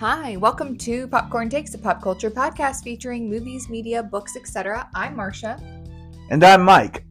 Hi, 0.00 0.36
welcome 0.36 0.78
to 0.78 1.08
Popcorn 1.08 1.48
Takes, 1.48 1.74
a 1.74 1.78
pop 1.78 2.00
culture 2.00 2.30
podcast 2.30 2.84
featuring 2.84 3.28
movies, 3.28 3.68
media, 3.68 4.00
books, 4.00 4.36
etc. 4.36 4.88
I'm 4.94 5.16
Marcia, 5.16 5.60
And 6.30 6.44
I'm 6.44 6.62
Mike. 6.62 7.04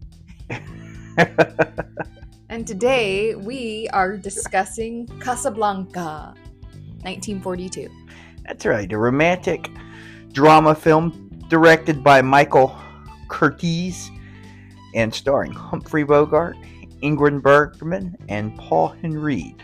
and 2.47 2.65
today 2.65 3.35
we 3.35 3.89
are 3.91 4.15
discussing 4.15 5.05
Casablanca, 5.19 6.33
1942. 7.03 7.89
That's 8.45 8.65
right, 8.65 8.89
a 8.89 8.97
romantic 8.97 9.69
drama 10.31 10.73
film 10.73 11.29
directed 11.49 12.01
by 12.01 12.21
Michael 12.21 12.73
Curtiz 13.27 14.07
and 14.95 15.13
starring 15.13 15.51
Humphrey 15.51 16.05
Bogart, 16.05 16.55
Ingrid 17.03 17.41
Bergman, 17.41 18.15
and 18.29 18.57
Paul 18.57 18.95
Henreid. 19.03 19.59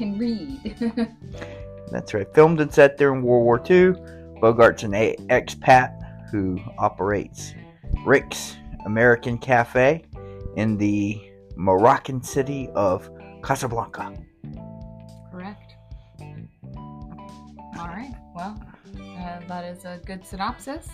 Can 0.00 0.16
read. 0.16 0.74
That's 1.90 2.14
right, 2.14 2.26
filmed 2.34 2.58
and 2.62 2.72
set 2.72 2.96
during 2.96 3.22
World 3.22 3.44
War 3.44 3.58
II. 3.58 3.92
Bogart's 4.40 4.82
an 4.82 4.94
a- 4.94 5.14
expat 5.28 5.92
who 6.30 6.58
operates 6.78 7.52
Rick's 8.06 8.56
American 8.86 9.36
Cafe 9.36 10.02
in 10.56 10.78
the 10.78 11.20
Moroccan 11.54 12.22
city 12.22 12.70
of 12.74 13.10
Casablanca. 13.44 14.14
Correct. 15.30 15.74
All 17.78 17.88
right. 17.88 18.14
Well, 18.34 18.58
uh, 19.18 19.40
that 19.48 19.66
is 19.66 19.84
a 19.84 20.00
good 20.06 20.24
synopsis. 20.24 20.88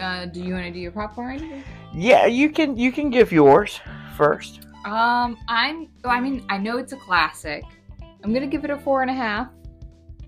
Uh, 0.00 0.24
do 0.24 0.42
you 0.42 0.54
want 0.54 0.64
to 0.64 0.70
do 0.70 0.78
your 0.78 0.92
popcorn? 0.92 1.62
Yeah, 1.92 2.24
you 2.24 2.48
can 2.48 2.78
you 2.78 2.92
can 2.92 3.10
give 3.10 3.30
yours 3.30 3.78
first. 4.16 4.60
Um, 4.86 5.36
I'm. 5.48 5.90
I 6.06 6.18
mean, 6.18 6.46
I 6.48 6.56
know 6.56 6.78
it's 6.78 6.94
a 6.94 6.96
classic. 6.96 7.62
I'm 8.24 8.32
gonna 8.32 8.46
give 8.46 8.64
it 8.64 8.70
a 8.70 8.78
four 8.78 9.02
and 9.02 9.10
a 9.10 9.14
half. 9.14 9.48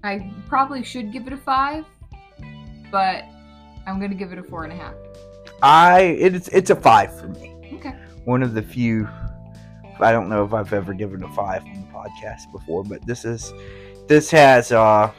I 0.02 0.30
probably 0.48 0.82
should 0.82 1.12
give 1.12 1.26
it 1.26 1.32
a 1.32 1.36
five, 1.36 1.84
but 2.90 3.24
I'm 3.86 4.00
gonna 4.00 4.14
give 4.14 4.32
it 4.32 4.38
a 4.38 4.42
four 4.42 4.64
and 4.64 4.72
a 4.72 4.76
half. 4.76 4.94
I 5.62 6.00
it's 6.00 6.48
it's 6.48 6.70
a 6.70 6.76
five 6.76 7.18
for 7.18 7.28
me. 7.28 7.54
Okay. 7.74 7.94
One 8.24 8.42
of 8.42 8.54
the 8.54 8.62
few. 8.62 9.08
I 10.00 10.10
don't 10.10 10.28
know 10.28 10.44
if 10.44 10.52
I've 10.52 10.72
ever 10.72 10.92
given 10.92 11.22
a 11.22 11.32
five 11.34 11.64
on 11.64 11.72
the 11.72 11.86
podcast 11.86 12.50
before, 12.50 12.82
but 12.82 13.06
this 13.06 13.24
is 13.24 13.52
this 14.08 14.30
has 14.30 14.72
uh 14.72 15.12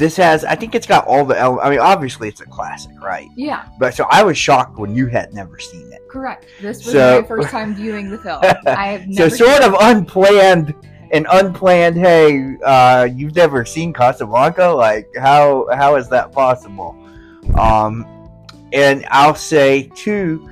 this 0.00 0.16
has 0.16 0.44
I 0.44 0.56
think 0.56 0.74
it's 0.74 0.86
got 0.86 1.06
all 1.06 1.24
the 1.24 1.38
ele- 1.38 1.60
I 1.60 1.70
mean 1.70 1.78
obviously 1.78 2.26
it's 2.28 2.40
a 2.40 2.46
classic, 2.46 2.92
right? 3.00 3.28
Yeah, 3.36 3.66
But 3.78 3.94
so 3.94 4.06
I 4.10 4.22
was 4.24 4.36
shocked 4.36 4.78
when 4.78 4.94
you 4.96 5.06
had 5.06 5.32
never 5.32 5.58
seen 5.60 5.92
it. 5.92 6.00
correct. 6.10 6.46
This 6.60 6.78
was 6.84 6.92
So- 6.94 7.20
my 7.20 7.28
first 7.28 7.50
time 7.50 7.74
viewing 7.74 8.10
the 8.10 8.18
film. 8.18 8.40
I 8.66 8.86
have 8.88 9.02
So 9.02 9.24
never. 9.24 9.36
sort 9.36 9.62
of 9.62 9.76
unplanned 9.80 10.74
and 11.12 11.26
unplanned. 11.30 11.96
Hey, 11.96 12.56
uh, 12.64 13.08
you've 13.14 13.34
never 13.36 13.64
seen 13.64 13.92
Casablanca? 13.92 14.66
Like 14.68 15.08
how 15.18 15.68
how 15.72 15.96
is 15.96 16.08
that 16.08 16.32
possible? 16.32 16.96
Um, 17.58 18.06
and 18.72 19.04
I'll 19.10 19.34
say 19.34 19.90
too, 19.94 20.48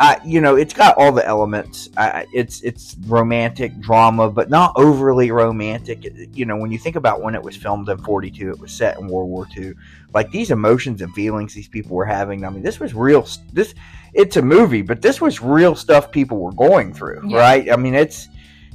uh, 0.00 0.16
you 0.24 0.40
know, 0.40 0.56
it's 0.56 0.72
got 0.72 0.96
all 0.96 1.12
the 1.12 1.24
elements. 1.26 1.90
Uh, 1.96 2.22
it's 2.32 2.62
it's 2.62 2.96
romantic 3.06 3.78
drama, 3.80 4.30
but 4.30 4.48
not 4.48 4.72
overly 4.76 5.30
romantic. 5.30 6.06
You 6.34 6.46
know, 6.46 6.56
when 6.56 6.72
you 6.72 6.78
think 6.78 6.96
about 6.96 7.20
when 7.20 7.34
it 7.34 7.42
was 7.42 7.54
filmed 7.54 7.86
in 7.90 7.98
'42, 7.98 8.48
it 8.50 8.58
was 8.58 8.72
set 8.72 8.98
in 8.98 9.06
World 9.08 9.28
War 9.28 9.46
II. 9.54 9.74
Like 10.14 10.30
these 10.30 10.50
emotions 10.50 11.02
and 11.02 11.12
feelings 11.12 11.52
these 11.52 11.68
people 11.68 11.94
were 11.96 12.06
having. 12.06 12.46
I 12.46 12.48
mean, 12.50 12.62
this 12.62 12.80
was 12.80 12.94
real. 12.94 13.28
This 13.52 13.74
it's 14.14 14.38
a 14.38 14.42
movie, 14.42 14.80
but 14.82 15.02
this 15.02 15.20
was 15.20 15.42
real 15.42 15.74
stuff 15.74 16.10
people 16.10 16.38
were 16.38 16.52
going 16.52 16.94
through, 16.94 17.22
Yeah. 17.26 17.38
right? 17.38 17.70
I 17.70 17.76
mean, 17.76 17.94
it's 17.94 18.26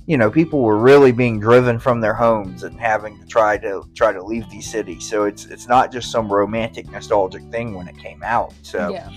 you 0.05 0.17
know, 0.17 0.29
people 0.29 0.61
were 0.61 0.77
really 0.77 1.11
being 1.11 1.39
driven 1.39 1.79
from 1.79 1.99
their 1.99 2.13
homes 2.13 2.61
and 2.61 2.79
having 2.79 3.19
to 3.19 3.25
try 3.25 3.57
to 3.57 3.81
try 3.95 4.13
to 4.13 4.21
leave 4.23 4.47
these 4.51 4.69
cities. 4.69 5.09
So 5.09 5.23
it's 5.23 5.45
it's 5.45 5.67
not 5.67 5.91
just 5.91 6.11
some 6.11 6.31
romantic 6.31 6.88
nostalgic 6.91 7.41
thing 7.50 7.73
when 7.73 7.88
it 7.88 7.97
came 7.97 8.21
out. 8.21 8.53
So 8.61 8.89
Yeah. 8.91 9.09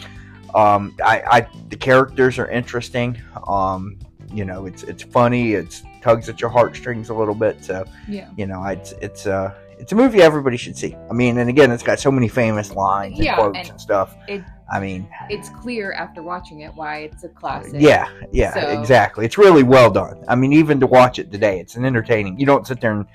Um, 0.55 0.97
I, 1.05 1.23
I 1.27 1.49
the 1.69 1.77
characters 1.77 2.39
are 2.39 2.49
interesting. 2.49 3.21
Um, 3.47 3.99
you 4.33 4.45
know, 4.45 4.67
it's 4.67 4.83
it's 4.83 5.03
funny. 5.03 5.53
It's 5.55 5.83
tugs 6.03 6.29
at 6.29 6.41
your 6.41 6.51
heartstrings 6.51 7.09
a 7.11 7.15
little 7.15 7.35
bit. 7.35 7.65
So 7.65 7.85
Yeah. 8.09 8.29
you 8.37 8.47
know, 8.47 8.63
it's 8.65 8.93
it's 8.93 9.27
uh 9.27 9.55
it's 9.79 9.93
a 9.93 9.95
movie 9.95 10.21
everybody 10.23 10.57
should 10.57 10.77
see. 10.77 10.97
I 11.11 11.13
mean, 11.15 11.39
and 11.39 11.49
again, 11.49 11.71
it's 11.71 11.83
got 11.83 11.99
so 12.01 12.11
many 12.11 12.29
famous 12.29 12.75
lines 12.75 13.15
and 13.17 13.25
Yeah, 13.25 13.37
quotes 13.37 13.59
and 13.59 13.71
and, 13.71 13.81
stuff. 13.81 14.15
it- 14.29 14.43
I 14.71 14.81
mean, 14.81 15.09
It's 15.31 15.49
clear 15.49 15.95
after 15.95 16.23
watching 16.23 16.61
it 16.61 16.75
why 16.75 16.99
it's 16.99 17.25
a 17.25 17.29
classic. 17.31 17.77
yeah, 17.81 18.07
yeah, 18.33 18.53
So- 18.53 18.79
exactly. 18.79 19.25
It's 19.25 19.39
really 19.39 19.63
well 19.63 19.91
done. 19.91 20.23
I 20.29 20.35
mean, 20.35 20.53
even 20.53 20.79
to 20.81 20.87
watch 20.87 21.19
it 21.19 21.33
today, 21.33 21.59
it's 21.59 21.77
an 21.77 21.87
entertaining. 21.87 22.39
You 22.39 22.45
don't 22.45 22.67
sit 22.67 22.79
there 22.79 22.93
and 22.93 23.07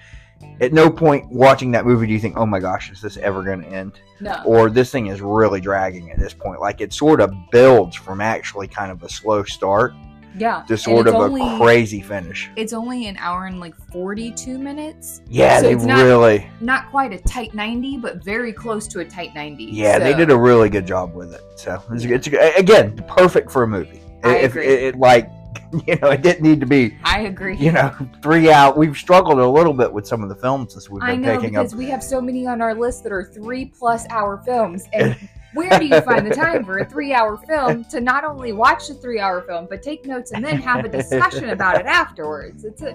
at 0.62 0.74
no 0.74 0.90
point 0.90 1.30
watching 1.32 1.72
that 1.72 1.86
movie 1.86 2.08
do 2.08 2.14
you 2.14 2.20
think, 2.20 2.38
"Oh 2.38 2.46
my 2.46 2.60
gosh, 2.60 2.92
is 2.92 3.02
this 3.02 3.18
ever 3.18 3.44
going 3.44 3.62
to 3.62 3.68
end?" 3.68 3.94
No. 4.20 4.42
Or 4.46 4.70
this 4.70 4.92
thing 4.92 5.08
is 5.08 5.22
really 5.22 5.60
dragging 5.62 6.12
at 6.12 6.20
this 6.20 6.34
point. 6.34 6.62
Like 6.62 6.82
it 6.82 6.94
sort 6.94 7.20
of 7.22 7.34
builds 7.52 7.96
from 7.96 8.22
actually 8.22 8.68
kind 8.68 8.92
of 8.92 9.04
a 9.04 9.10
slow 9.10 9.44
start 9.44 9.94
Yeah. 10.38 10.64
to 10.68 10.78
sort 10.78 11.08
of 11.08 11.16
only- 11.16 11.42
a 11.42 11.58
crazy 11.60 12.02
finish. 12.02 12.50
It's 12.56 12.74
only 12.74 13.08
an 13.08 13.18
hour 13.20 13.46
and 13.46 13.60
like 13.60 13.76
42 13.92 14.58
minutes. 14.58 15.22
Yeah, 15.28 15.58
So 15.58 15.64
they 15.64 15.74
it's 15.74 15.84
not- 15.86 16.02
really. 16.02 16.48
Not 16.62 16.90
quite 16.90 17.12
a 17.14 17.20
tight 17.20 17.54
90, 17.54 17.98
but 17.98 18.24
very 18.24 18.52
close 18.54 18.88
to 18.90 19.00
a 19.00 19.06
tight 19.06 19.36
90. 19.36 19.66
Yeah, 19.66 20.00
they 20.00 20.14
did 20.14 20.32
a 20.32 20.38
really 20.38 20.70
good 20.70 20.88
job 20.88 21.14
with 21.14 21.34
it. 21.34 21.42
So 21.56 21.82
it's, 21.92 22.06
Yeah. 22.06 22.16
it's 22.16 22.58
again 22.58 23.04
perfect 23.08 23.52
for 23.52 23.64
a 23.64 23.68
movie. 23.68 24.02
I 24.24 24.38
if 24.38 24.52
agree. 24.52 24.66
It, 24.68 24.84
it 24.84 24.96
like 25.00 25.30
you 25.88 25.96
know, 25.98 26.10
it 26.10 26.22
didn't 26.22 26.44
need 26.44 26.60
to 26.60 26.66
be 26.66 26.96
I 27.04 27.22
agree. 27.22 27.56
you 27.58 27.72
know 27.72 27.94
three 28.22 28.52
out. 28.52 28.78
We've 28.78 28.96
struggled 28.98 29.40
a 29.40 29.48
little 29.50 29.74
bit 29.74 29.92
with 29.92 30.06
some 30.08 30.24
of 30.24 30.30
the 30.30 30.36
films 30.36 30.74
since 30.74 30.90
we've 30.90 31.02
I 31.04 31.12
been 31.12 31.22
know 31.22 31.36
picking 31.40 31.56
up. 31.58 31.64
because 31.64 31.76
we 31.76 31.86
have 31.88 32.04
so 32.04 32.22
many 32.22 32.46
on 32.48 32.62
our 32.62 32.74
list 32.76 33.04
that 33.04 33.12
are 33.12 33.24
three 33.24 33.66
plus 33.66 34.06
hour 34.10 34.42
films, 34.46 34.86
and 34.94 35.16
where 35.54 35.78
do 35.80 35.86
you 35.86 36.02
find 36.02 36.26
the 36.26 36.34
time 36.36 36.64
for 36.66 36.80
a 36.80 36.86
three 36.86 37.14
hour 37.14 37.38
film 37.38 37.84
to 37.86 38.02
not 38.02 38.24
only 38.24 38.54
watch 38.54 38.88
the 38.88 38.94
three 38.96 39.20
hour 39.20 39.42
film 39.42 39.68
but 39.70 39.82
take 39.82 40.06
notes 40.06 40.32
and 40.32 40.44
then 40.44 40.58
have 40.62 40.84
a 40.86 40.90
discussion 40.90 41.50
about 41.50 41.80
it 41.80 41.86
afterwards? 41.86 42.66
It's 42.66 42.82
a 42.82 42.94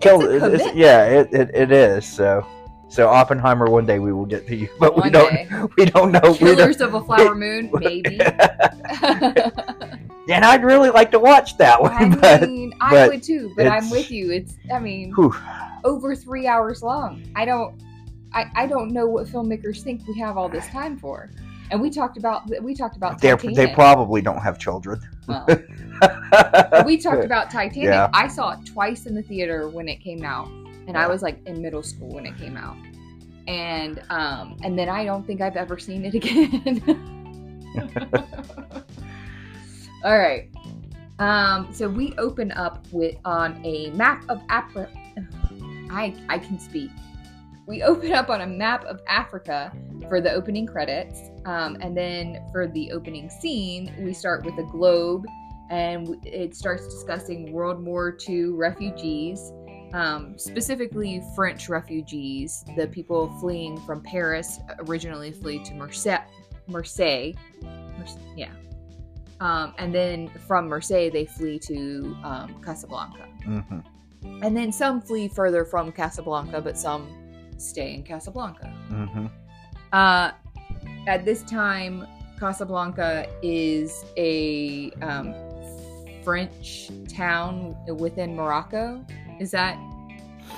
Kill- 0.00 0.20
a 0.22 0.34
it's- 0.34 0.42
it's- 0.42 0.50
commitment. 0.62 0.76
yeah, 0.76 1.04
it, 1.06 1.28
it, 1.32 1.50
it 1.54 1.72
is. 1.72 2.06
So 2.06 2.46
so 2.90 3.08
Oppenheimer 3.08 3.70
one 3.70 3.86
day 3.86 3.98
we 4.00 4.12
will 4.12 4.26
get 4.26 4.46
to 4.48 4.56
you, 4.56 4.68
but 4.80 5.02
we 5.02 5.10
don't 5.10 5.32
day. 5.32 5.48
we 5.76 5.84
don't 5.86 6.10
know. 6.12 6.20
We 6.22 6.38
don't, 6.38 6.56
Killers 6.56 6.80
of 6.80 6.94
a 6.94 7.02
Flower 7.04 7.34
Moon, 7.34 7.70
maybe. 7.72 8.20
and 10.28 10.44
I'd 10.44 10.64
really 10.64 10.90
like 10.90 11.10
to 11.12 11.18
watch 11.18 11.56
that 11.58 11.80
one. 11.80 11.92
I 11.92 12.14
but 12.16 12.42
mean, 12.42 12.74
I 12.80 12.90
but 12.90 13.10
would 13.10 13.22
too, 13.22 13.52
but 13.56 13.66
I'm 13.68 13.88
with 13.90 14.10
you. 14.10 14.32
It's, 14.32 14.56
I 14.72 14.80
mean, 14.80 15.12
whew, 15.14 15.34
over 15.84 16.14
three 16.16 16.46
hours 16.46 16.82
long. 16.82 17.22
I 17.36 17.44
don't, 17.44 17.80
I, 18.32 18.46
I 18.54 18.66
don't 18.66 18.90
know 18.90 19.06
what 19.06 19.26
filmmakers 19.26 19.82
think 19.82 20.06
we 20.06 20.18
have 20.18 20.36
all 20.36 20.48
this 20.48 20.66
time 20.68 20.98
for. 20.98 21.30
And 21.70 21.80
we 21.80 21.88
talked 21.88 22.16
about, 22.16 22.50
we 22.62 22.74
talked 22.74 22.96
about 22.96 23.20
they 23.20 23.30
Titanic. 23.30 23.56
they 23.56 23.68
probably 23.68 24.20
don't 24.20 24.42
have 24.42 24.58
children. 24.58 25.00
Well, 25.28 25.46
we 26.84 26.96
talked 26.96 27.24
about 27.24 27.50
Titanic. 27.50 27.84
Yeah. 27.84 28.10
I 28.12 28.26
saw 28.26 28.52
it 28.52 28.66
twice 28.66 29.06
in 29.06 29.14
the 29.14 29.22
theater 29.22 29.68
when 29.68 29.88
it 29.88 30.00
came 30.00 30.24
out, 30.24 30.48
and 30.90 30.98
I 30.98 31.06
was 31.06 31.22
like 31.22 31.40
in 31.46 31.62
middle 31.62 31.84
school 31.84 32.08
when 32.08 32.26
it 32.26 32.36
came 32.36 32.56
out. 32.56 32.76
And 33.46 34.02
um, 34.10 34.56
and 34.64 34.76
then 34.76 34.88
I 34.88 35.04
don't 35.04 35.24
think 35.24 35.40
I've 35.40 35.56
ever 35.56 35.78
seen 35.78 36.04
it 36.04 36.14
again. 36.20 36.82
All 40.04 40.18
right. 40.18 40.50
Um, 41.20 41.72
so 41.72 41.88
we 41.88 42.12
open 42.18 42.50
up 42.52 42.84
with 42.90 43.14
on 43.24 43.64
a 43.64 43.90
map 43.90 44.24
of 44.28 44.40
Africa. 44.48 44.90
I 45.90 46.14
I 46.28 46.38
can 46.38 46.58
speak. 46.58 46.90
We 47.66 47.84
open 47.84 48.12
up 48.12 48.30
on 48.30 48.40
a 48.40 48.46
map 48.48 48.84
of 48.84 49.00
Africa 49.06 49.72
for 50.08 50.20
the 50.20 50.32
opening 50.32 50.66
credits, 50.66 51.20
um, 51.44 51.76
and 51.80 51.96
then 51.96 52.44
for 52.50 52.66
the 52.66 52.90
opening 52.90 53.30
scene, 53.30 53.94
we 54.00 54.12
start 54.12 54.44
with 54.44 54.58
a 54.58 54.64
globe, 54.64 55.24
and 55.70 56.16
it 56.26 56.56
starts 56.56 56.84
discussing 56.84 57.52
World 57.52 57.84
War 57.84 58.18
II 58.28 58.46
refugees, 58.46 59.52
um, 59.92 60.38
specifically 60.38 61.22
French 61.34 61.68
refugees, 61.68 62.64
the 62.76 62.86
people 62.86 63.28
fleeing 63.40 63.78
from 63.80 64.02
Paris 64.02 64.60
originally 64.88 65.32
flee 65.32 65.62
to 65.64 65.74
Marseille. 65.74 66.24
Marseille, 66.66 67.32
Marse- 67.98 68.16
yeah. 68.36 68.52
Um, 69.40 69.74
and 69.78 69.94
then 69.94 70.28
from 70.46 70.68
Marseille, 70.68 71.10
they 71.10 71.24
flee 71.26 71.58
to 71.60 72.16
um, 72.22 72.62
Casablanca. 72.62 73.26
Mhm. 73.46 73.84
And 74.42 74.56
then 74.56 74.70
some 74.70 75.00
flee 75.00 75.28
further 75.28 75.64
from 75.64 75.90
Casablanca, 75.92 76.60
but 76.60 76.78
some 76.78 77.08
stay 77.56 77.94
in 77.94 78.02
Casablanca. 78.02 78.72
Mhm. 78.90 79.30
Uh, 79.92 80.30
at 81.06 81.24
this 81.24 81.42
time, 81.42 82.06
Casablanca 82.38 83.26
is 83.42 84.04
a 84.16 84.90
um, 85.02 85.34
French 86.22 86.90
town 87.08 87.74
within 87.96 88.36
Morocco. 88.36 89.04
Is 89.40 89.50
that, 89.52 89.76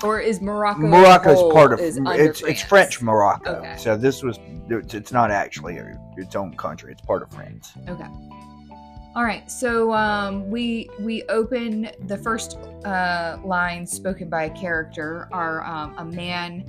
or 0.03 0.21
is 0.21 0.41
Morocco? 0.41 0.81
as 0.81 0.85
a 0.85 0.89
Morocco's 0.89 1.53
part 1.53 1.73
of 1.73 1.81
is 1.81 1.99
under 1.99 2.13
it's 2.13 2.43
it's 2.43 2.63
French 2.63 3.01
Morocco. 3.01 3.53
Okay. 3.53 3.77
So 3.79 3.97
this 3.97 4.23
was 4.23 4.39
it's, 4.69 4.93
it's 4.93 5.13
not 5.13 5.31
actually 5.31 5.79
a, 5.79 5.99
its 6.17 6.35
own 6.35 6.57
country. 6.57 6.93
It's 6.93 7.01
part 7.01 7.23
of 7.23 7.31
France. 7.31 7.73
Okay. 7.89 8.09
All 9.15 9.25
right, 9.25 9.49
so 9.51 9.93
um, 9.93 10.49
we 10.51 10.89
we 10.99 11.23
open 11.25 11.91
the 12.07 12.17
first 12.17 12.57
uh, 12.85 13.39
line 13.45 13.87
spoken 13.87 14.31
by 14.31 14.45
a 14.45 14.51
character 14.51 15.29
are 15.33 15.63
um, 15.65 15.95
a 15.99 16.05
man 16.05 16.63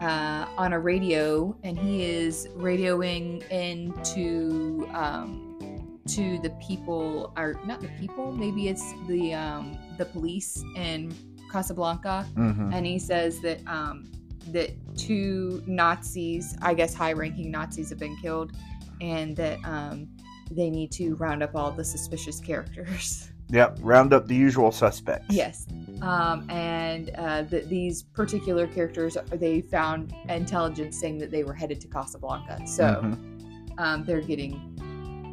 uh, 0.00 0.48
on 0.56 0.72
a 0.72 0.80
radio, 0.80 1.54
and 1.62 1.78
he 1.78 2.02
is 2.04 2.48
radioing 2.56 3.48
into 3.50 4.88
um, 4.94 6.00
to 6.08 6.38
the 6.38 6.50
people, 6.66 7.34
or 7.36 7.60
not 7.66 7.80
the 7.80 7.90
people, 8.00 8.32
maybe 8.32 8.68
it's 8.68 8.94
the 9.06 9.34
um, 9.34 9.78
the 9.98 10.06
police 10.06 10.64
in 10.76 11.14
Casablanca, 11.50 12.22
hmm 12.34 12.70
and 12.72 12.86
he 12.86 12.98
says 12.98 13.40
that 13.40 13.60
um, 13.66 14.10
that 14.52 14.70
two 14.96 15.62
Nazis, 15.66 16.56
I 16.62 16.74
guess 16.74 16.94
high-ranking 16.94 17.50
Nazis, 17.50 17.90
have 17.90 17.98
been 17.98 18.16
killed, 18.16 18.52
and 19.00 19.36
that 19.36 19.58
um, 19.64 20.08
they 20.50 20.70
need 20.70 20.90
to 20.92 21.14
round 21.16 21.42
up 21.42 21.54
all 21.54 21.70
the 21.72 21.84
suspicious 21.84 22.40
characters. 22.40 23.26
Yep. 23.52 23.78
Round 23.82 24.12
up 24.12 24.28
the 24.28 24.36
usual 24.36 24.70
suspects. 24.70 25.26
yes, 25.34 25.66
um, 26.02 26.48
and 26.50 27.10
uh, 27.16 27.42
that 27.42 27.68
these 27.68 28.00
particular 28.00 28.68
characters 28.68 29.16
they 29.32 29.60
found 29.60 30.14
intelligence 30.28 31.00
saying 31.00 31.18
that 31.18 31.32
they 31.32 31.42
were 31.42 31.52
headed 31.52 31.80
to 31.80 31.88
Casablanca, 31.88 32.64
so 32.64 32.84
Mhm. 32.84 33.76
um, 33.78 34.04
they're 34.04 34.20
getting 34.20 34.52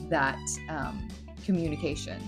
that 0.10 0.40
um, 0.68 1.08
communication. 1.46 2.20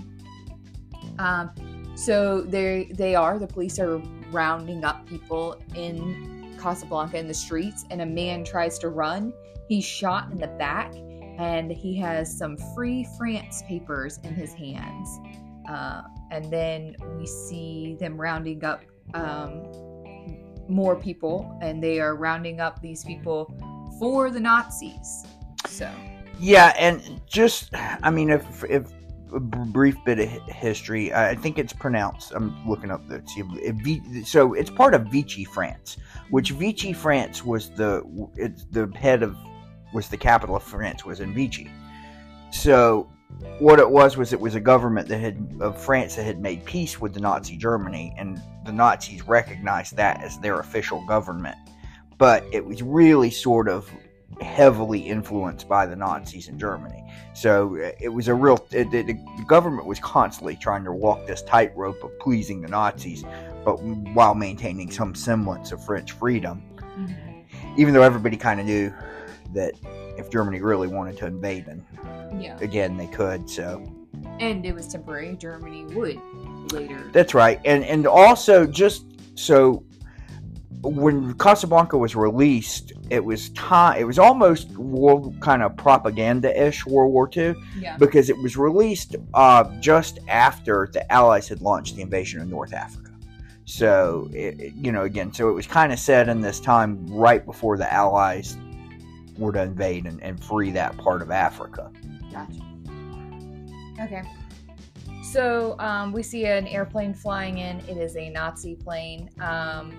So 2.00 2.42
they 2.42 2.90
they 2.94 3.16
are 3.16 3.38
the 3.38 3.48
police 3.48 3.78
are 3.78 3.98
rounding 4.32 4.86
up 4.86 5.06
people 5.06 5.62
in 5.76 6.56
Casablanca 6.58 7.18
in 7.18 7.28
the 7.28 7.34
streets, 7.34 7.86
and 7.90 8.02
a 8.02 8.06
man 8.06 8.46
tries 8.46 8.80
to 8.80 8.90
run. 8.90 9.34
He's 9.68 9.84
shot 9.84 10.32
in 10.32 10.38
the 10.38 10.48
back, 10.48 10.94
and 11.38 11.70
he 11.70 11.98
has 11.98 12.36
some 12.36 12.58
Free 12.74 13.06
France 13.18 13.64
papers 13.68 14.20
in 14.24 14.34
his 14.34 14.54
hands. 14.54 15.20
Uh, 15.70 16.04
and 16.32 16.52
then 16.52 16.96
we 17.18 17.26
see 17.26 17.98
them 18.00 18.20
rounding 18.20 18.64
up 18.64 18.82
um, 19.14 19.68
more 20.70 20.96
people, 20.96 21.58
and 21.62 21.84
they 21.84 22.00
are 22.00 22.16
rounding 22.16 22.62
up 22.62 22.82
these 22.82 23.04
people 23.04 23.54
for 24.00 24.32
the 24.32 24.40
Nazis. 24.40 25.26
So. 25.68 25.92
Yeah, 26.40 26.74
and 26.78 27.20
just 27.28 27.72
I 27.76 28.10
mean, 28.10 28.30
if 28.30 28.64
if 28.64 28.90
a 29.34 29.40
brief 29.40 29.96
bit 30.06 30.20
of 30.20 30.30
history, 30.48 31.14
I 31.14 31.36
think 31.36 31.58
it's 31.58 31.74
pronounced. 31.74 32.32
I'm 32.34 32.68
looking 32.68 32.92
up 32.92 33.02
Vi- 33.08 34.24
so 34.24 34.54
it's 34.54 34.70
part 34.70 34.94
of 34.94 35.08
Vichy, 35.08 35.44
France, 35.44 35.98
which 36.30 36.52
Vichy, 36.52 36.94
France 36.94 37.46
was 37.46 37.70
the 37.72 38.04
it's 38.36 38.66
the 38.72 38.92
head 38.96 39.24
of 39.24 39.36
was 39.94 40.10
the 40.10 40.18
capital 40.18 40.56
of 40.56 40.64
France 40.64 41.06
was 41.06 41.20
in 41.20 41.34
Vichy. 41.34 41.70
So 42.52 43.10
what 43.60 43.80
it 43.80 43.90
was 43.90 44.18
was 44.18 44.34
it 44.34 44.40
was 44.40 44.56
a 44.56 44.60
government 44.60 45.08
that 45.08 45.20
had 45.20 45.58
of 45.60 45.82
France 45.82 46.16
that 46.16 46.24
had 46.24 46.40
made 46.40 46.66
peace 46.66 47.00
with 47.00 47.14
the 47.14 47.20
Nazi 47.20 47.58
Germany, 47.58 48.14
and 48.18 48.42
the 48.66 48.72
Nazis 48.72 49.28
recognized 49.28 49.96
that 49.98 50.22
as 50.24 50.40
their 50.40 50.60
official 50.60 51.06
government. 51.06 51.58
But 52.18 52.44
it 52.52 52.66
was 52.66 52.82
really 52.82 53.30
sort 53.30 53.70
of 53.70 53.90
heavily 54.42 55.00
influenced 55.00 55.68
by 55.68 55.86
the 55.86 55.96
Nazis 55.96 56.48
in 56.48 56.58
Germany. 56.58 57.04
So 57.34 57.76
uh, 57.78 57.92
it 58.00 58.10
was 58.10 58.28
a 58.28 58.34
real. 58.34 58.66
It, 58.72 58.94
it- 58.94 59.08
the 59.08 59.46
government 59.48 59.86
was 59.88 60.00
constantly 60.00 60.56
trying 60.56 60.84
to 60.86 60.92
walk 60.94 61.26
this 61.28 61.42
tightrope 61.42 62.04
of 62.04 62.18
pleasing 62.20 62.62
the 62.62 62.68
Nazis, 62.68 63.24
but 63.66 63.82
while 64.14 64.36
maintaining 64.36 64.92
some 64.92 65.14
semblance 65.16 65.72
of 65.72 65.84
French 65.86 66.12
freedom. 66.14 66.62
Even 67.78 67.94
though 67.94 68.02
everybody 68.04 68.36
kind 68.38 68.60
of 68.60 68.66
knew 68.66 68.94
that 69.54 69.74
if 70.18 70.30
Germany 70.30 70.60
really 70.62 70.88
wanted 70.88 71.18
to 71.18 71.26
invade, 71.28 71.66
then 71.66 71.86
Yeah. 72.40 72.58
again 72.62 72.98
they 72.98 73.08
could. 73.08 73.50
So 73.50 73.84
And 74.40 74.66
it 74.66 74.74
was 74.74 74.88
temporary. 74.88 75.36
Germany 75.36 75.86
would 75.96 76.20
later. 76.74 77.10
That's 77.14 77.34
right, 77.34 77.60
and 77.66 77.84
and 77.86 78.06
also 78.06 78.66
just 78.66 79.06
so 79.36 79.84
when 80.82 81.34
Casablanca 81.34 81.98
was 81.98 82.16
released, 82.16 82.94
it 83.10 83.24
was 83.24 83.50
time. 83.50 84.00
It 84.00 84.06
was 84.06 84.18
almost 84.18 84.70
war 84.78 85.32
kind 85.42 85.62
of 85.62 85.76
propaganda 85.76 86.68
ish 86.68 86.86
World 86.86 87.12
War 87.12 87.30
II 87.36 87.56
yeah. 87.78 87.98
because 87.98 88.30
it 88.30 88.38
was 88.38 88.56
released 88.56 89.16
uh, 89.34 89.66
just 89.82 90.20
after 90.28 90.90
the 90.94 91.10
Allies 91.12 91.48
had 91.50 91.62
launched 91.62 91.96
the 91.96 92.02
invasion 92.02 92.40
of 92.42 92.48
North 92.48 92.74
Africa. 92.74 93.12
So 93.66 94.30
it, 94.34 94.60
it- 94.60 94.74
you 94.76 94.92
know, 94.92 95.04
again, 95.04 95.34
so 95.34 95.50
it 95.50 95.54
was 95.54 95.68
kind 95.68 95.92
of 95.92 96.00
set 96.00 96.30
in 96.30 96.40
this 96.40 96.60
time 96.60 97.06
right 97.08 97.46
before 97.46 97.78
the 97.78 97.92
Allies 97.92 98.58
were 99.38 99.52
to 99.52 99.62
invade 99.62 100.06
and, 100.06 100.22
and 100.24 100.42
free 100.44 100.72
that 100.72 100.98
part 100.98 101.22
of 101.22 101.30
Africa. 101.30 101.92
Gotcha. 102.32 102.62
Okay. 104.02 104.22
So 105.24 105.76
um, 105.80 106.12
we 106.14 106.24
see 106.24 106.46
an 106.46 106.68
airplane 106.68 107.14
flying 107.14 107.60
in. 107.60 107.80
It 107.82 107.98
is 107.98 108.16
a 108.16 108.30
Nazi 108.30 108.76
plane. 108.76 109.30
Um, 109.40 109.94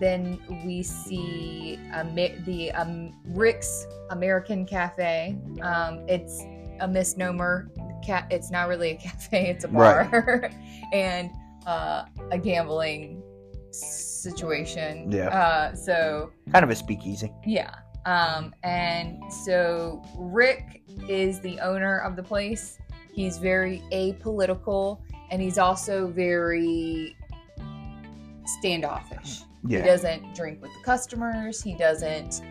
then 0.00 0.38
we 0.64 0.82
see 0.82 1.78
Ama- 1.92 2.40
the 2.44 2.70
um, 2.72 3.14
Rick's 3.26 3.86
American 4.10 4.64
Cafe. 4.66 5.36
Um, 5.62 6.04
it's 6.08 6.42
a 6.80 6.88
misnomer. 6.88 7.70
Ca- 8.06 8.26
it's 8.30 8.50
not 8.50 8.68
really 8.68 8.90
a 8.90 8.96
cafe. 8.96 9.48
It's 9.50 9.64
a 9.64 9.68
bar, 9.68 10.50
and 10.92 11.30
uh, 11.66 12.04
a 12.30 12.38
gambling 12.38 13.22
situation. 13.70 15.10
Yeah. 15.10 15.28
Uh, 15.28 15.74
so 15.74 16.32
Kind 16.52 16.64
of 16.64 16.70
a 16.70 16.76
speakeasy. 16.76 17.32
yeah. 17.46 17.74
Um, 18.06 18.54
and 18.62 19.20
so 19.30 20.02
Rick 20.16 20.82
is 21.08 21.40
the 21.40 21.60
owner 21.60 21.98
of 21.98 22.16
the 22.16 22.22
place. 22.22 22.78
He's 23.12 23.36
very 23.36 23.82
apolitical 23.92 25.00
and 25.30 25.42
he's 25.42 25.58
also 25.58 26.06
very 26.06 27.14
standoffish. 28.46 29.42
He 29.68 29.82
doesn't 29.82 30.34
drink 30.34 30.60
with 30.62 30.72
the 30.74 30.80
customers. 30.84 31.62
He 31.62 31.74
doesn't 31.74 32.42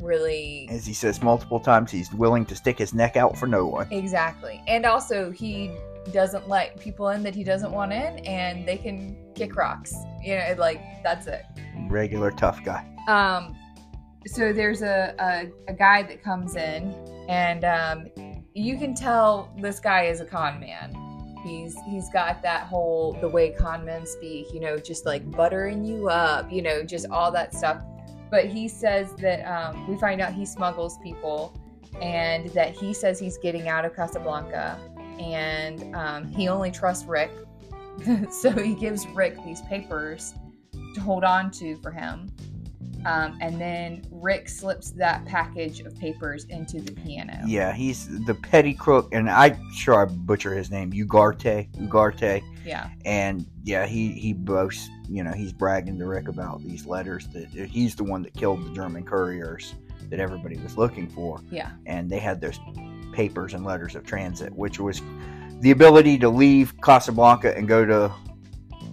really. 0.00 0.68
As 0.70 0.86
he 0.86 0.92
says 0.94 1.22
multiple 1.22 1.60
times, 1.60 1.90
he's 1.90 2.12
willing 2.12 2.44
to 2.46 2.54
stick 2.54 2.78
his 2.78 2.94
neck 2.94 3.16
out 3.16 3.36
for 3.36 3.46
no 3.46 3.66
one. 3.66 3.86
Exactly. 3.90 4.62
And 4.66 4.86
also, 4.86 5.30
he 5.30 5.74
doesn't 6.12 6.48
let 6.48 6.78
people 6.80 7.10
in 7.10 7.22
that 7.22 7.34
he 7.34 7.44
doesn't 7.44 7.72
want 7.72 7.92
in 7.92 8.18
and 8.20 8.66
they 8.66 8.76
can 8.76 9.16
kick 9.34 9.54
rocks. 9.56 9.94
You 10.22 10.36
know, 10.36 10.54
like, 10.58 10.80
that's 11.02 11.26
it. 11.26 11.44
Regular 11.88 12.30
tough 12.30 12.64
guy. 12.64 12.86
um 13.08 13.56
so 14.26 14.52
there's 14.52 14.82
a, 14.82 15.14
a, 15.18 15.50
a 15.68 15.74
guy 15.74 16.02
that 16.02 16.22
comes 16.22 16.54
in 16.54 16.94
and 17.30 17.64
um 17.64 18.06
you 18.54 18.76
can 18.78 18.94
tell 18.94 19.50
this 19.58 19.80
guy 19.80 20.02
is 20.04 20.20
a 20.20 20.26
con 20.26 20.60
man 20.60 20.92
he's 21.42 21.76
he's 21.88 22.08
got 22.10 22.42
that 22.42 22.62
whole 22.66 23.12
the 23.20 23.28
way 23.28 23.50
con 23.50 23.84
men 23.84 24.06
speak 24.06 24.52
you 24.52 24.60
know 24.60 24.76
just 24.76 25.06
like 25.06 25.28
buttering 25.30 25.84
you 25.84 26.08
up 26.08 26.50
you 26.50 26.62
know 26.62 26.82
just 26.82 27.06
all 27.10 27.30
that 27.30 27.54
stuff. 27.54 27.82
But 28.30 28.46
he 28.46 28.68
says 28.68 29.12
that 29.16 29.44
um, 29.44 29.88
we 29.88 29.96
find 29.96 30.20
out 30.20 30.32
he 30.32 30.46
smuggles 30.46 30.98
people 30.98 31.52
and 32.00 32.48
that 32.50 32.76
he 32.76 32.94
says 32.94 33.18
he's 33.18 33.36
getting 33.38 33.68
out 33.68 33.84
of 33.84 33.94
casablanca 33.94 34.78
and 35.18 35.94
um, 35.96 36.28
he 36.28 36.48
only 36.48 36.70
trusts 36.70 37.06
rick. 37.06 37.30
So 38.30 38.50
he 38.52 38.74
gives 38.74 39.06
rick 39.08 39.36
these 39.44 39.60
papers 39.62 40.32
to 40.94 41.00
hold 41.00 41.22
on 41.22 41.50
to 41.52 41.76
for 41.82 41.90
him 41.90 42.32
um, 43.06 43.38
and 43.40 43.60
then 43.60 44.04
Rick 44.10 44.48
slips 44.48 44.90
that 44.92 45.24
package 45.26 45.80
of 45.80 45.96
papers 45.98 46.44
into 46.44 46.80
the 46.80 46.92
piano. 46.92 47.38
Yeah, 47.46 47.72
he's 47.72 48.08
the 48.26 48.34
petty 48.34 48.74
crook, 48.74 49.08
and 49.12 49.28
I'm 49.30 49.58
sure 49.72 50.02
I 50.02 50.04
butcher 50.04 50.54
his 50.54 50.70
name, 50.70 50.92
Ugarte, 50.92 51.70
Ugarte, 51.76 52.42
Yeah. 52.64 52.88
and 53.04 53.46
yeah, 53.64 53.86
he 53.86 54.12
he 54.12 54.32
boasts, 54.32 54.88
you 55.08 55.22
know, 55.24 55.32
he's 55.32 55.52
bragging 55.52 55.98
to 55.98 56.06
Rick 56.06 56.28
about 56.28 56.62
these 56.62 56.86
letters 56.86 57.26
that 57.28 57.48
he's 57.50 57.94
the 57.94 58.04
one 58.04 58.22
that 58.22 58.34
killed 58.34 58.64
the 58.64 58.70
German 58.72 59.04
couriers 59.04 59.74
that 60.08 60.18
everybody 60.20 60.56
was 60.58 60.76
looking 60.76 61.08
for, 61.08 61.40
Yeah. 61.50 61.70
and 61.86 62.10
they 62.10 62.18
had 62.18 62.40
those 62.40 62.58
papers 63.12 63.54
and 63.54 63.64
letters 63.64 63.94
of 63.94 64.04
transit, 64.04 64.52
which 64.54 64.78
was 64.80 65.02
the 65.60 65.70
ability 65.72 66.18
to 66.18 66.28
leave 66.28 66.74
Casablanca 66.80 67.56
and 67.56 67.68
go 67.68 67.84
to 67.84 68.12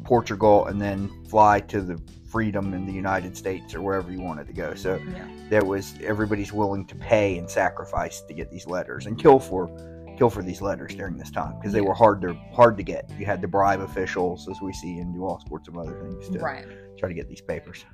Portugal 0.04 0.66
and 0.68 0.82
then 0.82 1.10
fly 1.30 1.60
to 1.62 1.82
the 1.82 2.02
freedom 2.31 2.74
in 2.74 2.86
the 2.86 2.91
United 2.93 3.36
States 3.38 3.74
or 3.74 3.81
wherever 3.81 4.12
you 4.12 4.22
wanted 4.22 4.48
to 4.48 4.53
go. 4.53 4.74
So 4.75 5.00
Yeah. 5.13 5.27
there 5.50 5.63
was 5.65 5.96
everybody's 6.03 6.51
willing 6.53 6.86
to 6.88 6.96
pay 6.96 7.38
and 7.38 7.50
sacrifice 7.50 8.22
to 8.22 8.34
get 8.34 8.51
these 8.51 8.67
letters 8.67 9.05
and 9.05 9.17
kill 9.17 9.39
for 9.39 9.69
kill 10.17 10.29
for 10.31 10.41
these 10.41 10.62
letters 10.63 10.96
during 10.96 11.15
this 11.15 11.29
time 11.29 11.53
because 11.60 11.72
they 11.72 11.81
were 11.81 11.93
hard 11.93 12.19
to 12.24 12.34
hard 12.51 12.75
to 12.75 12.81
get. 12.84 13.07
You 13.19 13.25
had 13.27 13.39
to 13.43 13.48
bribe 13.48 13.81
officials, 13.81 14.50
as 14.50 14.60
we 14.62 14.74
see, 14.74 14.98
and 14.98 15.13
do 15.13 15.24
all 15.24 15.39
sorts 15.48 15.67
of 15.67 15.77
other 15.77 15.93
things 16.01 16.27
to 16.29 16.39
Right. 16.39 16.65
try 16.98 17.07
to 17.07 17.13
get 17.13 17.29
these 17.29 17.41
papers. 17.41 17.86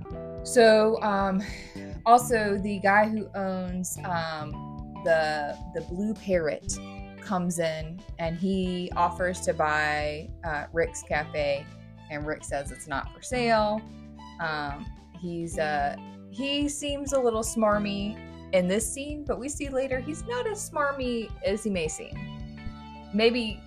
So, 0.43 1.01
um, 1.03 1.43
also 2.05 2.57
the 2.59 2.79
guy 2.79 3.09
who 3.09 3.27
owns 3.35 3.97
um, 4.05 4.51
the 5.03 5.57
the 5.75 5.81
Blue 5.81 6.13
Parrot 6.13 6.73
comes 7.19 7.59
in 7.59 7.99
and 8.19 8.37
he 8.37 8.89
offers 8.95 9.41
to 9.41 9.53
buy 9.53 10.29
uh, 10.45 10.65
Rick's 10.71 11.03
cafe, 11.03 11.65
and 12.09 12.25
Rick 12.25 12.45
says 12.45 12.71
it's 12.71 12.87
not 12.87 13.13
for 13.13 13.21
sale. 13.21 13.81
Um, 14.39 14.85
he's 15.19 15.57
uh, 15.59 15.95
he 16.29 16.67
seems 16.69 17.13
a 17.13 17.19
little 17.19 17.43
smarmy 17.43 18.17
in 18.53 18.67
this 18.67 18.91
scene, 18.91 19.23
but 19.25 19.39
we 19.39 19.49
see 19.49 19.69
later 19.69 19.99
he's 19.99 20.23
not 20.25 20.47
as 20.47 20.69
smarmy 20.69 21.29
as 21.45 21.63
he 21.63 21.69
may 21.69 21.87
seem. 21.87 22.13
Maybe 23.13 23.59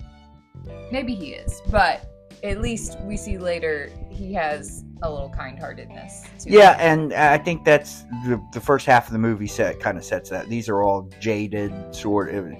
maybe 0.90 1.14
he 1.14 1.32
is, 1.32 1.62
but 1.70 2.08
at 2.42 2.60
least 2.60 2.98
we 3.00 3.16
see 3.16 3.38
later 3.38 3.90
he 4.10 4.32
has 4.34 4.84
a 5.02 5.10
little 5.10 5.28
kind-heartedness. 5.28 6.24
To 6.40 6.50
Yeah, 6.50 6.74
him. 6.78 7.12
and 7.12 7.14
I 7.14 7.38
think 7.38 7.64
that's 7.64 8.02
the 8.24 8.40
the 8.52 8.60
first 8.60 8.86
half 8.86 9.06
of 9.06 9.12
the 9.12 9.18
movie 9.18 9.46
set 9.46 9.78
kind 9.80 9.96
of 9.98 10.04
sets 10.04 10.30
that. 10.30 10.48
These 10.48 10.68
are 10.68 10.82
all 10.82 11.08
jaded 11.20 11.72
sort 11.94 12.34
of, 12.34 12.50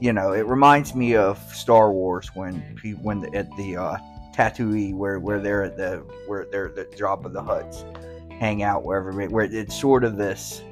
you 0.00 0.12
know. 0.12 0.32
It 0.32 0.46
reminds 0.46 0.94
me 0.94 1.16
of 1.16 1.38
Star 1.52 1.92
Wars 1.92 2.30
when 2.34 2.62
pe- 2.76 2.92
when 2.92 3.20
the, 3.20 3.34
at 3.34 3.48
the 3.56 3.76
uh, 3.76 3.96
Tatooine 4.36 4.94
where 4.94 5.18
where 5.18 5.40
they're 5.40 5.64
at 5.64 5.76
the 5.76 6.04
where 6.26 6.46
they're 6.50 6.68
the 6.68 6.84
drop 6.96 7.24
of 7.24 7.32
the 7.32 7.42
Hutts, 7.42 7.84
hang 8.32 8.62
out 8.62 8.84
wherever 8.84 9.12
where 9.28 9.44
it's 9.44 9.78
sort 9.78 10.04
of 10.04 10.16
this. 10.16 10.62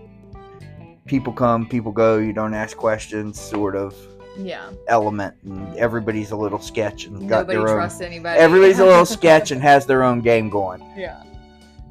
People 1.06 1.32
come, 1.32 1.66
people 1.66 1.92
go. 1.92 2.18
You 2.18 2.32
don't 2.32 2.54
ask 2.54 2.76
questions, 2.76 3.40
sort 3.40 3.76
of 3.76 3.94
yeah. 4.38 4.70
element, 4.88 5.34
and 5.44 5.76
everybody's 5.76 6.30
a 6.30 6.36
little 6.36 6.58
sketch 6.58 7.04
and 7.04 7.28
got 7.28 7.40
Nobody 7.40 7.58
their 7.58 7.68
own. 7.68 7.76
trusts 7.76 8.00
anybody. 8.00 8.38
Everybody's 8.38 8.78
a 8.78 8.84
little 8.84 9.06
sketch 9.20 9.50
and 9.50 9.60
has 9.62 9.86
their 9.86 10.02
own 10.02 10.20
game 10.20 10.48
going. 10.48 10.82
Yeah. 10.96 11.22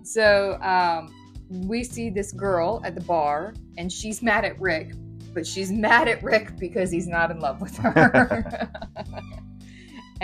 So 0.03 0.59
um, 0.61 1.13
we 1.49 1.83
see 1.83 2.09
this 2.09 2.31
girl 2.31 2.81
at 2.83 2.95
the 2.95 3.01
bar, 3.01 3.53
and 3.77 3.91
she's 3.91 4.21
mad 4.21 4.45
at 4.45 4.59
Rick, 4.59 4.93
but 5.33 5.45
she's 5.45 5.71
mad 5.87 6.07
at 6.07 6.21
Rick 6.23 6.57
because 6.57 6.91
he's 6.91 7.07
not 7.07 7.31
in 7.31 7.39
love 7.39 7.61
with 7.61 7.75
her. 7.77 8.69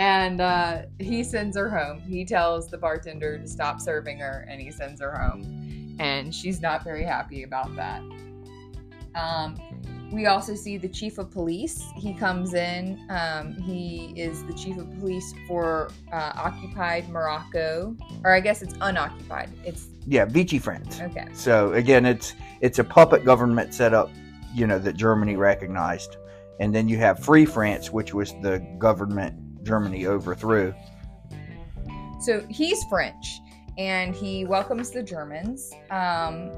and 0.00 0.40
uh, 0.40 0.82
he 0.98 1.22
sends 1.22 1.58
her 1.58 1.68
home. 1.68 2.00
He 2.00 2.24
tells 2.24 2.68
the 2.68 2.78
bartender 2.78 3.38
to 3.38 3.46
stop 3.46 3.82
serving 3.82 4.18
her, 4.20 4.46
and 4.48 4.58
he 4.58 4.70
sends 4.70 4.98
her 5.02 5.14
home. 5.14 5.94
And 6.00 6.34
she's 6.34 6.62
not 6.62 6.82
very 6.82 7.04
happy 7.04 7.42
about 7.42 7.76
that. 7.76 8.00
Um, 9.14 9.60
we 10.10 10.24
also 10.24 10.54
see 10.54 10.78
the 10.78 10.88
chief 10.88 11.18
of 11.18 11.30
police. 11.30 11.84
He 11.96 12.14
comes 12.14 12.54
in. 12.54 12.98
Um, 13.10 13.52
he 13.52 14.14
is 14.16 14.42
the 14.46 14.54
chief 14.54 14.78
of 14.78 14.90
police 14.98 15.34
for 15.46 15.90
uh, 16.10 16.32
occupied 16.34 17.10
Morocco, 17.10 17.94
or 18.24 18.32
I 18.32 18.40
guess 18.40 18.62
it's 18.62 18.74
unoccupied. 18.80 19.50
It's 19.66 19.88
Yeah, 20.06 20.24
Vichy 20.24 20.58
France. 20.58 20.98
okay. 21.02 21.28
So 21.34 21.74
again, 21.74 22.06
it's 22.06 22.32
it's 22.62 22.78
a 22.78 22.84
puppet 22.84 23.22
government 23.26 23.74
set 23.74 23.92
up, 23.92 24.10
you 24.54 24.66
know, 24.66 24.78
that 24.78 24.96
Germany 24.96 25.36
recognized, 25.36 26.16
and 26.58 26.74
then 26.74 26.88
you 26.88 26.96
have 26.96 27.22
Free 27.22 27.44
France, 27.44 27.92
which 27.92 28.14
was 28.14 28.32
the 28.40 28.66
government 28.78 29.34
Germany 29.62 30.06
overthrew. 30.06 30.74
So 32.20 32.44
he's 32.50 32.82
French, 32.84 33.40
and 33.78 34.14
he 34.14 34.44
welcomes 34.44 34.90
the 34.90 35.02
Germans, 35.02 35.72
um, 35.90 36.50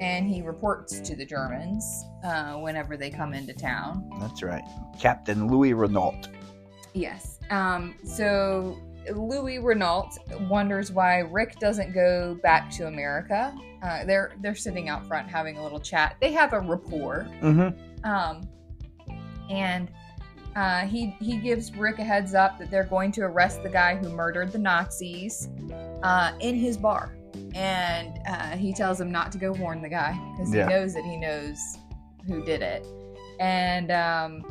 and 0.00 0.28
he 0.28 0.40
reports 0.40 1.00
to 1.00 1.14
the 1.14 1.26
Germans 1.26 2.04
uh, 2.24 2.54
whenever 2.54 2.96
they 2.96 3.10
come 3.10 3.34
into 3.34 3.52
town. 3.52 4.10
That's 4.18 4.42
right, 4.42 4.64
Captain 4.98 5.46
Louis 5.48 5.74
Renault. 5.74 6.28
Yes. 6.94 7.38
Um, 7.50 7.94
so 8.04 8.78
Louis 9.14 9.58
Renault 9.58 10.10
wonders 10.48 10.92
why 10.92 11.18
Rick 11.18 11.58
doesn't 11.58 11.92
go 11.92 12.38
back 12.42 12.70
to 12.72 12.86
America. 12.86 13.54
Uh, 13.82 14.04
they're 14.04 14.32
they're 14.40 14.54
sitting 14.54 14.88
out 14.88 15.06
front 15.06 15.28
having 15.28 15.58
a 15.58 15.62
little 15.62 15.80
chat. 15.80 16.16
They 16.20 16.32
have 16.32 16.52
a 16.52 16.60
rapport. 16.60 17.28
Mm-hmm. 17.42 18.04
Um, 18.04 18.48
and 19.50 19.90
uh, 20.56 20.80
he 20.80 21.14
he 21.20 21.36
gives 21.38 21.74
Rick 21.76 21.98
a 21.98 22.04
heads 22.04 22.34
up 22.34 22.58
that 22.58 22.70
they're 22.70 22.84
going 22.84 23.12
to 23.12 23.22
arrest 23.22 23.62
the 23.62 23.68
guy 23.68 23.96
who 23.96 24.08
murdered 24.10 24.52
the 24.52 24.58
Nazis 24.58 25.48
uh, 26.02 26.32
in 26.40 26.56
his 26.56 26.76
bar, 26.76 27.14
and 27.54 28.18
uh, 28.28 28.56
he 28.56 28.72
tells 28.72 29.00
him 29.00 29.10
not 29.12 29.30
to 29.32 29.38
go 29.38 29.52
warn 29.52 29.80
the 29.82 29.88
guy 29.88 30.12
because 30.32 30.52
Yeah. 30.54 30.64
he 30.68 30.74
knows 30.74 30.94
that 30.94 31.04
he 31.04 31.16
knows 31.16 31.58
who 32.26 32.44
did 32.44 32.62
it, 32.62 32.86
and 33.38 33.90
um, 33.92 34.44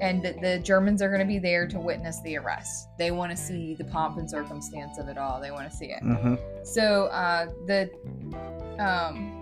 and 0.00 0.22
that 0.24 0.40
the 0.40 0.58
Germans 0.58 1.00
are 1.02 1.08
going 1.08 1.20
to 1.20 1.26
be 1.26 1.38
there 1.38 1.66
to 1.68 1.78
witness 1.78 2.20
the 2.22 2.36
arrest. 2.36 2.88
They 2.98 3.10
want 3.12 3.30
to 3.30 3.36
see 3.36 3.74
the 3.74 3.84
pomp 3.84 4.18
and 4.18 4.28
circumstance 4.28 4.98
of 4.98 5.08
it 5.08 5.16
all. 5.16 5.40
They 5.40 5.50
want 5.52 5.70
to 5.70 5.76
see 5.76 5.86
it. 5.86 6.02
Mm-hmm. 6.02 6.34
So 6.64 7.04
uh, 7.06 7.46
the 7.66 7.90
um, 8.78 9.41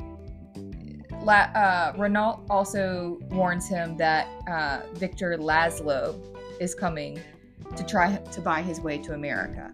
La- 1.23 1.50
uh, 1.55 1.93
Renault 1.99 2.45
also 2.49 3.19
warns 3.31 3.69
him 3.69 3.97
that 3.99 4.27
uh, 4.49 4.81
Victor 4.95 5.37
Laszlo 5.37 6.19
is 6.61 6.75
coming 6.75 7.21
to 7.77 7.85
try 7.85 8.17
to 8.17 8.41
buy 8.41 8.62
his 8.62 8.81
way 8.81 8.99
to 8.99 9.12
America. 9.12 9.73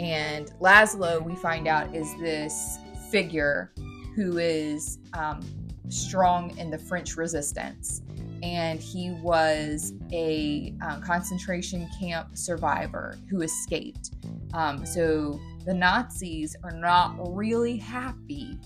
And 0.00 0.50
Laszlo, 0.60 1.22
we 1.24 1.36
find 1.36 1.66
out, 1.68 1.94
is 1.94 2.12
this 2.18 2.78
figure 3.10 3.72
who 4.14 4.38
is 4.38 4.98
um, 5.12 5.40
strong 5.88 6.56
in 6.58 6.70
the 6.70 6.78
French 6.78 7.16
resistance. 7.16 8.02
And 8.42 8.80
he 8.80 9.12
was 9.22 9.94
a 10.12 10.74
uh, 10.82 11.00
concentration 11.00 11.88
camp 11.98 12.36
survivor 12.36 13.18
who 13.30 13.42
escaped. 13.42 14.10
Um, 14.52 14.84
so 14.84 15.40
the 15.64 15.74
Nazis 15.74 16.56
are 16.62 16.72
not 16.72 17.14
really 17.34 17.76
happy 17.76 18.58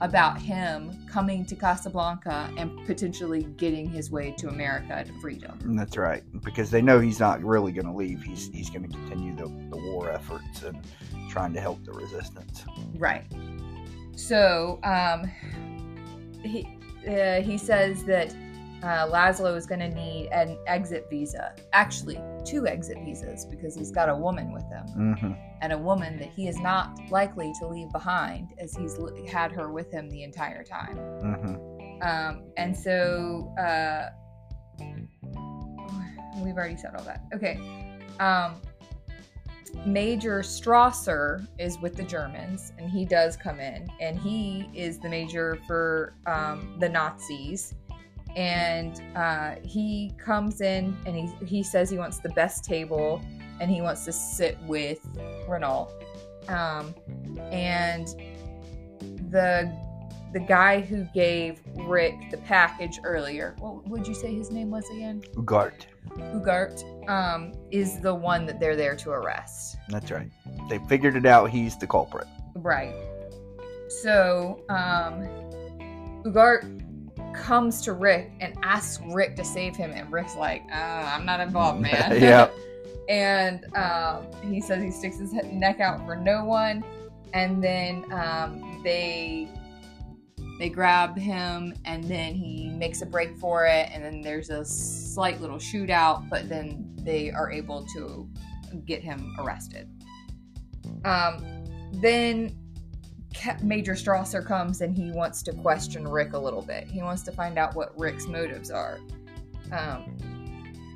about 0.00 0.40
him 0.40 1.06
coming 1.06 1.44
to 1.46 1.54
Casablanca 1.54 2.50
and 2.56 2.84
potentially 2.86 3.44
getting 3.56 3.88
his 3.88 4.10
way 4.10 4.32
to 4.38 4.48
America 4.48 5.04
to 5.04 5.12
freedom. 5.20 5.58
That's 5.76 5.96
right, 5.96 6.22
because 6.42 6.70
they 6.70 6.82
know 6.82 7.00
he's 7.00 7.20
not 7.20 7.42
really 7.42 7.72
going 7.72 7.86
to 7.86 7.92
leave. 7.92 8.22
He's 8.22 8.48
he's 8.48 8.70
going 8.70 8.88
to 8.88 8.96
continue 8.96 9.34
the, 9.34 9.44
the 9.44 9.76
war 9.76 10.10
efforts 10.10 10.62
and 10.62 10.78
trying 11.28 11.52
to 11.54 11.60
help 11.60 11.84
the 11.84 11.92
resistance. 11.92 12.64
Right. 12.96 13.24
So 14.16 14.80
um, 14.82 15.30
he 16.42 16.68
uh, 17.08 17.40
he 17.42 17.58
says 17.58 18.04
that 18.04 18.34
uh, 18.82 19.06
Laszlo 19.08 19.56
is 19.56 19.66
going 19.66 19.80
to 19.80 19.88
need 19.88 20.28
an 20.28 20.56
exit 20.66 21.06
visa. 21.10 21.54
Actually, 21.72 22.20
two 22.44 22.66
exit 22.66 22.96
visas 23.04 23.44
because 23.44 23.74
he's 23.74 23.90
got 23.90 24.08
a 24.08 24.14
woman 24.14 24.52
with 24.52 24.64
him, 24.64 24.84
Mm-hmm. 24.96 25.32
and 25.62 25.72
a 25.72 25.78
woman 25.78 26.18
that 26.18 26.28
he 26.30 26.46
is 26.48 26.58
not 26.60 26.96
likely 27.10 27.52
to 27.60 27.66
leave 27.66 27.90
behind, 27.90 28.54
as 28.58 28.74
he's 28.76 28.98
l- 28.98 29.12
had 29.26 29.50
her 29.52 29.70
with 29.72 29.90
him 29.90 30.08
the 30.10 30.22
entire 30.22 30.62
time. 30.62 30.96
Mm-hmm. 30.96 32.02
Um, 32.02 32.44
and 32.56 32.76
so 32.76 33.52
uh, 33.58 34.10
we've 36.42 36.54
already 36.56 36.76
said 36.76 36.94
all 36.96 37.04
that. 37.04 37.22
Okay. 37.34 37.58
Um, 38.20 38.60
Major 39.84 40.40
Strasser 40.40 41.46
is 41.58 41.78
with 41.78 41.94
the 41.96 42.02
Germans, 42.02 42.72
and 42.78 42.90
he 42.90 43.04
does 43.04 43.36
come 43.36 43.60
in, 43.60 43.86
and 44.00 44.18
he 44.18 44.68
is 44.74 44.98
the 44.98 45.08
major 45.08 45.58
for 45.66 46.14
um, 46.26 46.76
the 46.80 46.88
Nazis. 46.88 47.74
And 48.38 49.02
uh, 49.16 49.56
he 49.64 50.12
comes 50.16 50.60
in, 50.60 50.96
and 51.06 51.16
he 51.16 51.26
he 51.44 51.62
says 51.64 51.90
he 51.90 51.98
wants 51.98 52.18
the 52.18 52.28
best 52.28 52.64
table, 52.64 53.20
and 53.60 53.68
he 53.68 53.82
wants 53.82 54.04
to 54.04 54.12
sit 54.12 54.56
with 54.62 55.00
Renault. 55.48 55.90
Um, 56.46 56.94
and 57.50 58.06
the 59.32 59.76
the 60.32 60.38
guy 60.38 60.80
who 60.80 61.02
gave 61.14 61.60
Rick 61.74 62.30
the 62.30 62.36
package 62.38 63.00
earlier, 63.02 63.56
what 63.58 63.88
would 63.88 64.06
you 64.06 64.14
say 64.14 64.32
his 64.32 64.52
name 64.52 64.70
was 64.70 64.88
again? 64.90 65.20
Ugart. 65.34 65.86
Ugart 66.16 67.08
um, 67.08 67.52
is 67.72 67.98
the 68.00 68.14
one 68.14 68.46
that 68.46 68.60
they're 68.60 68.76
there 68.76 68.94
to 68.96 69.10
arrest. 69.10 69.78
That's 69.88 70.12
right. 70.12 70.30
They 70.68 70.78
figured 70.88 71.16
it 71.16 71.26
out. 71.26 71.50
He's 71.50 71.76
the 71.76 71.88
culprit. 71.88 72.28
Right. 72.54 72.94
So, 73.88 74.62
um, 74.68 75.26
Ugart 76.24 76.87
comes 77.38 77.80
to 77.82 77.92
Rick 77.92 78.32
and 78.40 78.54
asks 78.62 79.02
Rick 79.06 79.36
to 79.36 79.44
save 79.44 79.76
him, 79.76 79.90
and 79.92 80.10
Rick's 80.12 80.36
like, 80.36 80.64
uh, 80.72 81.12
I'm 81.14 81.24
not 81.24 81.40
involved, 81.40 81.80
man. 81.82 82.20
Yep. 82.20 82.54
and 83.08 83.64
um, 83.74 84.26
he 84.42 84.60
says 84.60 84.82
he 84.82 84.90
sticks 84.90 85.18
his 85.18 85.32
neck 85.32 85.80
out 85.80 86.04
for 86.04 86.16
no 86.16 86.44
one, 86.44 86.84
and 87.32 87.62
then 87.62 88.04
um, 88.12 88.80
they 88.84 89.48
they 90.58 90.68
grab 90.68 91.16
him, 91.16 91.74
and 91.84 92.04
then 92.04 92.34
he 92.34 92.68
makes 92.70 93.00
a 93.00 93.06
break 93.06 93.36
for 93.38 93.66
it, 93.66 93.88
and 93.92 94.04
then 94.04 94.20
there's 94.20 94.50
a 94.50 94.64
slight 94.64 95.40
little 95.40 95.58
shootout, 95.58 96.28
but 96.28 96.48
then 96.48 96.94
they 97.02 97.30
are 97.30 97.50
able 97.50 97.86
to 97.94 98.28
get 98.84 99.02
him 99.02 99.34
arrested. 99.38 99.88
Um, 101.04 101.44
then 101.92 102.56
Major 103.62 103.94
Strasser 103.94 104.44
comes 104.44 104.80
and 104.80 104.96
he 104.96 105.10
wants 105.10 105.42
to 105.42 105.52
question 105.52 106.06
Rick 106.06 106.32
a 106.32 106.38
little 106.38 106.62
bit. 106.62 106.86
He 106.86 107.02
wants 107.02 107.22
to 107.22 107.32
find 107.32 107.58
out 107.58 107.74
what 107.74 107.98
Rick's 107.98 108.26
motives 108.26 108.70
are. 108.70 108.98
Um, 109.72 110.16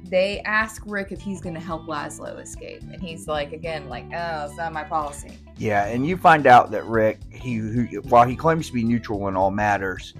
they 0.05 0.41
ask 0.41 0.83
Rick 0.85 1.11
if 1.11 1.23
he's 1.23 1.41
going 1.41 1.55
to 1.55 1.61
help 1.61 1.87
Laszlo 1.87 2.39
escape, 2.39 2.83
and 2.83 3.01
he's 3.01 3.27
like, 3.27 3.53
again, 3.53 3.89
like, 3.89 4.05
oh, 4.15 4.45
it's 4.45 4.59
not 4.59 4.71
my 4.71 4.85
policy. 4.85 5.39
Yeah, 5.57 5.87
and 5.87 6.07
you 6.07 6.19
find 6.19 6.47
out 6.47 6.71
that 6.73 6.85
Rick, 6.85 7.21
he 7.31 7.55
who, 7.57 7.85
while 8.03 8.27
he 8.27 8.37
claims 8.37 8.67
to 8.67 8.75
be 8.75 8.85
neutral 8.85 9.29
in 9.29 9.37
all 9.37 9.51
matters, 9.51 10.13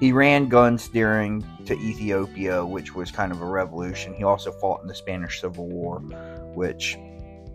he 0.00 0.10
ran 0.12 0.48
gun 0.48 0.78
steering 0.78 1.44
to 1.66 1.74
Ethiopia, 1.74 2.64
which 2.64 2.94
was 2.94 3.10
kind 3.10 3.30
of 3.30 3.42
a 3.42 3.46
revolution. 3.46 4.14
He 4.14 4.24
also 4.24 4.52
fought 4.52 4.80
in 4.80 4.88
the 4.88 4.94
Spanish 4.94 5.40
Civil 5.40 5.68
War, 5.68 5.98
which, 6.54 6.96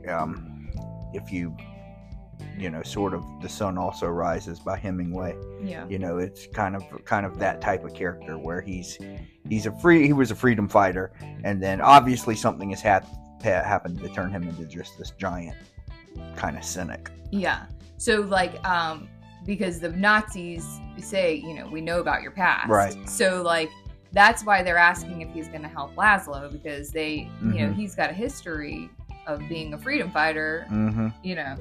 um, 0.08 0.70
if 1.14 1.32
you, 1.32 1.56
you 2.58 2.70
know, 2.70 2.84
sort 2.84 3.14
of 3.14 3.24
the 3.42 3.50
sun 3.50 3.78
also 3.78 4.08
rises 4.08 4.60
by 4.60 4.78
Hemingway. 4.78 5.36
Yeah. 5.64 5.88
You 5.88 6.00
know, 6.00 6.18
it's 6.18 6.48
kind 6.48 6.76
of 6.76 6.84
kind 7.06 7.26
of 7.26 7.40
that 7.40 7.62
type 7.62 7.84
of 7.84 7.94
character 7.94 8.38
where 8.38 8.62
he's 8.62 8.98
he's 9.50 9.66
a 9.66 9.72
free 9.80 10.06
he 10.06 10.14
was 10.14 10.32
a 10.32 10.36
freedom 10.36 10.68
fighter, 10.68 11.12
and 11.44 11.62
then 11.62 11.82
obviously 11.82 12.36
something 12.36 12.70
has 12.72 12.82
hap- 12.82 13.08
happened 13.42 14.00
to 14.00 14.10
turn 14.10 14.32
him 14.32 14.44
into 14.48 14.66
just 14.66 14.98
this 14.98 15.12
giant 15.12 15.58
kind 16.36 16.58
of 16.58 16.64
cynic. 16.64 17.10
Yeah. 17.32 17.66
So 17.98 18.22
like 18.22 18.64
um 18.68 19.08
because 19.46 19.80
the 19.80 19.90
Nazis 19.90 20.66
say, 21.00 21.36
you 21.36 21.56
know, 21.56 21.68
we 21.68 21.82
know 21.82 22.00
about 22.00 22.22
your 22.22 22.32
past. 22.32 22.70
Right. 22.70 23.10
So 23.10 23.42
like 23.42 23.70
that's 24.14 24.44
why 24.46 24.62
they're 24.62 24.78
asking 24.78 25.22
if 25.22 25.32
he's 25.32 25.48
going 25.48 25.62
to 25.62 25.70
help 25.70 25.96
Laszlo 25.96 26.52
because 26.52 26.90
they, 26.92 27.30
you 27.42 27.48
know, 27.48 27.68
Mhm. 27.70 27.76
he's 27.76 27.96
got 27.96 28.10
a 28.10 28.14
history 28.14 28.90
of 29.26 29.40
being 29.48 29.74
a 29.74 29.78
freedom 29.78 30.12
fighter, 30.12 30.66
Mm-hmm. 30.70 31.08
you 31.24 31.36
know. 31.36 31.56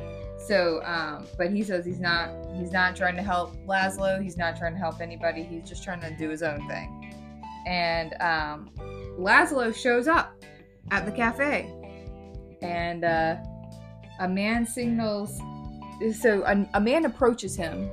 So 0.47 0.83
um 0.85 1.27
but 1.37 1.53
he 1.53 1.63
says 1.63 1.85
he's 1.85 2.01
not 2.01 2.31
he's 2.55 2.73
not 2.73 2.97
trying 2.97 3.17
to 3.17 3.23
help 3.23 3.55
Laszlo, 3.67 4.23
he's 4.23 4.37
not 4.37 4.57
trying 4.57 4.73
to 4.73 4.79
help 4.79 5.01
anybody, 5.01 5.43
he's 5.43 5.69
just 5.69 5.85
trying 5.85 6.01
to 6.01 6.11
do 6.17 6.29
his 6.29 6.43
own 6.43 6.67
thing. 6.69 7.15
And 7.67 8.15
um 8.21 8.71
Laszlo 9.19 9.75
shows 9.75 10.09
up 10.09 10.35
at 10.91 11.05
the 11.05 11.13
cafe. 11.13 11.71
And 12.63 13.05
uh 13.05 13.37
a 14.19 14.29
man 14.29 14.67
signals 14.67 15.41
so 16.15 16.43
a, 16.45 16.67
a 16.75 16.81
man 16.81 17.05
approaches 17.05 17.55
him 17.55 17.91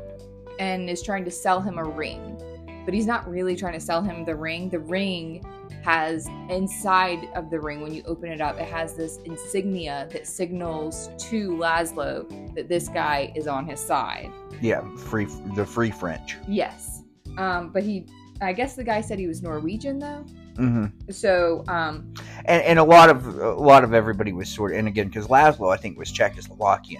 and 0.59 0.89
is 0.89 1.03
trying 1.03 1.25
to 1.25 1.31
sell 1.31 1.61
him 1.61 1.77
a 1.77 1.83
ring. 1.83 2.41
But 2.85 2.93
he's 2.93 3.05
not 3.05 3.29
really 3.29 3.55
trying 3.55 3.73
to 3.73 3.81
sell 3.81 4.01
him 4.01 4.23
the 4.23 4.35
ring. 4.35 4.69
The 4.69 4.79
ring 4.79 5.45
has 5.87 6.27
inside 6.49 7.29
of 7.33 7.49
the 7.49 7.57
ring 7.57 7.79
when 7.79 7.93
you 7.93 8.03
open 8.05 8.29
it 8.29 8.41
up 8.41 8.59
it 8.59 8.67
has 8.67 8.93
this 8.93 9.19
insignia 9.23 10.05
that 10.11 10.27
signals 10.27 11.09
to 11.17 11.51
laszlo 11.51 12.27
that 12.55 12.67
this 12.67 12.89
guy 12.89 13.31
is 13.37 13.47
on 13.47 13.65
his 13.65 13.79
side 13.79 14.29
Yeah, 14.61 14.81
free 14.97 15.27
the 15.55 15.65
free 15.65 15.89
French. 15.89 16.35
yes 16.45 17.03
um, 17.37 17.69
but 17.71 17.83
he 17.83 18.05
i 18.41 18.51
guess 18.51 18.75
the 18.75 18.83
guy 18.83 18.99
said 18.99 19.17
he 19.17 19.27
was 19.27 19.41
norwegian 19.41 19.97
though 19.97 20.25
Mm-hmm. 20.57 21.11
so 21.11 21.63
um, 21.67 22.11
And 22.45 22.63
and 22.63 22.79
a 22.79 22.83
lot 22.83 23.09
of 23.11 23.25
a 23.37 23.51
lot 23.53 23.83
of 23.85 23.93
everybody 23.93 24.33
was 24.33 24.49
sort 24.49 24.71
of 24.73 24.79
and 24.79 24.87
again 24.87 25.07
because 25.07 25.27
Laszlo 25.27 25.71
I 25.71 25.77
think 25.77 25.99
was 25.99 26.11
Czechoslovakian, 26.11 26.97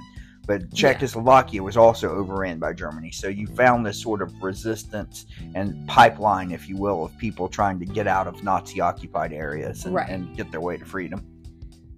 but 0.48 0.74
Czechoslovakia 0.74 1.62
was 1.62 1.76
also 1.76 2.10
overran 2.10 2.58
by 2.58 2.74
Germany. 2.74 3.12
So 3.12 3.28
you 3.28 3.48
found 3.48 3.86
this 3.86 4.02
sort 4.02 4.22
of 4.22 4.34
resistance 4.42 5.26
and 5.54 5.88
pipeline, 5.88 6.52
if 6.52 6.70
you 6.70 6.78
will, 6.78 7.04
of 7.04 7.16
people 7.18 7.50
trying 7.50 7.80
to 7.80 7.86
get 7.86 8.08
out 8.08 8.28
of 8.28 8.42
Nazi 8.44 8.80
occupied 8.80 9.34
areas 9.34 9.86
and, 9.86 9.94
Right. 9.94 10.10
and 10.10 10.36
get 10.38 10.50
their 10.52 10.62
way 10.62 10.78
to 10.78 10.86
freedom. 10.86 11.22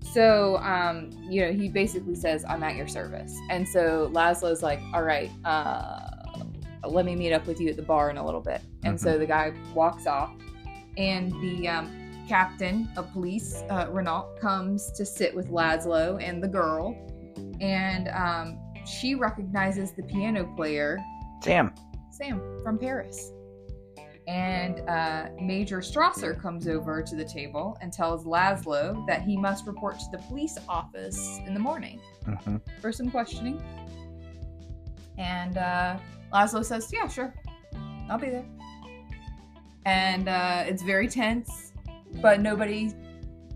So, 0.01 0.57
um, 0.57 1.11
you 1.29 1.45
know, 1.45 1.51
he 1.51 1.69
basically 1.69 2.15
says, 2.15 2.43
I'm 2.49 2.63
at 2.63 2.75
your 2.75 2.87
service. 2.87 3.37
And 3.51 3.67
so 3.67 4.09
Laszlo's 4.11 4.63
like, 4.63 4.79
all 4.93 5.03
right, 5.03 5.29
uh, 5.45 5.99
let 6.87 7.05
me 7.05 7.15
meet 7.15 7.31
up 7.31 7.45
with 7.45 7.61
you 7.61 7.69
at 7.69 7.75
the 7.75 7.83
bar 7.83 8.09
in 8.09 8.17
a 8.17 8.25
little 8.25 8.41
bit. 8.41 8.61
And 8.83 8.99
so 8.99 9.19
the 9.19 9.27
guy 9.27 9.53
walks 9.75 10.07
off, 10.07 10.31
and 10.97 11.31
the 11.41 11.67
um, 11.67 11.91
captain 12.27 12.87
of 12.97 13.11
police, 13.11 13.63
uh, 13.69 13.87
Renault, 13.91 14.29
comes 14.41 14.91
to 14.93 15.05
sit 15.05 15.35
with 15.35 15.51
Laszlo 15.51 16.19
and 16.23 16.41
the 16.41 16.47
girl. 16.47 16.95
And 17.61 18.07
um, 18.09 18.59
she 18.85 19.15
recognizes 19.15 19.91
the 19.91 20.03
piano 20.03 20.51
player 20.55 20.99
Sam, 21.43 21.73
Sam 22.11 22.41
from 22.63 22.77
Paris. 22.77 23.31
And 24.27 24.87
uh, 24.87 25.29
Major 25.41 25.79
Strasser 25.79 26.39
comes 26.39 26.67
over 26.67 27.01
to 27.01 27.15
the 27.15 27.25
table 27.25 27.75
and 27.81 27.91
tells 27.91 28.25
Laszlo 28.25 29.05
that 29.07 29.23
he 29.23 29.35
must 29.35 29.65
report 29.65 29.97
to 29.99 30.05
the 30.11 30.19
police 30.19 30.55
office 30.67 31.39
in 31.47 31.53
the 31.53 31.59
morning 31.59 31.99
hmm 32.25 32.57
for 32.79 32.91
some 32.91 33.09
questioning. 33.09 33.61
And 35.17 35.57
uh, 35.57 35.97
Laszlo 36.31 36.63
says, 36.63 36.89
Yeah, 36.93 37.07
sure. 37.07 37.33
I'll 38.09 38.19
be 38.19 38.29
there. 38.29 38.45
And 39.85 40.27
uh, 40.29 40.63
it's 40.67 40.83
very 40.83 41.07
tense, 41.07 41.73
but 42.21 42.39
nobody 42.39 42.93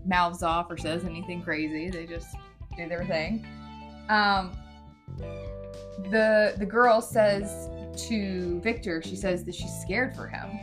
mouths 0.04 0.42
off 0.42 0.70
or 0.70 0.76
says 0.76 1.04
anything 1.04 1.42
crazy. 1.42 1.90
They 1.90 2.06
just 2.06 2.34
do 2.76 2.88
their 2.88 3.04
thing. 3.04 3.46
Um, 4.08 4.56
the 6.10 6.54
the 6.58 6.66
girl 6.66 7.00
says 7.00 7.70
to 8.08 8.60
Victor, 8.60 9.02
she 9.02 9.16
says 9.16 9.44
that 9.44 9.54
she's 9.54 9.72
scared 9.80 10.14
for 10.14 10.26
him, 10.26 10.58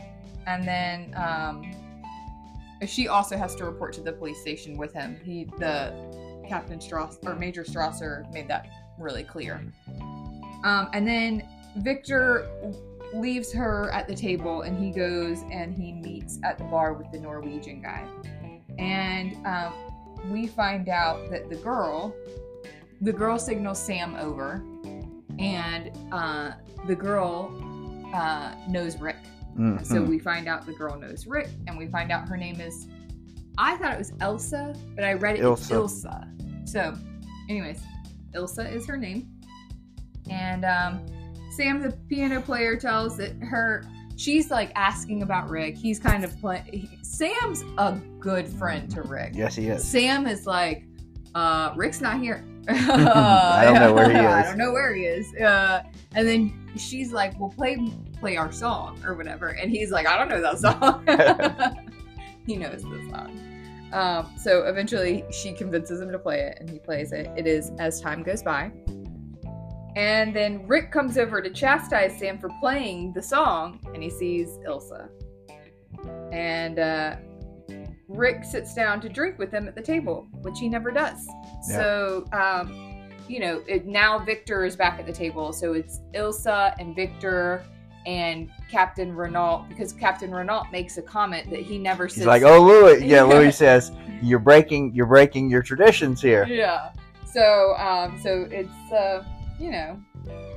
and 0.46 0.66
then 0.66 1.14
um, 1.16 1.62
she 2.86 3.08
also 3.08 3.36
has 3.36 3.54
to 3.56 3.64
report 3.64 3.92
to 3.94 4.00
the 4.00 4.12
police 4.12 4.40
station 4.40 4.76
with 4.76 4.92
him. 4.92 5.18
He 5.24 5.44
the 5.58 5.92
Captain 6.48 6.80
Strass 6.80 7.18
or 7.24 7.34
Major 7.34 7.64
Strasser 7.64 8.30
made 8.32 8.48
that 8.48 8.68
really 8.98 9.24
clear. 9.24 9.60
Um, 10.64 10.88
and 10.92 11.06
then 11.06 11.48
Victor 11.78 12.46
leaves 13.14 13.52
her 13.52 13.90
at 13.92 14.08
the 14.08 14.14
table 14.14 14.62
and 14.62 14.78
he 14.78 14.90
goes 14.90 15.42
and 15.50 15.74
he 15.74 15.92
meets 15.92 16.38
at 16.44 16.58
the 16.58 16.64
bar 16.64 16.94
with 16.94 17.10
the 17.12 17.18
Norwegian 17.18 17.82
guy. 17.82 18.06
And 18.78 19.34
um, 19.46 19.72
we 20.30 20.46
find 20.46 20.88
out 20.88 21.30
that 21.30 21.50
the 21.50 21.56
girl, 21.56 22.14
the 23.02 23.12
girl 23.12 23.38
signals 23.38 23.78
Sam 23.84 24.14
over, 24.16 24.62
and 25.38 25.90
uh, 26.12 26.52
the 26.86 26.94
girl 26.94 27.52
uh, 28.14 28.54
knows 28.68 28.96
Rick. 28.98 29.16
Mhm. 29.58 29.84
So 29.84 30.02
we 30.02 30.18
find 30.18 30.48
out 30.48 30.64
the 30.64 30.72
girl 30.72 30.98
knows 30.98 31.26
Rick, 31.26 31.48
and 31.66 31.76
we 31.76 31.86
find 31.88 32.10
out 32.10 32.28
her 32.28 32.36
name 32.36 32.60
is. 32.60 32.86
I 33.58 33.76
thought 33.76 33.92
it 33.92 33.98
was 33.98 34.12
Elsa, 34.20 34.74
but 34.94 35.04
I 35.04 35.12
read 35.12 35.36
it 35.36 35.42
Ilsa. 35.42 35.72
Ilsa. 35.72 36.68
So, 36.68 36.94
anyways, 37.50 37.82
Ilsa 38.34 38.72
is 38.72 38.86
her 38.86 38.96
name, 38.96 39.28
and 40.30 40.64
um, 40.64 41.04
Sam, 41.50 41.82
the 41.82 41.90
piano 42.08 42.40
player, 42.40 42.76
tells 42.76 43.16
that 43.18 43.34
her. 43.42 43.84
She's 44.14 44.50
like 44.50 44.70
asking 44.76 45.22
about 45.22 45.50
Rick. 45.50 45.76
He's 45.76 45.98
kind 45.98 46.22
of 46.22 46.38
playing. 46.38 46.88
Sam's 47.02 47.64
a 47.78 47.98
good 48.20 48.46
friend 48.46 48.88
to 48.92 49.02
Rick. 49.02 49.32
yes, 49.34 49.56
he 49.56 49.68
is. 49.68 49.82
Sam 49.82 50.26
is 50.26 50.46
like, 50.46 50.84
uh, 51.34 51.72
Rick's 51.74 52.00
not 52.00 52.20
here. 52.20 52.44
I 52.68 53.64
don't 53.64 53.74
know 53.74 53.94
where 53.94 54.10
he 54.10 54.18
is. 54.18 54.24
I 54.24 54.42
don't 54.42 54.58
know 54.58 54.72
where 54.72 54.94
he 54.94 55.04
is. 55.04 55.34
Uh, 55.34 55.82
and 56.14 56.28
then 56.28 56.68
she's 56.76 57.12
like, 57.12 57.38
"Well, 57.38 57.50
play 57.50 57.92
play 58.20 58.36
our 58.36 58.52
song 58.52 59.02
or 59.04 59.14
whatever," 59.14 59.48
and 59.48 59.70
he's 59.70 59.90
like, 59.90 60.06
"I 60.06 60.16
don't 60.18 60.28
know 60.28 60.40
that 60.40 60.58
song." 60.58 61.86
he 62.46 62.56
knows 62.56 62.82
the 62.82 63.08
song. 63.10 63.38
Um, 63.92 64.32
so 64.38 64.64
eventually, 64.64 65.24
she 65.30 65.52
convinces 65.52 66.00
him 66.00 66.10
to 66.12 66.18
play 66.18 66.40
it, 66.40 66.58
and 66.60 66.68
he 66.68 66.78
plays 66.78 67.12
it. 67.12 67.30
It 67.36 67.46
is 67.46 67.72
as 67.78 68.00
time 68.00 68.22
goes 68.22 68.42
by. 68.42 68.72
And 69.94 70.34
then 70.34 70.66
Rick 70.66 70.90
comes 70.90 71.18
over 71.18 71.42
to 71.42 71.50
chastise 71.50 72.18
Sam 72.18 72.38
for 72.38 72.48
playing 72.60 73.12
the 73.12 73.22
song, 73.22 73.78
and 73.92 74.02
he 74.02 74.08
sees 74.08 74.58
Ilsa. 74.66 75.10
And 76.32 76.78
uh, 76.78 77.16
Rick 78.12 78.44
sits 78.44 78.74
down 78.74 79.00
to 79.00 79.08
drink 79.08 79.38
with 79.38 79.50
them 79.50 79.66
at 79.66 79.74
the 79.74 79.82
table, 79.82 80.28
which 80.42 80.58
he 80.58 80.68
never 80.68 80.90
does. 80.90 81.26
Yeah. 81.68 81.76
So, 81.76 82.24
um, 82.32 83.08
you 83.28 83.40
know, 83.40 83.62
it, 83.66 83.86
now 83.86 84.18
Victor 84.18 84.64
is 84.64 84.76
back 84.76 84.98
at 84.98 85.06
the 85.06 85.12
table. 85.12 85.52
So 85.52 85.72
it's 85.72 86.00
Ilsa 86.14 86.74
and 86.78 86.94
Victor 86.94 87.64
and 88.04 88.50
Captain 88.70 89.14
Renault, 89.14 89.66
because 89.68 89.92
Captain 89.92 90.30
Renault 90.32 90.64
makes 90.72 90.98
a 90.98 91.02
comment 91.02 91.48
that 91.50 91.60
he 91.60 91.78
never 91.78 92.08
says. 92.08 92.18
He's 92.18 92.26
like, 92.26 92.42
oh, 92.42 92.60
Louis. 92.60 93.04
Yeah, 93.04 93.22
Louis 93.22 93.52
says 93.56 93.92
you're 94.22 94.38
breaking 94.38 94.94
you're 94.94 95.06
breaking 95.06 95.50
your 95.50 95.62
traditions 95.62 96.20
here. 96.20 96.46
yeah. 96.46 96.92
So, 97.24 97.74
um, 97.76 98.20
so 98.20 98.46
it's 98.50 98.92
uh, 98.92 99.24
you 99.58 99.70
know, 99.70 100.00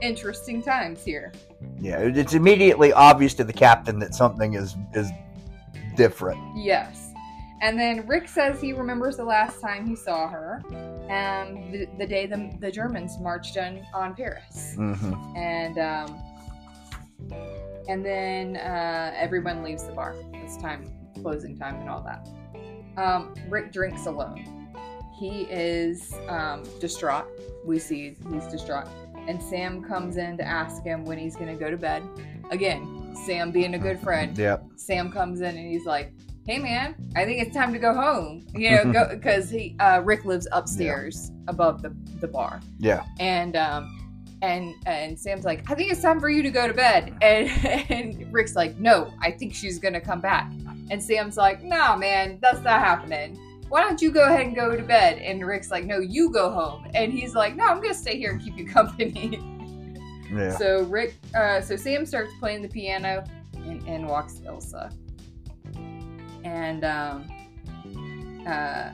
interesting 0.02 0.62
times 0.62 1.04
here. 1.04 1.32
Yeah, 1.80 2.00
it's 2.00 2.34
immediately 2.34 2.91
obvious 2.91 3.34
to 3.36 3.44
the 3.44 3.54
captain 3.54 4.00
that 4.00 4.13
something 4.13 4.56
is 4.56 4.76
is 4.94 5.10
different. 5.96 6.39
Yes. 6.58 7.05
And 7.62 7.80
then 7.80 8.06
Rick 8.06 8.28
says 8.28 8.60
he 8.62 8.74
remembers 8.74 9.18
the 9.18 9.24
last 9.24 9.62
time 9.62 9.88
he 9.88 9.96
saw 9.96 10.28
her, 10.28 10.62
um, 11.10 11.72
the, 11.72 11.88
the 11.98 12.06
day 12.06 12.26
the, 12.26 12.56
the 12.60 12.70
Germans 12.70 13.18
marched 13.20 13.58
on, 13.58 13.82
on 13.94 14.13
Paris. 14.13 14.76
hmm 14.76 15.13
And 15.36 15.80
um, 15.80 16.22
and 17.88 18.06
then 18.06 18.58
uh, 18.58 19.13
everyone 19.15 19.63
leaves 19.63 19.84
the 19.84 19.94
bar. 19.94 20.15
It's 20.34 20.58
time, 20.58 20.91
closing 21.22 21.58
time, 21.58 21.76
and 21.76 21.89
all 21.89 22.04
that. 22.04 22.28
Um, 22.98 23.34
Rick 23.50 23.72
drinks 23.72 24.06
alone. 24.06 24.68
He 25.18 25.44
is 25.44 26.13
um, 26.28 26.63
distraught. 26.80 27.28
We 27.63 27.80
see 27.80 28.15
he's 28.32 28.48
distraught. 28.48 28.88
And 29.28 29.41
Sam 29.41 29.84
comes 29.84 30.18
in 30.18 30.38
to 30.38 30.44
ask 30.44 30.84
him 30.84 31.06
when 31.06 31.18
he's 31.18 31.36
going 31.36 31.48
to 31.48 31.56
go 31.56 31.72
to 31.72 31.78
bed. 31.78 32.04
Again, 32.52 33.15
Sam 33.26 33.52
being 33.52 33.76
a 33.76 33.80
good 33.80 34.00
friend. 34.00 34.38
Yep. 34.38 34.65
Sam 34.76 35.12
comes 35.12 35.41
in 35.41 35.58
and 35.58 35.68
he's 35.68 35.86
like, 35.86 36.13
"Hey 36.45 36.60
man, 36.60 36.95
I 37.15 37.25
think 37.25 37.41
it's 37.45 37.55
time 37.55 37.73
to 37.73 37.79
go 37.79 37.93
home." 37.93 38.45
You 38.53 38.71
know, 38.71 38.91
go 38.91 39.08
because 39.10 39.49
he 39.49 39.75
uh, 39.79 40.01
Rick 40.03 40.25
lives 40.25 40.47
upstairs 40.51 41.31
above 41.47 41.81
the 41.81 41.95
the 42.21 42.27
bar, 42.27 42.62
Yeah. 42.79 43.03
and 43.19 43.55
um, 43.55 43.91
and 44.41 44.73
and 44.86 45.17
Sam's 45.19 45.45
like, 45.45 45.69
"I 45.69 45.75
think 45.75 45.91
it's 45.91 46.01
time 46.01 46.19
for 46.19 46.29
you 46.29 46.41
to 46.43 46.51
go 46.51 46.67
to 46.67 46.73
bed," 46.73 47.15
and 47.21 47.49
and 47.91 48.34
Rick's 48.34 48.55
like, 48.55 48.77
"No, 48.77 49.12
I 49.21 49.31
think 49.31 49.53
she's 49.53 49.79
gonna 49.79 50.01
come 50.01 50.21
back," 50.21 50.51
and 50.91 51.01
Sam's 51.01 51.38
like, 51.38 51.63
"Nah, 51.63 51.95
man, 51.95 52.39
that's 52.41 52.62
not 52.62 52.79
happening." 52.79 53.39
Why 53.67 53.81
don't 53.81 53.99
you 53.99 54.12
go 54.12 54.25
ahead 54.25 54.41
and 54.45 54.55
go 54.55 54.75
to 54.75 54.84
bed? 54.84 55.17
And 55.17 55.43
Rick's 55.43 55.71
like, 55.71 55.86
no, 55.86 55.97
you 55.97 56.31
go 56.31 56.51
home. 56.51 56.86
And 56.93 57.12
he's 57.12 57.34
like, 57.34 57.55
no, 57.55 57.65
I'm 57.65 57.81
gonna 57.81 57.95
stay 57.95 58.15
here 58.15 58.29
and 58.31 58.39
keep 58.39 58.55
you 58.58 58.65
company. 58.79 59.39
Yeah. 60.31 60.55
So 60.55 60.84
Rick, 60.84 61.15
uh, 61.36 61.62
so 61.62 61.75
Sam 61.75 62.05
starts 62.05 62.31
playing 62.39 62.62
the 62.62 62.67
piano 62.67 63.23
and, 63.55 63.81
and 63.88 64.08
walks 64.08 64.39
Elsa. 64.45 64.91
And 66.45 66.86
um, 66.86 67.27
uh, 68.47 68.91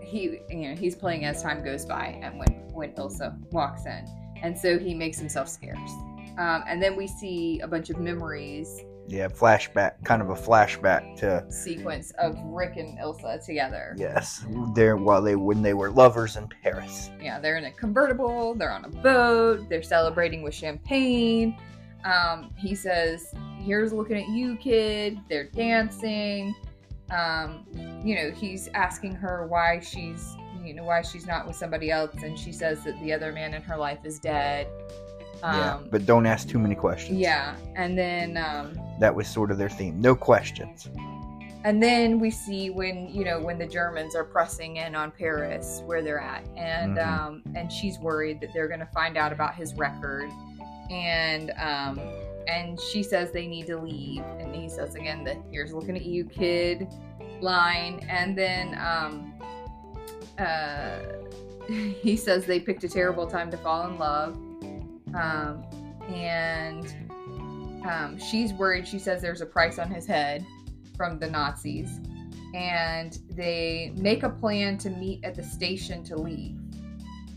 he 0.00 0.38
you 0.48 0.68
know 0.68 0.74
he's 0.74 0.94
playing 0.94 1.24
as 1.24 1.42
time 1.42 1.64
goes 1.64 1.84
by 1.84 2.18
and 2.22 2.38
when 2.38 2.48
when 2.72 2.92
Ilsa 2.92 3.38
walks 3.52 3.84
in, 3.86 4.06
and 4.42 4.56
so 4.56 4.78
he 4.78 4.94
makes 4.94 5.18
himself 5.18 5.48
scarce. 5.48 5.92
Um, 6.38 6.64
and 6.66 6.82
then 6.82 6.96
we 6.96 7.06
see 7.06 7.60
a 7.60 7.68
bunch 7.68 7.90
of 7.90 7.98
memories 7.98 8.80
Yeah, 9.06 9.28
flashback, 9.28 10.02
kind 10.04 10.22
of 10.22 10.30
a 10.30 10.34
flashback 10.34 11.16
to 11.18 11.44
sequence 11.52 12.10
of 12.18 12.38
Rick 12.44 12.76
and 12.78 12.96
Ilsa 12.98 13.44
together. 13.44 13.94
yes, 13.98 14.46
there 14.74 14.96
while 14.96 15.20
they 15.20 15.36
when 15.36 15.60
they 15.60 15.74
were 15.74 15.90
lovers 15.90 16.36
in 16.36 16.48
Paris. 16.62 17.10
Yeah, 17.20 17.38
they're 17.40 17.58
in 17.58 17.64
a 17.66 17.72
convertible, 17.72 18.54
they're 18.54 18.72
on 18.72 18.84
a 18.86 18.88
boat, 18.88 19.68
they're 19.68 19.82
celebrating 19.82 20.42
with 20.42 20.54
champagne. 20.54 21.58
Um, 22.04 22.50
he 22.56 22.74
says, 22.74 23.32
Here's 23.60 23.92
looking 23.92 24.16
at 24.16 24.28
you, 24.28 24.56
kid. 24.56 25.18
They're 25.28 25.44
dancing. 25.48 26.54
Um, 27.10 27.64
you 28.04 28.16
know, 28.16 28.30
he's 28.30 28.68
asking 28.74 29.14
her 29.16 29.46
why 29.46 29.78
she's, 29.80 30.34
you 30.64 30.74
know, 30.74 30.82
why 30.84 31.02
she's 31.02 31.26
not 31.26 31.46
with 31.46 31.54
somebody 31.56 31.90
else, 31.90 32.14
and 32.22 32.38
she 32.38 32.52
says 32.52 32.82
that 32.84 32.98
the 33.00 33.12
other 33.12 33.32
man 33.32 33.54
in 33.54 33.62
her 33.62 33.76
life 33.76 33.98
is 34.04 34.18
dead. 34.18 34.66
yeah, 35.42 35.74
Um, 35.74 35.88
but 35.90 36.06
don't 36.06 36.24
ask 36.26 36.48
too 36.48 36.58
many 36.58 36.74
questions. 36.74 37.18
yeah, 37.18 37.54
and 37.76 37.96
then 37.98 38.36
um, 38.36 38.78
that 38.98 39.14
was 39.14 39.28
sort 39.28 39.50
of 39.50 39.58
their 39.58 39.68
theme. 39.68 40.00
No 40.00 40.14
questions. 40.16 40.88
And 41.64 41.80
then 41.80 42.18
we 42.18 42.30
see 42.30 42.70
when 42.70 43.06
you 43.08 43.24
know 43.24 43.38
when 43.38 43.56
the 43.58 43.66
Germans 43.66 44.16
are 44.16 44.24
pressing 44.24 44.78
in 44.78 44.96
on 44.96 45.12
Paris 45.12 45.82
where 45.86 46.02
they're 46.02 46.18
at, 46.20 46.42
and 46.56 46.96
Mhm. 46.96 47.06
um, 47.06 47.42
and 47.54 47.70
she's 47.70 47.98
worried 48.00 48.40
that 48.40 48.52
they're 48.52 48.66
going 48.68 48.80
to 48.80 48.86
find 48.86 49.16
out 49.16 49.32
about 49.32 49.54
his 49.54 49.72
record, 49.74 50.28
and 50.92 51.50
um, 51.58 51.98
and 52.46 52.78
she 52.78 53.02
says 53.02 53.32
they 53.32 53.46
need 53.46 53.66
to 53.66 53.78
leave, 53.78 54.22
and 54.38 54.54
he 54.54 54.68
says 54.68 54.94
again 54.94 55.24
that 55.24 55.38
here's 55.50 55.72
looking 55.72 55.96
at 55.96 56.04
you, 56.04 56.24
kid, 56.24 56.86
line, 57.40 58.04
and 58.08 58.36
then 58.36 58.78
um, 58.78 59.32
uh, 60.38 60.98
he 61.68 62.16
says 62.16 62.44
they 62.44 62.60
picked 62.60 62.84
a 62.84 62.88
terrible 62.88 63.26
time 63.26 63.50
to 63.50 63.56
fall 63.56 63.88
in 63.88 63.98
love, 63.98 64.34
um, 65.14 65.64
and 66.08 66.94
um, 67.88 68.18
she's 68.18 68.52
worried. 68.52 68.86
She 68.86 68.98
says 68.98 69.22
there's 69.22 69.40
a 69.40 69.46
price 69.46 69.78
on 69.78 69.90
his 69.90 70.06
head 70.06 70.44
from 70.96 71.18
the 71.18 71.28
Nazis, 71.28 72.00
and 72.54 73.18
they 73.30 73.92
make 73.96 74.24
a 74.24 74.30
plan 74.30 74.76
to 74.78 74.90
meet 74.90 75.24
at 75.24 75.34
the 75.34 75.42
station 75.42 76.04
to 76.04 76.16
leave. 76.16 76.61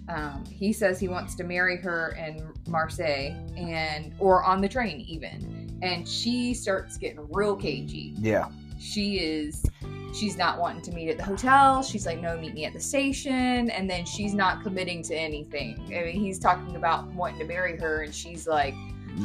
Um, 0.07 0.43
he 0.45 0.71
says 0.71 0.99
he 0.99 1.07
wants 1.07 1.33
to 1.35 1.43
marry 1.43 1.77
her 1.77 2.15
in 2.17 2.47
Marseille 2.67 3.33
and 3.57 4.13
or 4.19 4.43
on 4.43 4.61
the 4.61 4.69
train 4.69 5.01
even, 5.01 5.77
and 5.81 6.07
she 6.07 6.53
starts 6.53 6.97
getting 6.97 7.27
real 7.31 7.55
cagey. 7.55 8.13
Yeah, 8.19 8.49
She 8.79 9.17
is. 9.19 9.65
She's 10.13 10.37
not 10.37 10.59
wanting 10.59 10.81
to 10.83 10.91
meet 10.93 11.09
at 11.09 11.17
the 11.17 11.23
hotel. 11.23 11.83
She's 11.83 12.05
like, 12.05 12.21
no, 12.21 12.37
meet 12.37 12.53
me 12.53 12.63
at 12.63 12.71
the 12.71 12.79
station. 12.79 13.69
And 13.69 13.89
then 13.89 14.05
she's 14.05 14.33
not 14.33 14.63
committing 14.63 15.03
to 15.03 15.13
anything. 15.13 15.77
I 15.87 16.03
mean, 16.05 16.21
he's 16.21 16.39
talking 16.39 16.77
about 16.77 17.05
wanting 17.07 17.39
to 17.39 17.45
marry 17.45 17.75
her, 17.77 18.03
and 18.03 18.15
she's 18.15 18.47
like, 18.47 18.73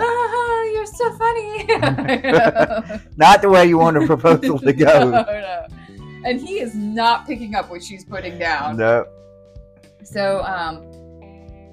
ah, 0.00 0.62
you're 0.72 0.86
so 0.86 1.12
funny. 1.16 1.64
not 3.16 3.40
the 3.40 3.48
way 3.48 3.66
you 3.66 3.78
want 3.78 3.98
a 3.98 4.06
proposal 4.06 4.58
to 4.58 4.72
go. 4.72 5.10
No, 5.10 5.22
no. 5.22 5.66
And 6.24 6.40
he 6.40 6.58
is 6.60 6.74
not 6.74 7.24
picking 7.26 7.54
up 7.54 7.70
what 7.70 7.82
she's 7.84 8.04
putting 8.04 8.38
down. 8.38 8.76
no. 8.76 9.06
So, 10.12 10.42
um, 10.44 10.87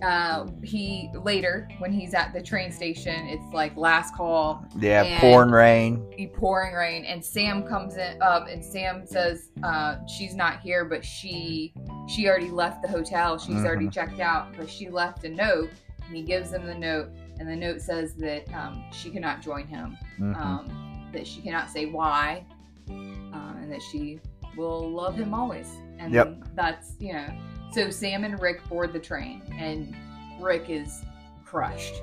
uh, 0.03 0.45
he 0.61 1.09
later 1.23 1.67
when 1.79 1.91
he's 1.91 2.13
at 2.13 2.31
the 2.31 2.41
train 2.41 2.71
station, 2.71 3.25
it's 3.27 3.51
like 3.51 3.75
last 3.75 4.13
call, 4.13 4.63
Yeah, 4.77 5.19
pouring 5.19 5.49
rain. 5.49 6.29
pouring 6.35 6.75
rain, 6.75 7.03
and 7.05 7.23
Sam 7.25 7.63
comes 7.63 7.97
in 7.97 8.21
up, 8.21 8.47
and 8.47 8.63
Sam 8.63 9.07
says 9.07 9.49
uh, 9.63 9.97
she's 10.05 10.35
not 10.35 10.59
here, 10.59 10.85
but 10.85 11.03
she 11.03 11.73
she 12.07 12.27
already 12.29 12.51
left 12.51 12.83
the 12.83 12.87
hotel. 12.87 13.39
She's 13.39 13.65
already 13.65 13.87
Mhm. 13.87 13.91
checked 13.93 14.19
out, 14.19 14.53
but 14.55 14.69
she 14.69 14.87
left 14.89 15.23
a 15.25 15.29
note, 15.29 15.71
and 16.05 16.15
he 16.15 16.21
gives 16.21 16.53
him 16.53 16.67
the 16.67 16.75
note, 16.75 17.09
and 17.39 17.49
the 17.49 17.55
note 17.55 17.81
says 17.81 18.13
that 18.15 18.47
um, 18.53 18.83
she 18.91 19.09
cannot 19.09 19.41
join 19.41 19.65
him. 19.65 19.97
Mhm. 20.19 20.35
um, 20.37 21.09
that 21.11 21.25
she 21.25 21.41
cannot 21.41 21.69
say 21.71 21.85
why, 21.87 22.43
uh, 22.89 23.53
and 23.61 23.71
that 23.71 23.81
she 23.81 24.19
will 24.55 24.89
love 24.91 25.15
him 25.15 25.33
always. 25.33 25.69
And 25.97 26.13
Yep. 26.13 26.37
that's 26.53 26.95
you 26.99 27.13
know. 27.13 27.27
So 27.73 27.89
Sam 27.89 28.23
and 28.23 28.41
Rick 28.41 28.67
board 28.69 28.93
the 28.93 28.99
train, 28.99 29.41
and 29.57 29.95
Rick 30.41 30.69
is 30.69 31.03
crushed. 31.45 31.95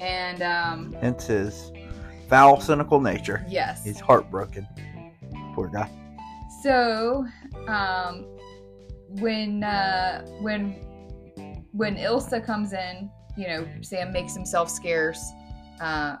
And 0.00 0.42
um, 0.42 0.96
It's 1.02 1.26
his 1.26 1.70
foul, 2.28 2.60
cynical 2.60 3.00
nature. 3.00 3.44
yes, 3.48 3.84
He's 3.84 4.00
heartbroken. 4.00 4.66
Poor 5.54 5.68
guy. 5.68 5.90
so 6.62 7.26
um, 7.66 8.24
when 9.20 9.64
uh, 9.64 10.24
when 10.40 10.72
when 11.72 11.96
Ilsa 11.96 12.44
comes 12.44 12.72
in, 12.72 13.10
you 13.36 13.48
know, 13.48 13.66
Sam 13.82 14.12
makes 14.12 14.34
himself 14.34 14.70
scarce. 14.70 15.20
Uh, 15.80 16.16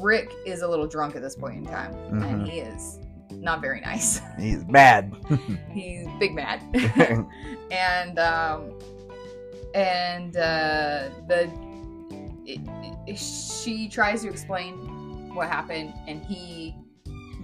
Rick 0.00 0.30
is 0.46 0.62
a 0.62 0.68
little 0.68 0.86
drunk 0.86 1.16
at 1.16 1.22
this 1.22 1.34
point 1.34 1.56
in 1.56 1.64
time, 1.64 1.92
Mhm. 2.10 2.24
and 2.24 2.46
he 2.46 2.60
is 2.60 2.98
not 3.40 3.60
very 3.60 3.80
nice. 3.80 4.20
He's 4.38 4.64
mad. 4.66 5.12
He's 5.72 6.06
big 6.18 6.34
mad. 6.34 6.60
and 7.70 8.18
um 8.18 8.72
and 9.74 10.36
uh 10.36 11.08
the 11.28 11.50
it, 12.44 12.60
it- 13.06 13.18
she 13.18 13.88
tries 13.88 14.22
to 14.22 14.28
explain 14.28 14.74
what 15.34 15.48
happened 15.48 15.92
and 16.06 16.22
he 16.24 16.74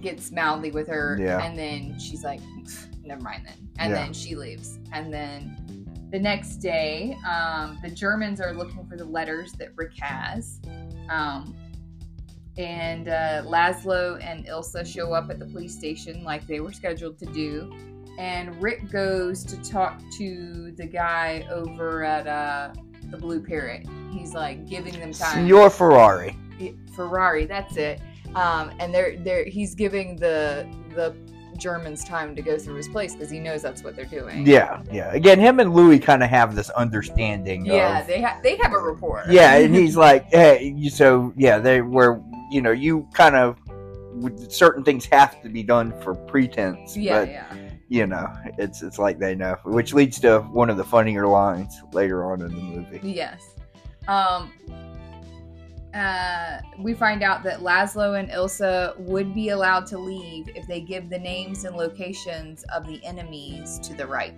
gets 0.01 0.31
mouthy 0.31 0.71
with 0.71 0.87
her 0.87 1.17
Yeah. 1.19 1.43
and 1.43 1.57
then 1.57 1.99
she's 1.99 2.23
like 2.23 2.39
never 3.03 3.21
mind 3.21 3.45
then 3.45 3.55
and 3.79 3.91
Yeah. 3.91 4.03
then 4.03 4.13
she 4.13 4.35
leaves 4.35 4.77
and 4.93 5.11
then 5.13 5.85
the 6.11 6.19
next 6.19 6.57
day 6.57 7.17
um 7.27 7.77
the 7.83 7.89
germans 7.89 8.39
are 8.39 8.53
looking 8.53 8.85
for 8.87 8.95
the 8.95 9.03
letters 9.05 9.51
that 9.53 9.69
rick 9.75 9.91
has 9.99 10.61
um 11.09 11.55
and 12.57 13.07
uh, 13.07 13.43
Laszlo 13.45 14.21
and 14.23 14.45
Ilsa 14.45 14.85
show 14.85 15.13
up 15.13 15.29
at 15.29 15.39
the 15.39 15.45
police 15.45 15.75
station 15.77 16.23
like 16.23 16.45
they 16.47 16.59
were 16.59 16.73
scheduled 16.73 17.17
to 17.19 17.25
do 17.27 17.71
and 18.19 18.61
Rick 18.61 18.91
goes 18.91 19.45
to 19.45 19.57
talk 19.63 20.01
to 20.17 20.71
the 20.75 20.85
guy 20.85 21.47
over 21.49 22.03
at 22.03 22.27
uh, 22.27 22.73
the 23.09 23.17
Blue 23.17 23.41
Parrot. 23.41 23.87
He's 24.11 24.33
like 24.33 24.67
giving 24.67 24.99
them 24.99 25.13
time. 25.13 25.47
Your 25.47 25.69
Ferrari. 25.69 26.37
Ferrari, 26.95 27.45
that's 27.45 27.77
it. 27.77 28.01
Um, 28.35 28.71
and 28.79 28.93
they're 28.93 29.17
they're 29.17 29.45
he's 29.45 29.73
giving 29.73 30.17
the 30.17 30.67
the 30.93 31.15
Germans 31.57 32.03
time 32.03 32.35
to 32.35 32.41
go 32.41 32.57
through 32.57 32.75
his 32.75 32.89
place 32.89 33.13
because 33.13 33.29
he 33.29 33.39
knows 33.39 33.61
that's 33.61 33.83
what 33.83 33.95
they're 33.95 34.05
doing. 34.05 34.45
Yeah, 34.45 34.83
yeah. 34.91 35.13
Again, 35.13 35.39
him 35.39 35.59
and 35.59 35.73
Louis 35.73 35.99
kind 35.99 36.21
of 36.21 36.29
have 36.29 36.55
this 36.55 36.69
understanding. 36.71 37.65
yeah. 37.65 37.99
Of, 38.01 38.07
They 38.07 38.19
have 38.21 38.43
they 38.43 38.57
have 38.57 38.73
a 38.73 38.79
rapport. 38.79 39.23
yeah, 39.29 39.55
and 39.55 39.73
he's 39.73 39.95
like, 39.95 40.25
hey, 40.25 40.89
so 40.89 41.33
yeah, 41.37 41.57
they 41.59 41.81
were, 41.81 42.21
you 42.49 42.61
know, 42.61 42.71
you 42.71 43.07
kind 43.13 43.35
of 43.35 43.57
certain 44.49 44.83
things 44.83 45.05
have 45.05 45.41
to 45.41 45.49
be 45.49 45.63
done 45.63 45.93
for 46.01 46.15
pretense, 46.15 46.97
yeah, 46.97 47.19
but 47.19 47.29
yeah. 47.29 47.55
you 47.87 48.07
know, 48.07 48.27
it's 48.57 48.81
it's 48.81 48.99
like 48.99 49.19
they 49.19 49.35
know, 49.35 49.55
which 49.63 49.93
leads 49.93 50.19
to 50.21 50.39
one 50.51 50.69
of 50.69 50.77
the 50.77 50.83
funnier 50.83 51.27
lines 51.27 51.81
later 51.93 52.31
on 52.31 52.41
in 52.41 52.47
the 52.47 52.61
movie. 52.61 52.99
Yes. 53.03 53.55
Um, 54.07 54.51
uh, 55.93 56.59
we 56.77 56.93
find 56.93 57.23
out 57.23 57.43
that 57.43 57.59
Laszlo 57.59 58.19
and 58.19 58.29
Ilsa 58.29 58.97
would 58.99 59.33
be 59.33 59.49
allowed 59.49 59.85
to 59.87 59.97
leave 59.97 60.47
if 60.55 60.67
they 60.67 60.81
give 60.81 61.09
the 61.09 61.17
names 61.17 61.65
and 61.65 61.75
locations 61.75 62.63
of 62.75 62.85
the 62.85 63.03
enemies 63.03 63.79
to 63.79 63.93
the 63.95 64.05
right. 64.05 64.35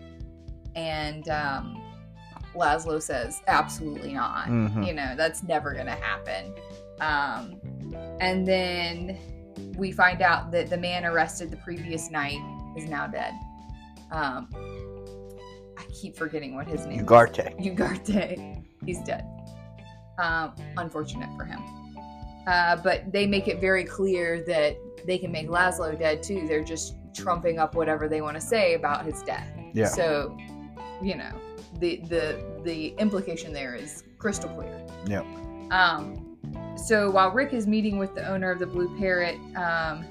And 0.76 1.28
um, 1.28 1.82
Laszlo 2.56 3.02
says, 3.02 3.42
absolutely 3.48 4.14
not. 4.14 4.48
Mhm. 4.48 4.86
You 4.86 4.94
know, 4.94 5.14
that's 5.18 5.44
never 5.44 5.74
going 5.74 5.88
to 5.88 5.92
happen. 5.92 6.54
Um, 7.02 7.60
and 8.22 8.48
then 8.48 9.18
we 9.76 9.92
find 9.92 10.22
out 10.22 10.52
that 10.52 10.70
the 10.70 10.78
man 10.78 11.04
arrested 11.04 11.52
the 11.52 11.58
previous 11.58 12.10
night 12.10 12.40
is 12.78 12.88
now 12.88 13.08
dead. 13.08 13.34
Um, 14.12 14.48
I 15.78 15.84
keep 15.92 16.16
forgetting 16.16 16.56
what 16.56 16.68
his 16.68 16.86
name 16.86 17.00
is. 17.00 17.06
Ugarte. 17.06 17.58
Ugarte. 17.60 18.64
He's 18.86 19.00
dead. 19.00 19.26
Um, 20.20 20.54
unfortunate 20.78 21.30
for 21.36 21.44
him. 21.44 21.60
Uh, 22.48 22.76
but 22.78 23.12
they 23.12 23.26
make 23.26 23.48
it 23.48 23.60
very 23.60 23.84
clear 23.84 24.44
that 24.46 24.78
they 25.06 25.18
can 25.18 25.32
make 25.32 25.48
Laszlo 25.48 25.98
dead 25.98 26.22
too. 26.22 26.48
They're 26.48 26.64
just 26.64 26.96
trumping 27.16 27.60
up 27.60 27.76
whatever 27.76 28.08
they 28.08 28.22
want 28.22 28.36
to 28.36 28.42
say 28.42 28.76
about 28.76 29.06
his 29.06 29.22
death. 29.24 29.48
Yeah. 29.74 29.86
So, 29.86 30.38
you 31.02 31.16
know, 31.16 31.32
the 31.80 31.98
the 32.08 32.62
the 32.64 32.90
implication 32.98 33.54
there 33.54 33.76
is 33.76 34.04
crystal 34.18 34.50
clear. 34.50 34.86
Yep. 35.08 35.26
Um, 35.72 36.31
so 36.76 37.10
while 37.12 37.32
Rick 37.32 37.54
is 37.54 37.68
meeting 37.68 37.98
with 37.98 38.16
the 38.16 38.28
owner 38.28 38.52
of 38.52 38.60
the 38.60 38.66
Blue 38.66 38.96
Parrot, 38.98 39.38
um, 39.56 40.06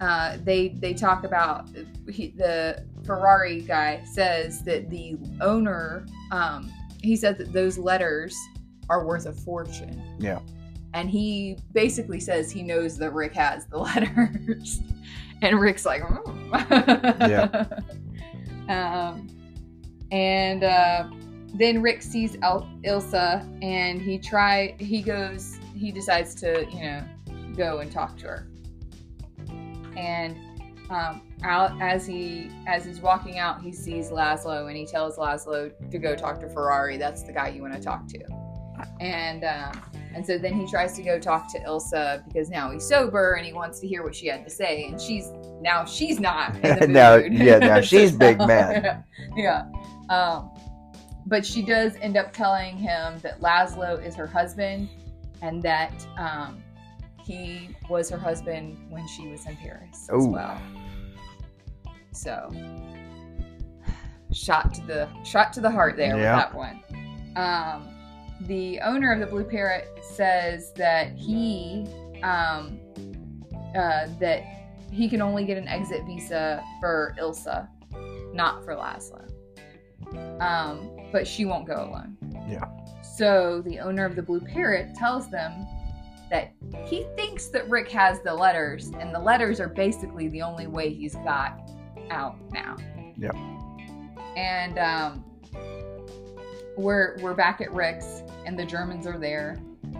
uh, 0.00 0.36
they 0.42 0.68
they 0.80 0.92
talk 0.92 1.24
about 1.24 1.68
he, 2.10 2.34
the 2.36 2.84
Ferrari 3.04 3.60
guy 3.60 4.02
says 4.04 4.62
that 4.64 4.90
the 4.90 5.16
owner 5.40 6.06
um, 6.32 6.72
he 7.02 7.16
said 7.16 7.38
that 7.38 7.52
those 7.52 7.78
letters 7.78 8.36
are 8.88 9.06
worth 9.06 9.26
a 9.26 9.32
fortune. 9.32 10.02
Yeah. 10.18 10.40
And 10.94 11.08
he 11.08 11.56
basically 11.72 12.20
says 12.20 12.50
he 12.50 12.62
knows 12.62 12.98
that 12.98 13.12
Rick 13.12 13.34
has 13.34 13.66
the 13.66 13.78
letters. 13.78 14.80
and 15.40 15.58
Rick's 15.60 15.86
like, 15.86 16.02
Yeah. 16.52 17.64
um, 18.68 19.26
and 20.10 20.64
uh, 20.64 21.08
then 21.54 21.82
Rick 21.82 22.02
sees 22.02 22.36
El- 22.42 22.68
Ilsa, 22.84 23.46
and 23.62 24.00
he 24.00 24.18
try 24.18 24.74
he 24.78 25.02
goes 25.02 25.58
he 25.74 25.90
decides 25.92 26.34
to 26.36 26.66
you 26.72 26.80
know 26.82 27.04
go 27.56 27.78
and 27.78 27.90
talk 27.92 28.16
to 28.18 28.26
her, 28.26 28.48
and 29.96 30.36
um, 30.90 31.22
out 31.42 31.80
as 31.80 32.06
he 32.06 32.50
as 32.66 32.84
he's 32.84 33.00
walking 33.00 33.38
out, 33.38 33.60
he 33.62 33.72
sees 33.72 34.10
Laszlo, 34.10 34.68
and 34.68 34.76
he 34.76 34.86
tells 34.86 35.16
Laszlo 35.16 35.72
to 35.90 35.98
go 35.98 36.14
talk 36.14 36.40
to 36.40 36.48
Ferrari. 36.48 36.96
That's 36.96 37.22
the 37.22 37.32
guy 37.32 37.48
you 37.48 37.62
want 37.62 37.74
to 37.74 37.80
talk 37.80 38.06
to, 38.08 38.18
and. 39.00 39.44
Um, 39.44 39.82
and 40.14 40.26
so 40.26 40.36
then 40.36 40.52
he 40.60 40.66
tries 40.70 40.92
to 40.96 41.02
go 41.02 41.18
talk 41.18 41.50
to 41.54 41.58
Ilsa 41.60 42.22
because 42.26 42.50
now 42.50 42.70
he's 42.70 42.84
sober 42.86 43.32
and 43.32 43.46
he 43.46 43.54
wants 43.54 43.80
to 43.80 43.88
hear 43.88 44.02
what 44.02 44.14
she 44.14 44.26
had 44.26 44.44
to 44.44 44.50
say. 44.50 44.84
And 44.84 45.00
she's 45.00 45.30
now 45.62 45.86
she's 45.86 46.20
not 46.20 46.62
Now- 46.86 47.14
yeah, 47.14 47.56
now 47.56 47.80
she's 47.80 48.12
big 48.12 48.36
mad. 48.46 49.04
yeah. 49.34 49.64
Um, 50.10 50.50
but 51.26 51.44
she 51.44 51.62
does 51.62 51.96
end 52.00 52.16
up 52.16 52.32
telling 52.32 52.76
him 52.76 53.18
that 53.20 53.40
Laszlo 53.40 54.04
is 54.04 54.14
her 54.14 54.26
husband 54.26 54.88
and 55.40 55.62
that 55.62 55.92
um, 56.18 56.62
he 57.24 57.76
was 57.88 58.10
her 58.10 58.18
husband 58.18 58.78
when 58.90 59.06
she 59.08 59.28
was 59.28 59.46
in 59.46 59.56
Paris 59.56 60.08
as 60.14 60.26
well. 60.26 60.60
So 62.12 62.50
shot 64.32 64.74
to 64.74 64.80
the 64.86 65.08
shot 65.24 65.52
to 65.54 65.60
the 65.60 65.70
heart 65.70 65.96
there 65.96 66.16
Yeah. 66.16 66.36
with 66.36 66.44
that 66.44 66.54
one. 66.54 66.82
Um, 67.36 67.88
the 68.46 68.80
owner 68.80 69.12
of 69.12 69.20
the 69.20 69.26
Blue 69.26 69.44
Parrot 69.44 69.88
says 70.02 70.72
that 70.74 71.12
he 71.12 71.86
um, 72.22 72.78
uh, 73.76 74.06
that 74.20 74.42
he 74.90 75.08
can 75.08 75.22
only 75.22 75.44
get 75.44 75.56
an 75.56 75.68
exit 75.68 76.04
visa 76.06 76.62
for 76.80 77.14
Ilsa, 77.18 77.68
not 78.34 78.64
for 78.64 78.74
Laszlo. 78.74 79.26
Um, 80.40 80.90
but 81.12 81.26
she 81.26 81.44
won't 81.44 81.66
go 81.66 81.74
alone. 81.74 82.16
Yeah. 82.48 82.64
So 83.02 83.62
the 83.64 83.78
owner 83.80 84.04
of 84.04 84.16
the 84.16 84.22
Blue 84.22 84.40
Parrot 84.40 84.94
tells 84.94 85.30
them 85.30 85.66
that 86.30 86.52
he 86.86 87.04
thinks 87.14 87.48
that 87.48 87.68
Rick 87.68 87.90
has 87.90 88.20
the 88.22 88.32
letters, 88.34 88.90
and 88.98 89.14
the 89.14 89.18
letters 89.18 89.60
are 89.60 89.68
basically 89.68 90.28
the 90.28 90.40
only 90.40 90.66
way 90.66 90.92
he's 90.92 91.14
got 91.16 91.70
out 92.10 92.36
now. 92.52 92.76
Yep. 93.18 93.36
And 94.34 94.78
um, 94.78 95.24
we're 96.76 97.16
we're 97.20 97.34
back 97.34 97.60
at 97.60 97.70
Rick's, 97.72 98.22
and 98.46 98.58
the 98.58 98.64
Germans 98.64 99.06
are 99.06 99.18
there, 99.18 99.58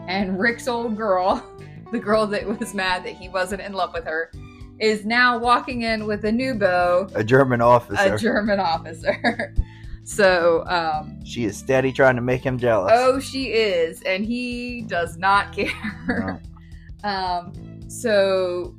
and 0.09 0.41
Rick's 0.41 0.67
old 0.69 0.97
girl, 0.97 1.47
the 1.93 1.99
girl 1.99 2.27
that 2.29 2.47
was 2.59 2.73
mad 2.73 3.05
that 3.05 3.15
he 3.15 3.29
wasn't 3.29 3.61
in 3.61 3.75
love 3.75 3.93
with 3.93 4.05
her, 4.05 4.33
is 4.79 5.05
now 5.05 5.37
walking 5.37 5.83
in 5.83 6.07
with 6.07 6.25
a 6.25 6.33
new 6.33 6.55
beau, 6.55 7.09
A 7.15 7.23
German 7.23 7.61
officer. 7.61 8.15
a 8.15 8.19
German 8.19 8.59
officer. 8.59 9.55
so, 10.05 10.65
um, 10.67 11.25
she 11.25 11.45
is 11.45 11.57
steady 11.57 11.93
trying 11.93 12.17
to 12.17 12.23
make 12.23 12.43
him 12.43 12.59
jealous. 12.59 12.93
oh, 12.95 13.19
she 13.21 13.53
is, 13.53 14.03
and 14.03 14.25
he 14.25 14.83
does 14.83 15.17
not 15.17 15.53
care. 15.57 16.41
um, 17.05 17.53
so, 17.89 18.75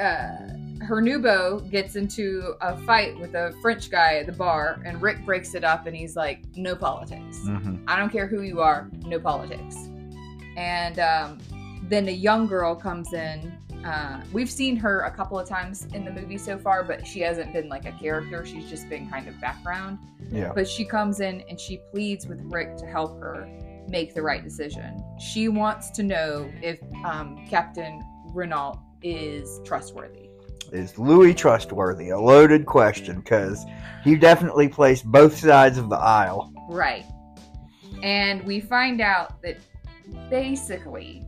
uh, 0.00 0.36
her 0.82 1.00
new 1.00 1.18
beau 1.18 1.58
gets 1.70 1.96
into 1.96 2.54
a 2.60 2.76
fight 2.82 3.18
with 3.18 3.34
a 3.34 3.54
French 3.62 3.90
guy 3.90 4.16
at 4.16 4.26
the 4.26 4.32
bar, 4.32 4.80
and 4.84 5.00
Rick 5.00 5.24
breaks 5.24 5.54
it 5.54 5.64
up, 5.64 5.86
and 5.86 5.96
he's 5.96 6.16
like, 6.16 6.42
"No 6.56 6.74
politics." 6.76 7.38
hmm 7.46 7.76
I 7.88 7.96
don't 7.96 8.10
care 8.10 8.26
who 8.26 8.42
you 8.42 8.60
are, 8.60 8.88
no 9.06 9.18
politics. 9.18 9.76
And 10.56 10.98
um, 10.98 11.38
then 11.88 12.08
a 12.08 12.12
young 12.12 12.46
girl 12.46 12.74
comes 12.74 13.12
in. 13.12 13.56
Uh, 13.84 14.20
we've 14.32 14.50
seen 14.50 14.76
her 14.76 15.02
a 15.02 15.10
couple 15.10 15.38
of 15.38 15.48
times 15.48 15.86
in 15.94 16.04
the 16.04 16.10
movie 16.10 16.38
so 16.38 16.58
far, 16.58 16.82
but 16.82 17.06
she 17.06 17.20
hasn't 17.20 17.52
been 17.52 17.68
like 17.68 17.86
a 17.86 17.92
character. 17.92 18.44
She's 18.44 18.68
just 18.68 18.88
been 18.88 19.08
kind 19.08 19.28
of 19.28 19.40
background. 19.40 19.98
Yeah. 20.30 20.52
But 20.54 20.68
she 20.68 20.84
comes 20.84 21.20
in 21.20 21.42
and 21.48 21.58
she 21.58 21.80
pleads 21.92 22.26
with 22.26 22.40
Rick 22.44 22.76
to 22.78 22.86
help 22.86 23.20
her 23.20 23.48
make 23.88 24.14
the 24.14 24.22
right 24.22 24.42
decision. 24.42 25.02
She 25.20 25.48
wants 25.48 25.90
to 25.90 26.02
know 26.02 26.50
if 26.62 26.80
um, 27.04 27.46
Captain 27.48 28.02
Renault 28.32 28.80
is 29.02 29.60
trustworthy. 29.64 30.28
Is 30.72 30.98
Louis 30.98 31.32
trustworthy? 31.32 32.10
A 32.10 32.18
loaded 32.18 32.66
question 32.66 33.20
because 33.20 33.64
he 34.02 34.16
definitely 34.16 34.68
placed 34.68 35.04
both 35.04 35.38
sides 35.38 35.78
of 35.78 35.88
the 35.88 35.96
aisle. 35.96 36.52
Right. 36.68 37.04
And 38.02 38.42
we 38.42 38.60
find 38.60 39.00
out 39.00 39.40
that 39.42 39.58
basically 40.28 41.25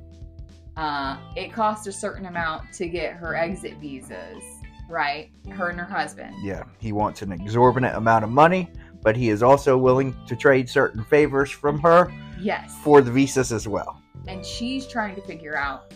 uh, 0.79 1.17
it 1.37 1.53
costs 1.53 1.87
a 1.89 1.93
certain 1.93 2.27
amount 2.27 2.73
to 2.75 2.89
get 2.89 3.13
her 3.15 3.35
exit 3.35 3.75
visas, 3.79 4.43
right? 4.89 5.31
Her 5.51 5.71
and 5.71 5.79
her 5.79 5.85
husband. 5.85 6.35
Yeah, 6.43 6.63
he 6.79 6.93
wants 6.93 7.21
an 7.23 7.33
exorbitant 7.33 7.97
amount 7.97 8.25
of 8.25 8.31
money, 8.31 8.71
but 9.03 9.17
he 9.17 9.29
is 9.29 9.43
also 9.43 9.77
willing 9.77 10.17
to 10.27 10.37
trade 10.37 10.69
certain 10.69 11.05
favors 11.05 11.51
from 11.51 11.79
her 11.81 12.13
Yes. 12.41 12.75
for 12.83 13.01
the 13.03 13.11
visas 13.11 13.53
as 13.53 13.67
well. 13.67 14.01
And 14.29 14.45
she's 14.45 14.87
trying 14.87 15.15
to 15.17 15.23
figure 15.23 15.57
out 15.57 15.93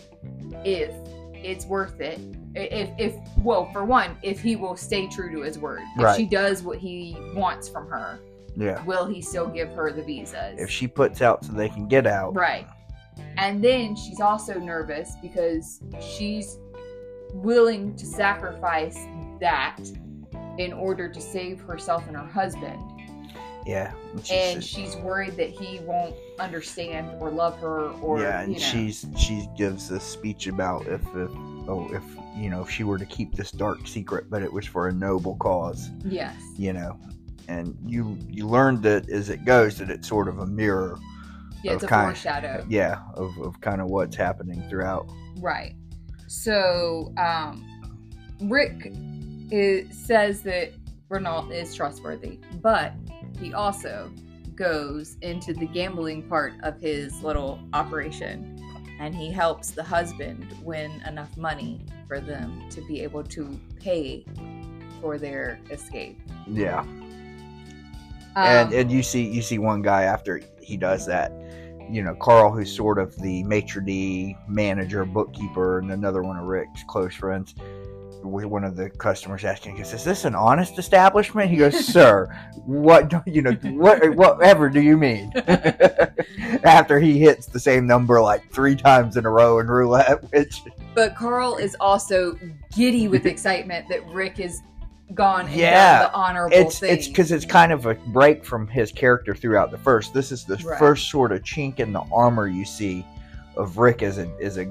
if 0.65 0.91
it's 1.33 1.65
worth 1.65 1.99
it. 2.01 2.19
If, 2.55 2.89
if, 2.99 3.15
well, 3.39 3.65
for 3.71 3.83
one, 3.85 4.17
if 4.21 4.41
he 4.41 4.55
will 4.55 4.75
stay 4.75 5.07
true 5.07 5.31
to 5.31 5.41
his 5.41 5.57
word. 5.57 5.81
If 5.97 6.03
Right. 6.03 6.17
she 6.17 6.25
does 6.25 6.61
what 6.61 6.77
he 6.77 7.17
wants 7.33 7.67
from 7.69 7.87
her, 7.87 8.19
Yeah. 8.55 8.83
will 8.83 9.05
he 9.05 9.21
still 9.21 9.47
give 9.47 9.71
her 9.73 9.91
the 9.91 10.03
visas? 10.03 10.59
If 10.59 10.69
she 10.69 10.87
puts 10.87 11.21
out 11.21 11.43
so 11.45 11.51
they 11.53 11.69
can 11.69 11.87
get 11.87 12.05
out. 12.05 12.35
Right. 12.35 12.67
And 13.37 13.63
then 13.63 13.95
she's 13.95 14.19
also 14.19 14.59
nervous 14.59 15.13
because 15.21 15.81
she's 16.01 16.57
willing 17.33 17.95
to 17.95 18.05
sacrifice 18.05 18.97
that 19.39 19.77
in 20.57 20.71
order 20.73 21.09
to 21.09 21.19
save 21.21 21.59
herself 21.61 22.07
and 22.07 22.15
her 22.15 22.25
husband. 22.27 22.79
Yeah. 23.65 23.93
And 24.11 24.25
she's- 24.25 24.53
And 24.55 24.63
she's 24.63 24.95
worried 24.97 25.35
that 25.37 25.49
he 25.49 25.79
won't 25.79 26.15
understand 26.39 27.09
or 27.19 27.31
love 27.31 27.57
her 27.59 27.89
or 28.01 28.19
yeah, 28.19 28.41
and 28.41 28.53
you 28.53 28.59
know. 28.59 28.65
she's 28.65 29.05
she 29.17 29.47
gives 29.57 29.89
a 29.89 29.99
speech 29.99 30.47
about 30.47 30.85
if 30.87 31.01
if 31.15 31.29
oh 31.67 31.87
if 31.93 32.03
you 32.35 32.49
know 32.49 32.61
if 32.63 32.69
she 32.69 32.83
were 32.83 32.97
to 32.97 33.05
keep 33.05 33.35
this 33.35 33.51
dark 33.51 33.87
secret, 33.87 34.25
but 34.29 34.41
it 34.43 34.51
was 34.51 34.65
for 34.65 34.89
a 34.89 34.91
noble 34.91 35.35
cause, 35.37 35.89
Yes. 36.03 36.35
you 36.57 36.73
know. 36.73 36.97
And 37.47 37.77
you 37.85 38.17
you 38.29 38.47
learned 38.47 38.83
that 38.83 39.09
as 39.09 39.29
it 39.29 39.45
goes 39.45 39.77
that 39.77 39.89
it's 39.89 40.07
sort 40.07 40.27
of 40.27 40.39
a 40.39 40.45
mirror, 40.45 40.97
Yeah, 41.63 41.73
it's 41.73 41.83
a 41.83 41.87
kind- 41.87 42.15
foreshadow. 42.15 42.65
yeah, 42.69 43.01
of, 43.15 43.37
of 43.39 43.59
kind 43.61 43.81
of 43.81 43.87
what's 43.87 44.15
happening 44.15 44.63
throughout. 44.69 45.09
Right. 45.39 45.75
So, 46.27 47.13
um, 47.17 47.65
Rick 48.41 48.91
is, 49.51 49.97
says 49.97 50.41
that 50.43 50.73
Renault 51.09 51.51
is 51.51 51.73
trustworthy, 51.75 52.39
but 52.61 52.93
he 53.39 53.53
also 53.53 54.11
goes 54.55 55.17
into 55.21 55.53
the 55.53 55.65
gambling 55.67 56.23
part 56.23 56.53
of 56.63 56.79
his 56.79 57.23
little 57.23 57.59
operation 57.73 58.49
and 58.99 59.15
he 59.15 59.31
helps 59.31 59.71
the 59.71 59.83
husband 59.83 60.55
win 60.63 60.91
enough 61.07 61.35
money 61.37 61.85
for 62.07 62.19
them 62.19 62.67
to 62.69 62.81
be 62.87 63.01
able 63.01 63.23
to 63.23 63.59
pay 63.79 64.23
for 65.01 65.17
their 65.17 65.59
escape. 65.71 66.19
Yeah. 66.47 66.81
Um, 68.35 68.45
and 68.45 68.73
and 68.73 68.91
you 68.91 69.03
see 69.03 69.27
you 69.29 69.41
see 69.41 69.59
one 69.59 69.81
guy 69.81 70.03
after 70.03 70.41
he 70.61 70.77
does 70.77 71.05
that 71.05 71.31
you 71.89 72.03
know 72.03 72.15
carl 72.15 72.51
who's 72.51 72.73
sort 72.73 72.97
of 72.97 73.15
the 73.21 73.43
maitre 73.43 73.81
d 73.81 74.35
manager 74.47 75.05
bookkeeper 75.05 75.79
and 75.79 75.91
another 75.91 76.23
one 76.23 76.37
of 76.37 76.45
rick's 76.45 76.83
close 76.87 77.13
friends 77.13 77.55
one 78.23 78.63
of 78.63 78.75
the 78.75 78.89
customers 78.89 79.43
asking 79.43 79.77
is 79.77 80.03
this 80.03 80.25
an 80.25 80.35
honest 80.35 80.79
establishment? 80.79 81.49
He 81.49 81.57
goes 81.57 81.85
sir 81.85 82.27
what 82.65 83.09
do 83.09 83.21
you 83.25 83.41
know 83.41 83.51
what 83.51 84.15
whatever 84.15 84.69
do 84.69 84.81
you 84.81 84.97
mean? 84.97 85.31
After 86.63 86.99
he 86.99 87.19
hits 87.19 87.47
the 87.47 87.59
same 87.59 87.85
number 87.85 88.21
like 88.21 88.49
three 88.51 88.75
times 88.75 89.17
in 89.17 89.25
a 89.25 89.29
row 89.29 89.59
in 89.59 89.67
roulette 89.67 90.23
which 90.31 90.61
but 90.95 91.15
Carl 91.15 91.57
is 91.57 91.75
also 91.79 92.37
giddy 92.73 93.07
with 93.07 93.25
excitement 93.25 93.87
that 93.89 94.05
Rick 94.07 94.39
is 94.39 94.61
gone 95.13 95.45
and 95.47 95.55
Yeah. 95.55 95.99
done 96.03 96.11
the 96.11 96.17
honorable 96.17 96.55
it's 96.57 96.79
thing. 96.79 96.93
it's 96.93 97.07
because 97.07 97.31
it's 97.31 97.45
kind 97.45 97.71
of 97.71 97.85
a 97.85 97.95
break 98.07 98.43
from 98.45 98.67
his 98.67 98.91
character 98.91 99.35
throughout 99.35 99.69
the 99.71 99.77
first. 99.77 100.13
This 100.13 100.31
is 100.31 100.45
the 100.45 100.55
Right. 100.57 100.79
first 100.79 101.09
sort 101.09 101.31
of 101.31 101.41
chink 101.43 101.79
in 101.79 101.93
the 101.93 102.01
armor 102.11 102.47
you 102.47 102.65
see 102.65 103.05
of 103.55 103.77
Rick 103.77 104.01
as 104.01 104.17
a 104.17 104.27
as 104.41 104.57
a 104.57 104.67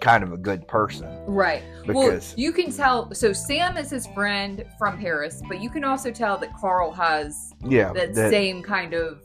kind 0.00 0.24
of 0.24 0.32
a 0.32 0.36
good 0.36 0.66
person 0.66 1.06
right. 1.26 1.62
Well, 1.86 2.18
you 2.36 2.52
can 2.52 2.72
tell. 2.72 3.14
So 3.14 3.32
Sam 3.32 3.76
is 3.76 3.90
his 3.90 4.06
friend 4.08 4.64
from 4.78 4.98
Paris, 4.98 5.40
but 5.48 5.60
you 5.60 5.70
can 5.70 5.84
also 5.84 6.10
tell 6.10 6.36
that 6.38 6.50
Carl 6.58 6.90
has 6.92 7.52
yeah 7.64 7.92
that, 7.92 8.14
that- 8.14 8.30
same 8.30 8.62
kind 8.62 8.92
of 8.94 9.20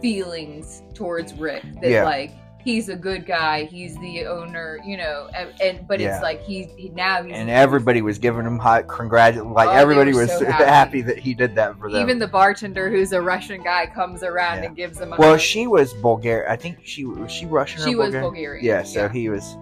feelings 0.00 0.82
towards 0.94 1.34
Rick. 1.34 1.62
That 1.80 1.90
Yeah. 1.90 2.04
like 2.04 2.30
he's 2.66 2.88
a 2.88 2.96
good 2.96 3.24
guy, 3.24 3.62
he's 3.64 3.96
the 3.98 4.26
owner, 4.26 4.80
you 4.84 4.96
know, 4.96 5.28
and, 5.36 5.48
and 5.62 5.86
but 5.86 6.00
Yeah. 6.00 6.14
it's 6.14 6.22
like 6.22 6.42
he's 6.42 6.66
he, 6.76 6.88
now 6.90 7.22
he's 7.22 7.32
and 7.32 7.48
everybody 7.48 8.02
was 8.02 8.18
giving 8.18 8.44
him 8.44 8.58
high 8.58 8.82
congratulate 8.82 9.46
like 9.52 9.68
Oh, 9.68 9.72
everybody 9.72 10.12
was 10.12 10.30
so 10.36 10.44
happy. 10.50 10.64
happy. 10.64 11.02
that 11.02 11.18
he 11.18 11.32
did 11.32 11.54
that 11.54 11.78
for 11.78 11.88
them. 11.90 12.02
even 12.02 12.18
the 12.18 12.26
bartender 12.26 12.90
who's 12.90 13.12
a 13.12 13.20
Russian 13.22 13.62
guy 13.62 13.86
comes 13.86 14.24
around 14.24 14.58
Yeah. 14.58 14.64
and 14.66 14.76
gives 14.76 15.00
him 15.00 15.12
a 15.12 15.16
well, 15.16 15.30
hug. 15.32 15.40
she 15.40 15.68
was 15.68 15.94
Bulgarian. 15.94 16.50
I 16.50 16.56
think 16.56 16.78
she 16.82 17.04
was 17.04 17.30
she 17.30 17.46
Russian. 17.46 17.82
she 17.84 17.94
or 17.94 17.98
was 17.98 18.14
Bulgarian? 18.14 18.64
Yeah, 18.64 18.82
so 18.82 19.08
he 19.08 19.28
was. 19.28 19.56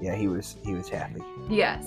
Yeah, 0.00 0.16
he 0.16 0.26
was. 0.28 0.56
He 0.64 0.74
was 0.74 0.88
happy. 0.88 1.20
Yes. 1.48 1.84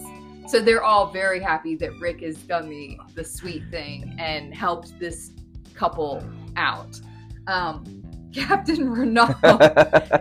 So 0.47 0.61
they're 0.61 0.83
all 0.83 1.11
very 1.11 1.39
happy 1.41 1.75
that 1.75 1.91
Rick 1.99 2.21
has 2.21 2.37
done 2.37 2.69
the 2.69 2.97
the 3.13 3.23
sweet 3.25 3.63
thing 3.71 4.15
and 4.19 4.53
helped 4.55 4.97
this 4.99 5.31
couple 5.75 6.23
out. 6.55 6.99
Um, 7.47 8.00
Captain 8.33 8.89
Renault 8.91 9.35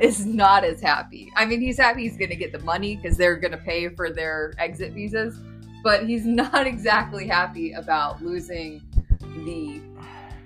is 0.01 0.27
not 0.27 0.65
as 0.65 0.81
happy. 0.81 1.33
I 1.37 1.45
mean, 1.45 1.61
he's 1.61 1.79
happy 1.79 2.03
he's 2.03 2.17
going 2.17 2.31
to 2.31 2.37
get 2.37 2.53
the 2.53 2.59
money 2.61 2.97
because 2.97 3.17
they're 3.17 3.37
going 3.37 3.53
to 3.53 3.59
pay 3.59 3.89
for 3.89 4.11
their 4.11 4.55
exit 4.59 4.93
visas, 4.93 5.39
but 5.83 6.07
he's 6.07 6.25
not 6.27 6.67
exactly 6.67 7.27
happy 7.27 7.73
about 7.73 8.23
losing 8.23 8.83
the 9.45 9.81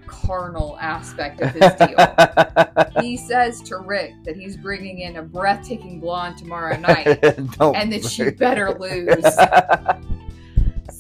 carnal 0.07 0.79
aspect 0.81 1.40
of 1.40 1.50
his 1.50 1.72
deal. 1.74 3.00
he 3.03 3.16
says 3.16 3.61
to 3.62 3.79
Rick 3.79 4.12
that 4.24 4.37
he's 4.37 4.57
bringing 4.57 5.00
in 5.00 5.16
a 5.16 5.22
breathtaking 5.22 5.98
blonde 6.00 6.38
tomorrow 6.38 6.77
night 6.79 7.07
and 7.24 7.92
that 7.92 8.05
she 8.05 8.31
better 8.31 8.79
lose. 8.79 9.24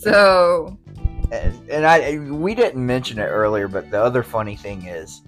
So, 0.04 0.76
and, 1.32 1.70
and 1.70 1.86
I 1.86 2.18
we 2.18 2.54
didn't 2.54 2.84
mention 2.84 3.18
it 3.18 3.26
earlier, 3.26 3.68
but 3.68 3.90
the 3.90 4.02
other 4.02 4.22
funny 4.22 4.54
thing 4.54 4.86
is 4.86 5.22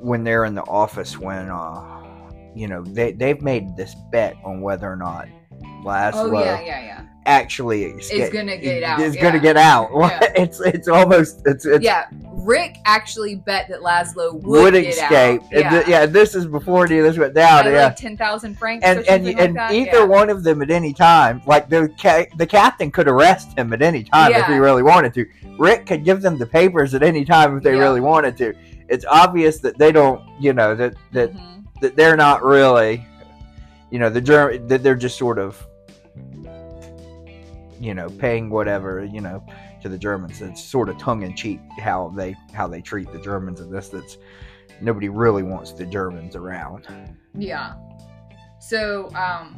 when 0.00 0.24
they're 0.24 0.44
in 0.44 0.54
the 0.54 0.62
office 0.62 1.18
when 1.18 1.48
uh 1.48 1.98
you 2.54 2.68
know 2.68 2.82
they 2.82 3.12
they've 3.12 3.42
made 3.42 3.76
this 3.76 3.94
bet 4.10 4.36
on 4.44 4.60
whether 4.60 4.90
or 4.90 4.96
not 4.96 5.28
Laszlo 5.84 6.14
oh 6.14 6.44
yeah, 6.44 6.60
yeah, 6.60 6.84
yeah. 6.84 7.04
actually 7.26 7.84
Is 7.84 8.30
gonna 8.30 8.56
get 8.56 8.82
out, 8.82 9.00
Is 9.00 9.14
yeah. 9.14 9.22
gonna 9.22 9.40
get 9.40 9.56
out. 9.56 9.90
Yeah. 9.98 10.20
It's 10.34 10.60
it's 10.60 10.88
almost 10.88 11.42
it's 11.46 11.66
it's 11.66 11.84
yeah, 11.84 12.06
Rick 12.32 12.76
actually 12.84 13.36
bet 13.36 13.68
that 13.68 13.80
Laszlo 13.80 14.34
would, 14.34 14.44
would, 14.44 14.72
get 14.74 14.86
escape. 14.86 15.42
Out. 15.42 15.48
Yeah, 15.52 15.70
th- 15.70 15.88
yeah, 15.88 16.06
this 16.06 16.34
is 16.34 16.46
before 16.46 16.86
any 16.86 16.98
of 16.98 17.04
this 17.04 17.18
went 17.18 17.34
down. 17.34 17.64
By 17.64 17.72
yeah. 17.72 17.84
like 17.86 17.96
ten 17.96 18.16
thousand 18.16 18.58
francs 18.58 18.84
and 18.84 19.00
or 19.00 19.04
and 19.08 19.28
and 19.28 19.54
like 19.54 19.72
either 19.72 20.06
one 20.06 20.30
of 20.30 20.44
them 20.44 20.62
at 20.62 20.70
any 20.70 20.92
time, 20.92 21.42
like 21.46 21.68
the 21.68 21.92
ca- 22.00 22.26
the 22.36 22.46
captain 22.46 22.90
could 22.90 23.08
arrest 23.08 23.56
him 23.58 23.72
at 23.72 23.82
any 23.82 24.04
time 24.04 24.32
if 24.32 24.46
he 24.46 24.54
really 24.54 24.82
wanted 24.82 25.14
to. 25.14 25.26
Rick 25.58 25.86
could 25.86 26.04
give 26.04 26.22
them 26.22 26.38
the 26.38 26.46
papers 26.46 26.94
at 26.94 27.02
any 27.02 27.24
time 27.24 27.56
if 27.56 27.62
they 27.62 27.74
really 27.74 28.00
wanted 28.00 28.36
to. 28.38 28.54
It's 28.88 29.04
obvious 29.06 29.58
that 29.60 29.78
they 29.78 29.92
don't, 29.92 30.22
you 30.40 30.52
know, 30.52 30.74
that 30.74 30.94
that, 31.12 31.32
Mhm. 31.32 31.64
that 31.80 31.96
they're 31.96 32.16
not 32.16 32.42
really, 32.42 33.06
you 33.90 33.98
know, 33.98 34.10
the 34.10 34.20
German 34.20 34.66
that 34.68 34.82
they're 34.82 34.94
just 34.94 35.18
sort 35.18 35.38
of, 35.38 35.64
you 37.80 37.94
know, 37.94 38.08
paying 38.08 38.50
whatever, 38.50 39.04
you 39.04 39.20
know, 39.20 39.42
to 39.82 39.88
the 39.88 39.98
Germans. 39.98 40.40
It's 40.40 40.62
sort 40.62 40.88
of 40.88 40.98
tongue 40.98 41.22
in 41.22 41.36
cheek 41.36 41.60
how 41.80 42.12
they 42.16 42.34
how 42.52 42.66
they 42.66 42.80
treat 42.80 43.12
the 43.12 43.18
Germans 43.18 43.60
in 43.60 43.70
this. 43.70 43.88
That's 43.88 44.16
nobody 44.80 45.08
really 45.08 45.42
wants 45.42 45.72
the 45.72 45.84
Germans 45.84 46.34
around. 46.34 46.86
Yeah. 47.34 47.74
So, 48.58 49.08
um, 49.14 49.56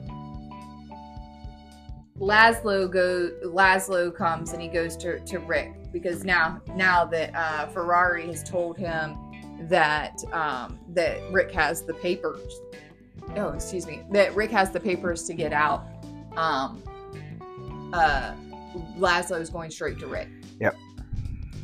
Laszlo 2.18 2.90
go. 2.90 3.30
Laszlo 3.46 4.14
comes 4.14 4.52
and 4.52 4.60
he 4.60 4.68
goes 4.68 4.96
to 4.98 5.20
to 5.20 5.38
Rick 5.38 5.74
because 5.92 6.24
now 6.24 6.60
now 6.74 7.04
that 7.06 7.34
uh, 7.34 7.66
Ferrari 7.68 8.26
has 8.26 8.42
told 8.42 8.78
him 8.78 9.16
that 9.68 10.22
um, 10.32 10.78
that 10.88 11.20
Rick 11.30 11.52
has 11.52 11.82
the 11.82 11.94
papers. 11.94 12.60
Oh, 13.36 13.48
excuse 13.50 13.86
me. 13.86 14.02
That 14.10 14.34
Rick 14.34 14.50
has 14.50 14.70
the 14.70 14.80
papers 14.80 15.24
to 15.24 15.34
get 15.34 15.52
out. 15.52 15.86
Um, 16.36 16.82
uh, 17.92 18.34
Laszlo 18.98 19.40
is 19.40 19.50
going 19.50 19.70
straight 19.70 19.98
to 19.98 20.06
Rick. 20.06 20.28
Yep. 20.60 20.76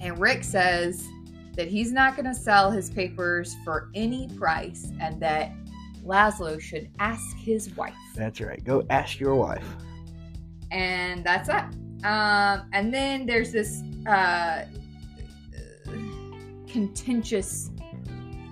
And 0.01 0.19
Rick 0.19 0.45
says 0.45 1.09
that 1.55 1.69
he's 1.69 1.93
not 1.93 2.17
going 2.17 2.27
to 2.27 2.35
sell 2.35 2.71
his 2.71 2.91
papers 2.91 3.57
for 3.65 3.89
any 3.95 4.29
price 4.37 4.93
and 5.01 5.21
that 5.23 5.53
Laszlo 6.05 6.61
should 6.61 6.89
ask 6.99 7.37
his 7.37 7.75
wife. 7.77 7.95
That's 8.15 8.41
right. 8.41 8.63
Go 8.63 8.85
ask 8.91 9.19
your 9.19 9.35
wife. 9.35 9.67
And 10.71 11.25
that's 11.25 11.49
it. 11.49 11.65
Um, 12.05 12.69
and 12.73 12.93
then 12.93 13.27
there's 13.27 13.53
this 13.53 13.83
uh, 14.07 14.65
contentious 16.69 17.71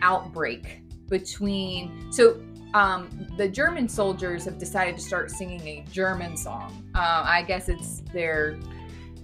outbreak 0.03 0.83
between. 1.09 2.11
So 2.13 2.41
um, 2.75 3.09
the 3.37 3.49
German 3.49 3.89
soldiers 3.89 4.45
have 4.45 4.59
decided 4.59 4.97
to 4.97 5.03
start 5.03 5.31
singing 5.31 5.61
a 5.63 5.85
German 5.91 6.37
song. 6.37 6.85
Uh, 6.95 7.23
I 7.25 7.43
guess 7.43 7.69
it's 7.69 8.01
their. 8.13 8.59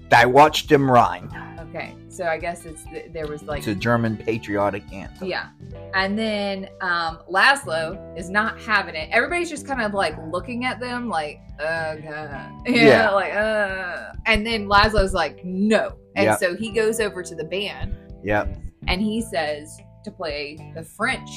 Die 0.08 0.26
Wacht 0.26 0.72
am 0.72 0.90
Rhein. 0.90 1.28
Okay, 1.70 1.94
so 2.08 2.24
I 2.26 2.36
guess 2.36 2.64
it's 2.66 2.84
there 3.12 3.26
was 3.28 3.42
like 3.44 3.58
It's 3.58 3.68
a 3.68 3.74
German 3.76 4.16
patriotic 4.16 4.82
anthem. 4.92 5.28
Yeah. 5.28 5.50
And 5.94 6.18
then 6.18 6.68
um, 6.80 7.20
Laszlo 7.30 8.18
is 8.18 8.28
not 8.28 8.60
having 8.60 8.96
it. 8.96 9.08
Everybody's 9.12 9.48
just 9.48 9.66
kind 9.68 9.80
of 9.80 9.94
like 9.94 10.16
looking 10.32 10.64
at 10.64 10.80
them 10.80 11.08
like, 11.08 11.40
uh, 11.60 11.94
God. 11.96 12.50
You 12.66 12.74
Yeah. 12.74 13.10
like, 13.10 13.32
uh. 13.34 14.12
And 14.26 14.44
then 14.44 14.66
Laszlo's 14.66 15.14
like, 15.14 15.44
no. 15.44 15.92
And 16.16 16.24
Yep. 16.26 16.38
so 16.40 16.56
he 16.56 16.72
goes 16.72 16.98
over 16.98 17.22
to 17.22 17.34
the 17.36 17.44
band 17.44 17.96
Yep. 18.24 18.56
and 18.88 19.00
he 19.00 19.22
says 19.22 19.78
to 20.04 20.10
play 20.10 20.72
the 20.74 20.82
French. 20.82 21.30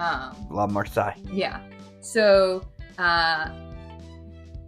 Um, 0.00 0.34
La 0.50 0.66
Marseille. 0.66 1.14
yeah. 1.30 1.60
So 2.00 2.64
uh, 2.98 3.50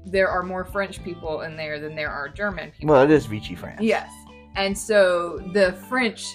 there 0.06 0.28
are 0.28 0.42
more 0.44 0.64
French 0.64 1.02
people 1.02 1.40
in 1.40 1.56
there 1.56 1.80
than 1.80 1.96
there 1.96 2.10
are 2.10 2.28
German 2.28 2.70
people. 2.70 2.94
Well, 2.94 3.02
it 3.02 3.10
is 3.10 3.26
Vichy 3.26 3.56
France. 3.56 3.80
yes. 3.82 4.08
And 4.56 4.76
so 4.76 5.38
the 5.52 5.72
French 5.88 6.34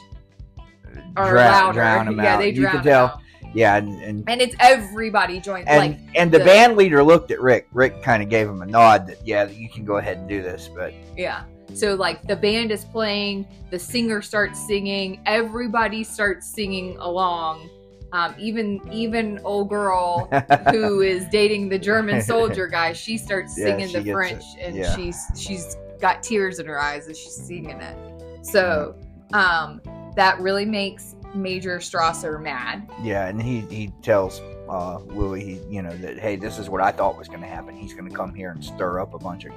are 1.15 1.31
Dra- 1.31 1.41
louder. 1.41 1.73
drown 1.73 2.07
'em 2.07 2.17
yeah, 2.17 2.33
out. 2.35 2.39
they 2.39 2.49
You 2.49 2.61
drown 2.61 2.71
can 2.71 2.79
'em 2.79 2.83
tell. 2.85 3.05
out. 3.05 3.19
Yeah, 3.53 3.77
and 3.77 3.89
and 4.03 4.23
And 4.27 4.41
it's 4.41 4.55
everybody 4.59 5.39
joins. 5.39 5.65
and, 5.67 5.79
like, 5.93 5.99
and 6.15 6.31
the, 6.31 6.37
the- 6.39 6.45
band 6.45 6.77
leader 6.77 7.03
looked 7.03 7.31
at 7.31 7.41
Rick. 7.41 7.67
Rick 7.73 8.03
kind 8.03 8.21
of 8.21 8.29
gave 8.29 8.47
him 8.47 8.61
a 8.61 8.65
nod 8.65 9.07
that 9.07 9.25
yeah, 9.25 9.47
you 9.47 9.69
can 9.69 9.85
go 9.85 9.97
ahead 9.97 10.17
and 10.17 10.29
do 10.29 10.41
this. 10.43 10.69
But 10.73 10.93
yeah. 11.17 11.43
So 11.73 11.95
like 11.95 12.21
the 12.27 12.35
band 12.35 12.71
is 12.71 12.83
playing, 12.85 13.47
the 13.71 13.79
singer 13.79 14.21
starts 14.21 14.65
singing, 14.67 15.21
everybody 15.25 16.03
starts 16.03 16.51
singing 16.53 16.97
along. 16.97 17.69
Um, 18.11 18.33
even 18.39 18.81
even 18.91 19.39
old 19.43 19.69
girl 19.69 20.27
who 20.71 21.01
is 21.01 21.25
dating 21.31 21.69
the 21.69 21.77
German 21.79 22.21
soldier 22.33 22.67
guy, 22.67 22.93
she 22.93 23.17
starts 23.17 23.55
Yeah, 23.57 23.65
singing 23.65 23.87
she 23.89 23.99
the 23.99 24.11
French, 24.11 24.43
it. 24.57 24.63
and 24.63 24.75
Yeah. 24.75 24.95
she's 24.95 25.23
she's 25.35 25.75
got 25.99 26.21
tears 26.23 26.59
in 26.59 26.65
her 26.65 26.79
eyes 26.79 27.07
as 27.07 27.17
she's 27.19 27.35
singing 27.35 27.79
it. 27.81 27.95
So 28.41 28.95
um, 29.33 29.81
that 30.15 30.39
really 30.39 30.65
makes 30.65 31.15
Major 31.35 31.77
Strasser 31.79 32.41
mad. 32.41 32.89
yeah, 33.03 33.27
and 33.27 33.41
he 33.41 33.61
he 33.61 33.91
tells 34.01 34.41
uh, 34.69 34.97
Louis 34.99 35.43
he 35.45 35.59
you 35.69 35.81
know 35.81 35.95
that 35.97 36.17
hey, 36.19 36.35
this 36.35 36.57
is 36.57 36.69
what 36.69 36.81
I 36.81 36.91
thought 36.91 37.17
was 37.17 37.27
going 37.27 37.41
to 37.41 37.47
happen. 37.47 37.75
He's 37.75 37.93
going 37.93 38.09
to 38.09 38.15
come 38.15 38.33
here 38.33 38.51
and 38.51 38.63
stir 38.63 38.99
up 38.99 39.13
a 39.13 39.19
bunch 39.19 39.45
of 39.45 39.53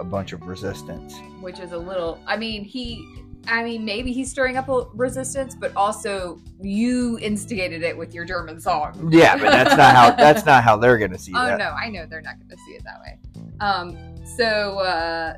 a 0.00 0.04
bunch 0.04 0.32
of 0.32 0.42
resistance. 0.46 1.14
which 1.42 1.60
is 1.60 1.72
a 1.72 1.78
little 1.78 2.18
i 2.26 2.34
mean 2.34 2.64
he 2.64 3.06
i 3.46 3.62
mean 3.62 3.84
maybe 3.84 4.10
he's 4.10 4.30
stirring 4.30 4.56
up 4.56 4.66
a 4.70 4.86
resistance 4.94 5.54
but 5.54 5.70
also 5.76 6.40
you 6.62 7.18
instigated 7.20 7.82
it 7.82 7.96
with 7.96 8.14
your 8.14 8.24
german 8.24 8.58
song 8.58 9.08
Yeah, 9.12 9.36
but 9.36 9.50
that's 9.52 9.76
not 9.76 9.94
how 9.94 10.10
that's 10.16 10.46
not 10.46 10.64
how 10.64 10.78
they're 10.78 10.96
going 10.96 11.10
to 11.12 11.18
see 11.18 11.30
it. 11.32 11.36
oh 11.38 11.44
that. 11.46 11.58
no 11.58 11.70
i 11.72 11.90
know 11.90 12.06
they're 12.06 12.22
not 12.22 12.36
going 12.38 12.48
to 12.48 12.56
see 12.66 12.72
it 12.72 12.82
that 12.84 13.00
way 13.02 13.18
um 13.60 13.98
so 14.24 14.78
uh 14.78 15.34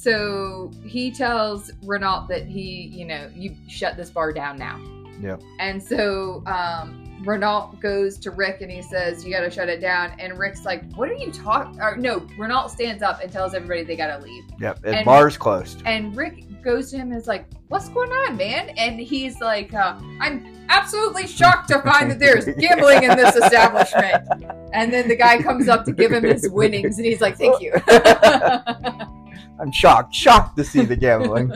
so 0.00 0.70
he 0.84 1.10
tells 1.10 1.70
renault 1.84 2.26
that 2.28 2.46
he 2.46 2.88
you 2.92 3.04
know 3.04 3.30
you 3.34 3.54
shut 3.68 3.96
this 3.96 4.10
bar 4.10 4.32
down 4.32 4.56
now 4.56 4.80
Yep. 5.20 5.42
and 5.58 5.82
so 5.82 6.42
um 6.46 7.06
Renault 7.22 7.76
goes 7.82 8.16
to 8.20 8.30
Rick 8.30 8.62
and 8.62 8.70
he 8.70 8.80
says, 8.80 9.22
"You 9.26 9.30
got 9.30 9.40
to 9.40 9.50
shut 9.50 9.68
it 9.68 9.82
down." 9.82 10.12
And 10.18 10.38
Rick's 10.38 10.64
like, 10.64 10.90
"What 10.94 11.10
are 11.10 11.14
you 11.14 11.30
talking?" 11.30 11.78
Or 11.78 11.94
no, 11.94 12.26
Renault 12.38 12.68
stands 12.68 13.02
up 13.02 13.22
and 13.22 13.30
tells 13.30 13.52
everybody 13.52 13.82
they 13.84 13.94
got 13.94 14.16
to 14.16 14.24
leave. 14.24 14.44
Yep, 14.58 14.80
the 14.80 14.96
And- 14.96 15.04
bar's 15.04 15.36
closed. 15.36 15.82
And 15.84 16.16
Rick 16.16 16.44
goes 16.64 16.90
to 16.92 16.96
him 16.96 17.12
and 17.12 17.20
is 17.20 17.26
like, 17.26 17.44
What's 17.68 17.90
going 17.90 18.10
on, 18.10 18.38
man? 18.38 18.70
And 18.70 18.98
he's 18.98 19.38
like, 19.38 19.74
uh, 19.74 19.98
I'm 20.18 20.64
absolutely 20.70 21.26
shocked 21.26 21.68
to 21.68 21.82
find 21.82 22.10
that 22.10 22.18
there's 22.18 22.46
gambling 22.58 23.02
in 23.02 23.14
this 23.18 23.36
establishment. 23.36 24.26
And 24.72 24.90
then 24.90 25.06
the 25.06 25.14
guy 25.16 25.42
comes 25.42 25.68
up 25.68 25.84
to 25.84 25.92
give 25.92 26.10
him 26.12 26.24
his 26.24 26.48
winnings 26.50 26.96
and 26.96 27.04
he's 27.06 27.20
like, 27.20 27.36
Thank 27.36 27.60
you. 27.60 27.74
I'm 29.60 29.72
shocked, 29.72 30.14
shocked 30.14 30.56
to 30.56 30.64
see 30.64 30.84
the 30.84 30.96
gambling. 30.96 31.52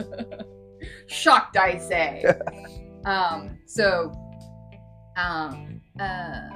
shocked, 1.07 1.57
I 1.57 1.77
say. 1.77 2.25
um, 3.05 3.57
so, 3.65 4.11
um, 5.17 5.81
uh, 5.99 6.49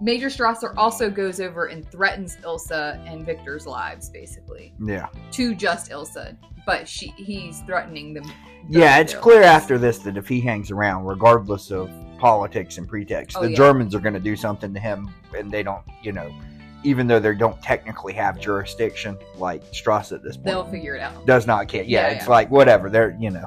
Major 0.00 0.26
Strasser 0.26 0.74
also 0.76 1.08
goes 1.08 1.40
over 1.40 1.66
and 1.66 1.88
threatens 1.90 2.36
Ilsa 2.38 3.00
and 3.08 3.24
Victor's 3.24 3.66
lives, 3.66 4.10
basically, 4.10 4.74
yeah. 4.84 5.06
to 5.30 5.54
just 5.54 5.90
Ilsa, 5.90 6.36
but 6.66 6.88
she 6.88 7.08
he's 7.16 7.60
threatening 7.60 8.12
them. 8.12 8.24
Yeah, 8.68 8.98
it's 8.98 9.14
clear 9.14 9.42
lives. 9.42 9.62
after 9.62 9.78
this 9.78 9.98
that 9.98 10.16
if 10.16 10.26
he 10.26 10.40
hangs 10.40 10.72
around, 10.72 11.04
regardless 11.04 11.70
of 11.70 11.88
politics 12.18 12.78
and 12.78 12.88
pretext, 12.88 13.36
Oh, 13.36 13.42
the 13.42 13.50
yeah. 13.50 13.56
Germans 13.56 13.94
are 13.94 14.00
going 14.00 14.14
to 14.14 14.20
do 14.20 14.34
something 14.34 14.74
to 14.74 14.80
him, 14.80 15.08
and 15.36 15.50
they 15.50 15.62
don't, 15.62 15.84
you 16.02 16.12
know, 16.12 16.32
even 16.84 17.06
though 17.06 17.20
they 17.20 17.34
don't 17.34 17.60
technically 17.62 18.12
have 18.14 18.38
jurisdiction, 18.40 19.16
like 19.36 19.62
Strauss 19.72 20.12
at 20.12 20.22
this 20.22 20.36
point 20.36 20.46
They'll 20.46 20.64
figure 20.70 20.96
it 20.96 21.00
out. 21.00 21.26
does 21.26 21.46
not 21.46 21.68
care. 21.68 21.82
Yeah, 21.84 22.08
Yeah, 22.08 22.14
it's 22.14 22.24
yeah. 22.24 22.30
like 22.30 22.50
whatever. 22.50 22.88
They're, 22.90 23.16
you 23.20 23.30
know, 23.30 23.46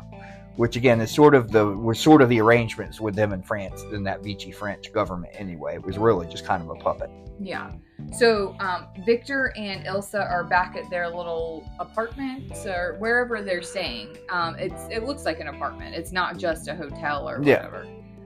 which 0.55 0.75
again 0.77 1.01
is 1.01 1.11
sort 1.11 1.36
of 1.36 1.51
the 1.51 1.65
was 1.67 1.99
sort 1.99 2.21
of 2.21 2.29
the 2.29 2.39
arrangements 2.39 3.01
with 3.01 3.13
them 3.15 3.33
in 3.33 3.41
France 3.43 3.83
in 3.91 4.03
that 4.03 4.23
Vichy 4.23 4.51
French 4.51 4.91
government 4.93 5.33
anyway. 5.38 5.75
It 5.75 5.83
was 5.86 5.97
really 5.97 6.27
just 6.27 6.45
kind 6.45 6.61
of 6.63 6.69
a 6.69 6.75
puppet. 6.75 7.09
Yeah. 7.39 7.71
So 8.17 8.55
um, 8.61 8.88
Victor 9.05 9.51
and 9.57 9.86
Ilsa 9.86 10.29
are 10.29 10.43
back 10.45 10.77
at 10.77 10.89
their 10.89 11.07
little 11.09 11.69
apartment 11.79 12.53
or 12.65 12.95
wherever 12.99 13.41
they're 13.41 13.61
staying. 13.61 14.17
Um, 14.29 14.55
it's 14.57 14.88
it 14.89 15.03
looks 15.03 15.25
like 15.25 15.39
an 15.41 15.47
apartment. 15.47 15.95
It's 15.95 16.11
not 16.13 16.38
just 16.38 16.67
a 16.69 16.75
hotel 16.75 17.27
or 17.29 17.41
Yeah. 17.43 17.67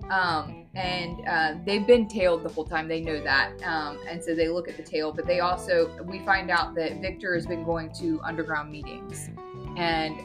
Um, 0.09 0.65
and 0.75 1.27
uh, 1.27 1.53
they've 1.65 1.85
been 1.85 2.07
tailed 2.07 2.43
the 2.43 2.49
whole 2.49 2.63
time. 2.65 2.87
They 2.87 3.01
know 3.01 3.21
that, 3.23 3.51
um, 3.63 3.99
and 4.07 4.23
so 4.23 4.33
they 4.35 4.47
look 4.47 4.67
at 4.67 4.77
the 4.77 4.83
tail. 4.83 5.11
But 5.11 5.25
they 5.25 5.39
also 5.39 5.91
we 6.03 6.19
find 6.19 6.49
out 6.49 6.75
that 6.75 7.01
Victor 7.01 7.33
has 7.35 7.45
been 7.45 7.63
going 7.63 7.91
to 7.99 8.19
underground 8.23 8.71
meetings, 8.71 9.29
and 9.77 10.15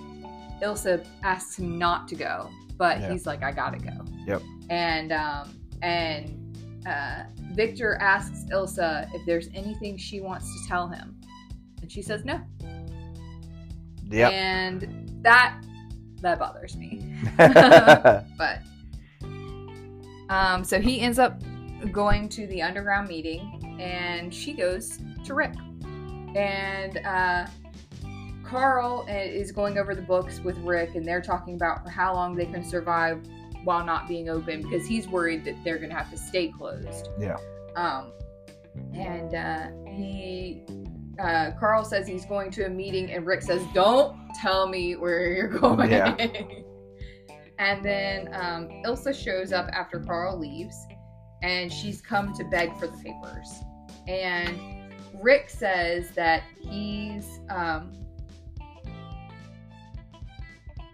Ilsa 0.62 1.04
asks 1.22 1.58
him 1.58 1.78
not 1.78 2.08
to 2.08 2.14
go, 2.14 2.50
but 2.78 3.00
Yeah. 3.00 3.12
he's 3.12 3.26
like, 3.26 3.42
"I 3.42 3.52
gotta 3.52 3.78
go." 3.78 4.04
Yep. 4.26 4.42
And 4.70 5.12
um, 5.12 5.58
and 5.82 6.84
uh, 6.86 7.24
Victor 7.52 7.96
asks 8.00 8.44
Ilsa 8.50 9.08
if 9.14 9.24
there's 9.26 9.48
anything 9.54 9.96
she 9.96 10.20
wants 10.20 10.46
to 10.62 10.68
tell 10.68 10.88
him, 10.88 11.16
and 11.82 11.90
she 11.90 12.00
says 12.02 12.24
no. 12.24 12.40
Yep. 14.10 14.32
And 14.32 15.10
that 15.22 15.62
that 16.20 16.38
bothers 16.38 16.76
me. 16.76 17.02
But 17.36 18.60
um, 20.28 20.64
so 20.64 20.80
he 20.80 21.00
ends 21.00 21.18
up 21.18 21.40
going 21.92 22.28
to 22.30 22.46
the 22.46 22.62
underground 22.62 23.08
meeting, 23.08 23.76
and 23.80 24.32
she 24.32 24.52
goes 24.52 24.98
to 25.24 25.34
Rick, 25.34 25.54
and 26.34 26.98
uh, 26.98 27.46
Carl 28.44 29.06
uh, 29.08 29.12
is 29.12 29.52
going 29.52 29.78
over 29.78 29.94
the 29.94 30.02
books 30.02 30.40
with 30.40 30.56
Rick, 30.58 30.94
and 30.94 31.04
they're 31.04 31.22
talking 31.22 31.54
about 31.54 31.88
how 31.88 32.14
long 32.14 32.34
they 32.34 32.46
can 32.46 32.64
survive 32.64 33.20
while 33.64 33.84
not 33.84 34.06
being 34.06 34.28
open 34.28 34.62
because 34.62 34.86
he's 34.86 35.08
worried 35.08 35.44
that 35.44 35.56
they're 35.64 35.78
gonna 35.78 35.94
have 35.94 36.10
to 36.10 36.16
stay 36.16 36.48
closed. 36.48 37.08
Yeah. 37.18 37.36
Um, 37.76 38.12
and 38.92 39.34
uh, 39.34 39.68
he 39.86 40.62
uh, 41.18 41.52
Carl 41.58 41.84
says 41.84 42.06
he's 42.06 42.24
going 42.24 42.50
to 42.52 42.66
a 42.66 42.68
meeting, 42.68 43.10
and 43.12 43.26
Rick 43.26 43.42
says, 43.42 43.62
"Don't 43.72 44.16
tell 44.40 44.68
me 44.68 44.96
where 44.96 45.32
you're 45.32 45.48
going." 45.60 45.90
Yeah. 45.90 46.16
And 47.58 47.84
then 47.84 48.28
um, 48.32 48.68
Ilsa 48.84 49.14
shows 49.14 49.52
up 49.52 49.68
after 49.72 50.00
Carl 50.00 50.38
leaves, 50.38 50.76
and 51.42 51.72
she's 51.72 52.00
come 52.00 52.32
to 52.34 52.44
beg 52.44 52.76
for 52.78 52.86
the 52.86 52.96
papers. 52.96 53.48
And 54.08 54.58
Rick 55.20 55.50
says 55.50 56.10
that 56.10 56.42
he's 56.60 57.40
um, 57.48 58.04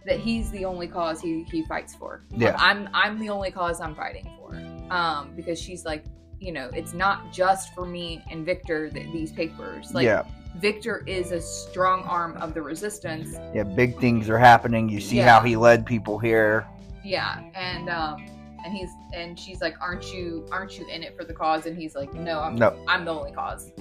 that 0.07 0.19
he's 0.19 0.51
the 0.51 0.65
only 0.65 0.87
cause 0.87 1.21
he, 1.21 1.45
he 1.45 1.65
fights 1.65 1.95
for. 1.95 2.25
Yeah. 2.37 2.57
I'm 2.59 2.89
I'm 2.93 3.19
the 3.19 3.29
only 3.31 3.51
cause 3.51 3.81
I'm 3.81 3.95
fighting 3.95 4.29
for. 4.39 4.55
Um, 4.93 5.33
because 5.37 5.61
she's 5.61 5.85
like, 5.85 6.05
you 6.41 6.53
know, 6.53 6.71
it's 6.75 6.93
not 6.93 7.33
just 7.33 7.75
for 7.75 7.87
me 7.87 8.25
and 8.31 8.45
Victor 8.45 8.91
that 8.91 9.13
these 9.13 9.33
papers. 9.33 9.93
Like 9.95 10.05
yeah. 10.05 10.25
Victor 10.57 11.03
is 11.07 11.33
a 11.33 11.41
strong 11.41 12.03
arm 12.03 12.37
of 12.39 12.55
the 12.55 12.63
resistance. 12.63 13.37
Yeah. 13.55 13.63
Big 13.63 13.99
things 14.01 14.29
are 14.29 14.39
happening. 14.39 14.89
You 14.89 15.01
see 15.01 15.17
Yeah. 15.19 15.29
how 15.39 15.41
he 15.45 15.57
led 15.57 15.87
people 15.87 16.19
here. 16.19 16.67
Yeah, 17.05 17.41
and 17.55 17.89
um, 17.89 18.27
and 18.65 18.75
he's 18.75 18.91
and 19.15 19.39
she's 19.39 19.61
like, 19.63 19.75
"Aren't 19.81 20.13
you 20.13 20.47
aren't 20.53 20.79
you 20.79 20.87
in 20.89 21.03
it 21.03 21.17
for 21.17 21.25
the 21.25 21.33
cause?" 21.33 21.65
And 21.67 21.79
he's 21.79 21.95
like, 21.95 22.13
"No, 22.13 22.41
I'm 22.41 22.57
No. 22.57 22.77
I'm 22.87 23.05
the 23.07 23.15
only 23.15 23.33
cause." 23.33 23.73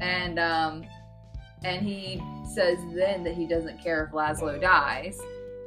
And 0.00 0.38
um, 0.38 0.84
and 1.62 1.84
he 1.86 2.22
says 2.54 2.78
then 2.94 3.22
that 3.24 3.34
he 3.34 3.46
doesn't 3.46 3.82
care 3.82 4.04
if 4.04 4.12
Laszlo 4.12 4.58
dies, 4.60 5.20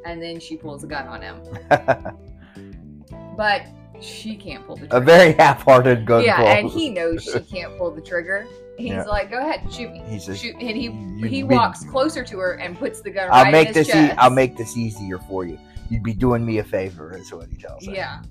and 0.05 0.19
then 0.21 0.39
she 0.39 0.57
pulls 0.57 0.83
a 0.83 0.87
gun 0.87 1.07
on 1.07 1.21
him, 1.21 1.39
but 3.37 3.63
she 4.01 4.35
can't 4.35 4.65
pull 4.65 4.75
the 4.75 4.87
trigger. 4.87 4.97
a 4.97 5.01
very 5.05 5.33
half-hearted 5.33 6.05
gun 6.05 6.23
yeah, 6.23 6.37
pull. 6.37 6.47
and 6.47 6.69
he 6.69 6.89
knows 6.89 7.23
she 7.23 7.39
can't 7.51 7.77
pull 7.77 7.91
the 7.91 8.01
trigger. 8.01 8.47
He's 8.78 8.91
Yeah. 8.91 9.03
like, 9.03 9.30
"Go 9.32 9.39
ahead, 9.39 9.71
shoot 9.71 9.91
me." 9.91 10.03
He 10.07 10.19
says, 10.19 10.39
Shoot, 10.39 10.55
and 10.55 10.78
he 10.78 10.89
"You'd 10.89 11.32
he 11.32 11.43
walks 11.43 11.84
closer 11.84 12.23
to 12.23 12.38
her 12.39 12.53
and 12.53 12.78
puts 12.78 13.01
the 13.01 13.09
gun. 13.09 13.30
I'll 13.32 13.45
right 13.45 13.51
make 13.51 13.73
this. 13.73 13.89
E-. 13.89 14.11
I'll 14.17 14.30
make 14.30 14.55
this 14.55 14.78
easier 14.78 15.17
for 15.17 15.45
you. 15.45 15.57
You'd 15.89 16.03
be 16.03 16.13
doing 16.13 16.45
me 16.45 16.59
a 16.59 16.63
favor, 16.63 17.15
is 17.15 17.32
what 17.34 17.49
he 17.49 17.57
tells 17.57 17.86
her. 17.86 17.91
Yeah. 17.91 18.21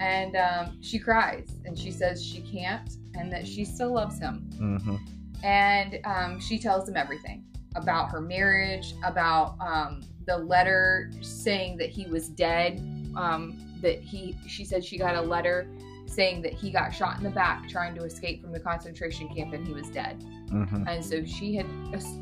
And 0.00 0.36
um, 0.36 0.78
she 0.80 0.98
cries 0.98 1.48
and 1.64 1.78
she 1.78 1.90
says 1.90 2.24
she 2.24 2.40
can't 2.40 2.96
and 3.14 3.32
that 3.32 3.46
she 3.46 3.64
still 3.64 3.92
loves 3.92 4.18
him. 4.18 4.50
hmm 4.56 4.96
And 5.44 5.98
um, 6.04 6.40
she 6.40 6.58
tells 6.58 6.88
him 6.88 6.96
everything 6.96 7.44
about 7.76 8.10
her 8.10 8.20
marriage, 8.20 8.94
about 9.04 9.56
um, 9.60 10.02
the 10.26 10.36
letter 10.36 11.10
saying 11.20 11.78
that 11.78 11.88
he 11.88 12.06
was 12.06 12.28
dead. 12.28 12.78
Um, 13.16 13.58
that 13.80 14.00
he, 14.00 14.36
she 14.46 14.64
said 14.64 14.84
she 14.84 14.96
got 14.96 15.16
a 15.16 15.20
letter 15.20 15.66
saying 16.12 16.42
that 16.42 16.52
he 16.52 16.70
got 16.70 16.90
shot 16.94 17.16
in 17.18 17.24
the 17.24 17.30
back 17.30 17.68
trying 17.68 17.94
to 17.94 18.04
escape 18.04 18.42
from 18.42 18.52
the 18.52 18.60
concentration 18.60 19.28
camp 19.34 19.52
and 19.54 19.66
he 19.66 19.72
was 19.72 19.88
dead. 19.88 20.22
hmm 20.50 20.84
And 20.86 21.04
so 21.04 21.24
she 21.24 21.54
had, 21.54 21.66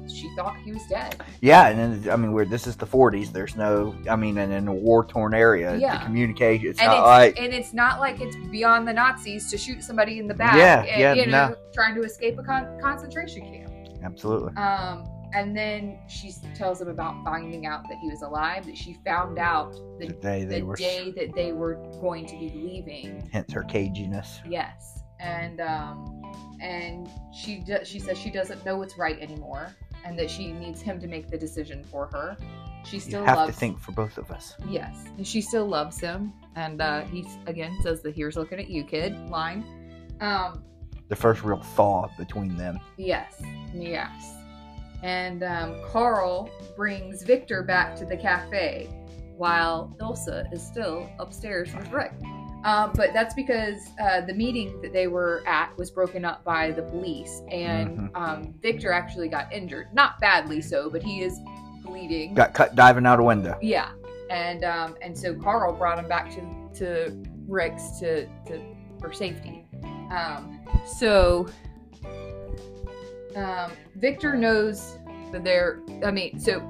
she 0.09 0.31
thought 0.37 0.57
he 0.65 0.73
was 0.73 0.83
dead. 0.89 1.21
Yeah, 1.41 1.69
and 1.69 2.05
then 2.05 2.13
I 2.13 2.17
mean, 2.17 2.33
where 2.33 2.45
this 2.45 2.67
is 2.67 2.77
the 2.77 2.87
'40s. 2.87 3.33
There's 3.33 3.57
no, 3.57 3.95
I 4.09 4.15
mean, 4.17 4.39
and 4.39 4.53
in 4.53 4.69
a 4.69 4.73
war-torn 4.75 5.35
area, 5.35 5.77
Yeah. 5.77 5.99
the 5.99 6.05
communication. 6.05 6.69
It's 6.69 6.81
and 6.81 6.89
not 6.89 6.99
it's 6.99 7.07
like 7.07 7.39
and 7.45 7.53
it's 7.53 7.73
not 7.73 7.99
like 8.01 8.21
it's 8.21 8.37
beyond 8.51 8.87
the 8.87 8.93
Nazis 8.93 9.51
to 9.51 9.59
shoot 9.59 9.83
somebody 9.83 10.19
in 10.19 10.29
the 10.29 10.35
back. 10.35 10.55
Yeah, 10.57 10.83
and, 10.85 11.01
yeah, 11.01 11.15
you 11.15 11.27
know, 11.27 11.49
no. 11.51 11.57
trying 11.73 11.95
to 11.97 12.03
escape 12.03 12.39
a 12.39 12.43
con- 12.43 12.79
concentration 12.81 13.43
camp. 13.43 13.73
absolutely. 14.05 14.55
Um, 14.57 15.05
and 15.33 15.57
then 15.57 15.99
she 16.09 16.33
tells 16.55 16.81
him 16.81 16.89
about 16.89 17.23
finding 17.25 17.67
out 17.67 17.83
that 17.89 17.99
he 18.03 18.09
was 18.09 18.23
alive. 18.23 18.67
That 18.67 18.77
she 18.77 18.95
found 19.05 19.39
out 19.39 19.73
the, 19.99 20.07
The 20.09 20.13
day 20.15 20.45
they 20.45 20.61
the 20.61 20.67
were, 20.67 20.77
day 20.77 21.11
that 21.17 21.35
they 21.35 21.53
were 21.53 21.75
going 22.01 22.27
to 22.27 22.37
be 22.39 22.51
leaving. 22.55 23.29
hence 23.33 23.53
her 23.53 23.63
caginess. 23.65 24.41
Yes, 24.49 25.03
and 25.21 25.61
um, 25.61 26.23
and 26.61 27.09
she 27.33 27.59
do- 27.61 27.85
she 27.85 27.99
says 27.99 28.19
she 28.19 28.31
doesn't 28.31 28.65
know 28.65 28.77
what's 28.79 28.97
right 28.99 29.19
anymore, 29.21 29.69
and 30.05 30.19
that 30.19 30.31
she 30.31 30.53
needs 30.53 30.81
him 30.81 31.01
to 31.01 31.07
make 31.07 31.29
the 31.29 31.39
decision 31.39 31.85
for 31.85 32.07
her. 32.13 32.37
She 32.85 32.97
You 32.97 33.01
still 33.01 33.25
have 33.27 33.37
loves 33.37 33.53
to 33.53 33.59
think 33.59 33.79
for 33.79 33.93
both 33.93 34.17
of 34.17 34.31
us. 34.31 34.55
Yes, 34.69 35.05
and 35.19 35.27
she 35.27 35.43
still 35.43 35.67
loves 35.67 36.01
him, 36.01 36.33
and 36.57 36.81
uh, 36.81 37.03
he 37.03 37.27
again 37.47 37.77
says 37.83 38.01
the 38.03 38.11
"Here's 38.11 38.37
looking 38.37 38.59
at 38.59 38.69
you, 38.71 38.85
kid" 38.85 39.15
line. 39.29 39.65
Um, 40.21 40.65
The 41.09 41.17
first 41.17 41.43
real 41.45 41.61
thaw 41.61 42.09
between 42.19 42.57
them. 42.57 42.81
yes, 42.97 43.43
yes, 43.75 44.35
and 45.03 45.43
um, 45.43 45.77
Carl 45.87 46.51
brings 46.77 47.23
Victor 47.23 47.63
back 47.63 47.97
to 47.97 48.05
the 48.05 48.17
cafe 48.17 48.89
while 49.37 49.97
Ilsa 50.01 50.53
is 50.53 50.65
still 50.65 51.09
upstairs 51.19 51.75
with 51.75 51.91
Rick. 51.91 52.13
Um, 52.65 52.93
but 52.95 53.15
that's 53.15 53.33
because 53.33 53.89
uh, 53.99 54.21
the 54.21 54.35
meeting 54.35 54.83
that 54.83 54.93
they 54.93 55.07
were 55.07 55.43
at 55.47 55.75
was 55.79 55.91
broken 55.91 56.27
up 56.27 56.45
by 56.45 56.71
the 56.73 56.83
police, 56.83 57.41
and 57.51 57.99
Mhm. 57.99 58.11
um, 58.15 58.55
Victor 58.61 58.93
actually 58.93 59.29
got 59.29 59.51
injured. 59.51 59.87
Not 59.95 60.21
badly 60.21 60.61
so, 60.61 60.91
but 60.91 61.03
he 61.03 61.23
is 61.23 61.41
bleeding. 61.83 62.35
Got 62.35 62.53
cut 62.53 62.75
diving 62.75 63.07
out 63.07 63.19
a 63.19 63.23
window. 63.23 63.57
Yeah, 63.63 63.89
and 64.29 64.63
um, 64.65 64.95
and 65.01 65.17
so 65.17 65.35
Carl 65.35 65.73
brought 65.73 65.99
him 65.99 66.07
back 66.07 66.31
to 66.33 66.41
to 66.81 67.23
Rick's 67.49 67.99
to 68.01 68.27
to 68.47 68.61
for 69.01 69.11
safety. 69.11 69.65
Um, 70.11 70.61
so 70.85 71.47
um, 73.37 73.73
Victor 73.97 74.37
knows 74.37 74.99
that 75.33 75.45
they're. 75.45 75.81
I 76.05 76.11
mean, 76.11 76.39
so 76.39 76.61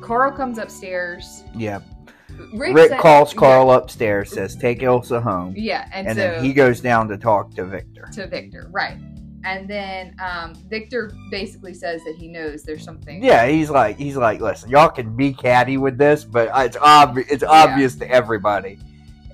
Carl 0.00 0.32
comes 0.32 0.58
upstairs. 0.58 1.44
Yeah. 1.54 1.80
Rick, 2.52 2.74
Rick 2.74 2.88
said- 2.90 3.00
calls 3.00 3.32
yeah, 3.32 3.40
Carl 3.40 3.70
upstairs, 3.72 4.30
says, 4.30 4.56
"Take 4.56 4.82
Elsa 4.82 5.20
home," 5.20 5.54
Yeah, 5.56 5.88
and, 5.92 6.06
and 6.06 6.16
so 6.16 6.22
then 6.22 6.44
he 6.44 6.52
goes 6.52 6.80
down 6.80 7.08
to 7.08 7.16
talk 7.16 7.54
to 7.54 7.64
Victor. 7.64 8.08
to 8.12 8.26
Victor, 8.26 8.68
right? 8.70 8.98
And 9.44 9.70
then 9.70 10.16
um, 10.18 10.54
Victor 10.68 11.12
basically 11.30 11.72
says 11.72 12.02
that 12.04 12.16
he 12.16 12.26
knows 12.26 12.64
there's 12.64 12.82
something. 12.82 13.22
Yeah, 13.22 13.46
he's 13.46 13.70
like, 13.70 13.96
he's 13.96 14.16
like, 14.16 14.40
listen, 14.40 14.68
y'all 14.68 14.88
can 14.88 15.16
be 15.16 15.32
catty 15.32 15.76
with 15.76 15.96
this, 15.96 16.24
but 16.24 16.50
it's 16.56 16.76
obvious, 16.76 17.28
it's 17.30 17.44
obvious 17.44 17.94
to 17.96 18.10
everybody. 18.10 18.78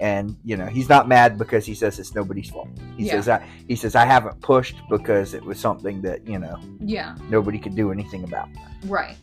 And 0.03 0.37
you 0.45 0.57
know, 0.57 0.67
he's 0.67 0.89
not 0.89 1.07
mad 1.07 1.39
because 1.39 1.65
he 1.65 1.75
says 1.77 2.01
it's 2.01 2.13
nobody's 2.13 2.51
fault. 2.51 2.69
He 2.97 3.05
Yeah. 3.05 3.13
says, 3.13 3.29
I, 3.29 3.47
he 3.69 3.77
says, 3.77 3.95
I 3.95 4.05
haven't 4.05 4.41
pushed 4.41 4.75
because 4.91 5.33
it 5.33 5.45
was 5.45 5.61
something 5.61 6.03
that 6.03 6.27
you 6.27 6.41
know 6.41 6.59
Yeah. 6.81 7.15
nobody 7.31 7.57
could 7.57 7.77
do 7.77 7.93
anything 7.93 8.25
about. 8.25 8.49
Right. 8.87 9.15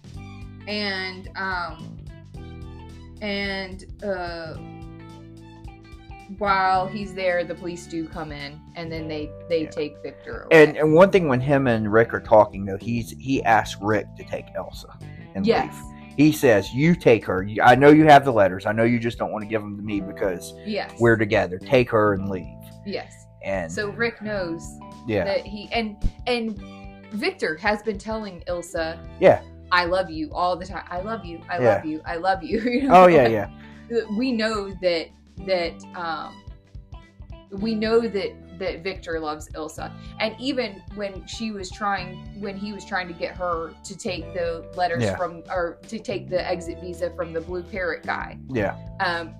And 0.69 1.29
um 1.35 1.97
and 3.21 3.83
uh 4.01 4.55
while 6.37 6.87
he's 6.87 7.13
there 7.13 7.43
the 7.43 7.55
police 7.55 7.85
do 7.87 8.07
come 8.07 8.31
in 8.31 8.57
and 8.75 8.89
then 8.89 9.09
they 9.09 9.29
they 9.49 9.63
Yeah. 9.63 9.69
take 9.71 10.01
Victor 10.01 10.43
away. 10.43 10.63
And 10.63 10.77
and 10.77 10.93
one 10.93 11.11
thing 11.11 11.27
when 11.27 11.41
him 11.41 11.67
and 11.67 11.91
Rick 11.91 12.13
are 12.13 12.21
talking 12.21 12.63
though, 12.63 12.77
he's 12.77 13.11
he 13.19 13.43
asks 13.43 13.81
Rick 13.81 14.05
to 14.15 14.23
take 14.23 14.45
Elsa 14.55 14.97
and 15.35 15.45
yes. 15.45 15.75
leave. 15.75 15.98
He 16.19 16.33
says, 16.33 16.73
"You 16.73 16.95
take 16.95 17.23
her. 17.27 17.47
I 17.63 17.75
know 17.75 17.91
you 17.91 18.03
have 18.03 18.25
the 18.25 18.33
letters. 18.33 18.65
I 18.65 18.73
know 18.73 18.83
you 18.83 18.99
just 18.99 19.17
don't 19.17 19.31
want 19.31 19.41
to 19.43 19.47
give 19.47 19.61
them 19.61 19.77
to 19.77 19.81
me 19.81 20.01
because 20.01 20.53
Yes. 20.65 20.91
we're 20.99 21.15
together. 21.15 21.57
Take 21.57 21.89
her 21.91 22.13
and 22.13 22.27
leave." 22.29 22.45
yes. 22.85 23.25
And 23.45 23.71
So 23.71 23.91
Rick 23.91 24.21
knows 24.21 24.61
yeah, 25.07 25.23
that 25.23 25.47
he 25.47 25.69
and 25.71 25.95
and 26.27 26.61
Victor 27.13 27.55
has 27.55 27.81
been 27.81 27.97
telling 27.97 28.43
Ilsa 28.49 28.99
Yeah. 29.21 29.41
I 29.71 29.85
love 29.85 30.09
you 30.09 30.29
all 30.33 30.57
the 30.57 30.65
time. 30.65 30.83
I 30.89 30.99
love 30.99 31.23
you. 31.23 31.39
I 31.49 31.57
Yeah. 31.57 31.75
love 31.75 31.85
you. 31.85 32.01
I 32.05 32.17
love 32.17 32.43
you. 32.43 32.59
you 32.69 32.83
know? 32.89 33.03
Oh 33.03 33.07
yeah, 33.07 33.27
yeah, 33.29 33.47
we 34.17 34.33
know 34.33 34.71
that 34.81 35.07
that 35.47 35.81
um 35.95 36.35
we 37.51 37.75
know 37.75 38.01
that 38.01 38.31
that 38.59 38.83
Victor 38.83 39.19
loves 39.19 39.49
Ilsa. 39.49 39.91
And 40.19 40.35
even 40.39 40.81
when 40.95 41.25
she 41.25 41.51
was 41.51 41.71
trying 41.71 42.17
when 42.39 42.55
he 42.55 42.73
was 42.73 42.85
trying 42.85 43.07
to 43.07 43.13
get 43.13 43.35
her 43.35 43.73
to 43.83 43.97
take 43.97 44.33
the 44.33 44.65
letters 44.75 45.03
Yeah. 45.03 45.15
from 45.17 45.43
or 45.49 45.79
to 45.87 45.99
take 45.99 46.29
the 46.29 46.47
exit 46.47 46.79
visa 46.81 47.09
from 47.15 47.33
the 47.33 47.41
blue 47.41 47.63
parrot 47.63 48.03
guy. 48.03 48.37
yeah. 48.49 48.75
Um 48.99 49.33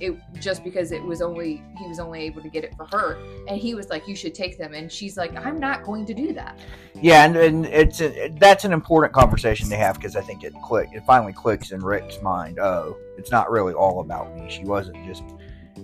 it 0.00 0.16
just 0.40 0.64
because 0.64 0.90
it 0.90 1.02
was 1.02 1.22
only 1.22 1.62
he 1.78 1.86
was 1.86 2.00
only 2.00 2.22
able 2.22 2.42
to 2.42 2.48
get 2.48 2.64
it 2.64 2.74
for 2.76 2.86
her 2.86 3.18
and 3.46 3.56
he 3.60 3.74
was 3.74 3.88
like 3.88 4.08
you 4.08 4.16
should 4.16 4.34
take 4.34 4.58
them 4.58 4.74
and 4.74 4.90
she's 4.90 5.16
like 5.16 5.36
I'm 5.36 5.60
not 5.60 5.84
going 5.84 6.06
to 6.06 6.14
do 6.14 6.32
that. 6.32 6.58
Yeah, 7.00 7.24
and, 7.24 7.36
and 7.36 7.66
it's 7.66 8.00
a, 8.00 8.28
that's 8.40 8.64
an 8.64 8.72
important 8.72 9.14
conversation 9.14 9.68
to 9.70 9.76
have 9.76 9.94
because 9.96 10.16
I 10.16 10.22
think 10.22 10.42
it 10.44 10.52
click 10.64 10.88
it 10.92 11.04
finally 11.06 11.32
clicks 11.32 11.70
in 11.70 11.80
Rick's 11.80 12.20
mind. 12.20 12.58
Oh, 12.58 12.96
it's 13.16 13.30
not 13.30 13.50
really 13.50 13.72
all 13.72 14.00
about 14.00 14.34
me. 14.34 14.50
She 14.50 14.64
wasn't 14.64 15.04
just 15.06 15.22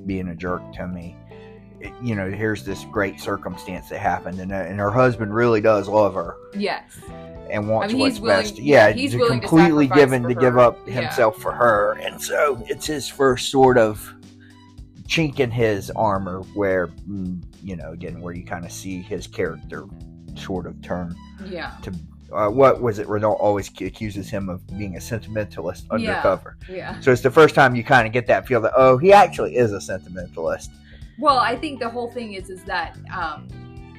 being 0.05 0.29
a 0.29 0.35
jerk 0.35 0.73
to 0.75 0.87
me. 0.87 1.17
You 2.03 2.15
know, 2.15 2.31
here's 2.31 2.65
this 2.65 2.85
great 2.91 3.21
circumstance 3.21 3.89
that 3.91 3.99
happened, 3.99 4.41
and, 4.41 4.53
uh, 4.53 4.57
and 4.57 4.79
her 4.81 4.91
husband 4.91 5.35
really 5.35 5.61
does 5.61 5.89
love 5.89 6.15
her 6.15 6.37
Yes. 6.55 6.83
and 7.51 7.69
wants 7.69 7.93
I 7.93 7.97
mean, 7.97 8.01
what's 8.01 8.19
willing- 8.19 8.43
best. 8.43 8.59
yeah, 8.59 8.89
Yeah, 8.89 8.95
he's 8.95 9.13
to 9.13 9.27
completely 9.27 9.87
given 9.87 10.23
to 10.25 10.35
give 10.35 10.57
up 10.59 10.79
Yeah. 10.87 10.95
himself 11.03 11.37
for 11.37 11.53
her, 11.53 11.93
and 12.01 12.21
so 12.21 12.63
it's 12.69 12.87
his 12.87 13.09
first 13.09 13.51
sort 13.51 13.77
of 13.79 14.11
chink 15.07 15.39
in 15.39 15.51
his 15.51 15.91
armor, 15.91 16.41
where 16.55 16.89
mm, 17.09 17.41
you 17.63 17.77
know, 17.77 17.91
again, 17.93 18.21
where 18.21 18.33
you 18.35 18.45
kind 18.45 18.65
of 18.65 18.73
see 18.73 19.03
his 19.03 19.27
character 19.27 19.85
sort 20.35 20.67
of 20.67 20.81
turn 20.83 21.15
Yeah. 21.45 21.73
uh, 22.33 22.49
what 22.49 22.81
was 22.83 22.99
it? 22.99 23.09
Renault 23.09 23.35
always 23.35 23.69
accuses 23.81 24.29
him 24.31 24.49
of 24.49 24.67
being 24.79 24.97
a 24.97 25.01
sentimentalist 25.01 25.85
Yeah. 25.87 25.95
undercover. 25.95 26.57
Yeah. 26.69 26.99
So 27.01 27.13
it's 27.13 27.23
the 27.23 27.31
first 27.31 27.55
time 27.55 27.77
you 27.77 27.85
kind 27.85 28.07
of 28.07 28.13
get 28.13 28.27
that 28.29 28.47
feel 28.47 28.61
that 28.63 28.73
oh, 28.77 28.97
he 28.99 29.13
actually 29.13 29.57
is 29.57 29.73
a 29.73 29.81
sentimentalist. 29.81 30.71
Well, 31.19 31.39
I 31.39 31.57
think 31.57 31.81
the 31.81 31.89
whole 31.89 32.11
thing 32.11 32.35
is 32.35 32.51
is 32.51 32.63
that 32.65 32.97
um, 33.13 33.49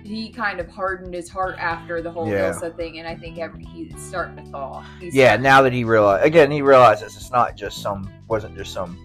he 0.04 0.30
kind 0.30 0.60
of 0.60 0.68
hardened 0.70 1.14
his 1.14 1.30
heart 1.30 1.58
after 1.60 2.02
the 2.02 2.12
whole 2.12 2.28
Yeah. 2.30 2.52
Ilsa 2.54 2.76
thing, 2.78 3.00
and 3.00 3.08
I 3.08 3.16
think 3.16 3.40
every, 3.40 3.64
he's 3.66 4.00
starting 4.02 4.38
to 4.38 4.44
thaw. 4.52 4.82
He's 5.00 5.14
Yeah, 5.16 5.28
starting- 5.30 5.44
now 5.44 5.62
that 5.64 5.74
he 5.74 5.84
realized 5.84 6.26
again, 6.26 6.52
he 6.52 6.62
realizes 6.62 7.16
it's 7.16 7.32
not 7.32 7.56
just 7.58 7.82
some 7.82 8.10
wasn't 8.28 8.56
just 8.58 8.72
some 8.74 9.04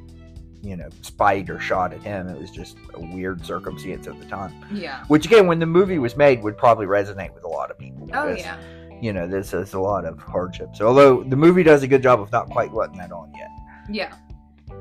you 0.63 0.77
know 0.77 0.89
spite 1.01 1.51
or 1.51 1.59
shot 1.59 1.93
at 1.93 2.03
him. 2.03 2.29
It 2.29 2.39
was 2.39 2.51
just 2.51 2.77
a 2.95 3.01
weird 3.01 3.45
circumstance 3.45 4.07
at 4.07 4.19
the 4.21 4.27
time. 4.27 4.53
yeah. 4.73 5.05
Which 5.09 5.27
again, 5.27 5.47
when 5.49 5.59
the 5.59 5.67
movie 5.67 5.99
was 5.99 6.17
made, 6.17 6.43
would 6.43 6.57
probably 6.57 6.87
resonate 6.87 7.35
with 7.35 7.45
a 7.45 7.49
lot 7.49 7.71
of 7.71 7.79
people. 7.79 8.09
Oh 8.15 8.29
yeah. 8.33 8.57
You 9.01 9.13
know, 9.13 9.27
this 9.27 9.53
is 9.53 9.73
a 9.75 9.81
lot 9.81 10.05
of 10.05 10.21
hardship. 10.21 10.77
So 10.77 10.87
although 10.87 11.25
the 11.25 11.35
movie 11.35 11.65
does 11.65 11.83
a 11.83 11.89
good 11.89 12.03
job 12.05 12.21
of 12.21 12.31
not 12.31 12.49
quite 12.51 12.73
letting 12.73 12.99
that 12.99 13.11
on 13.11 13.33
yet. 13.37 13.49
Yeah. 13.91 14.15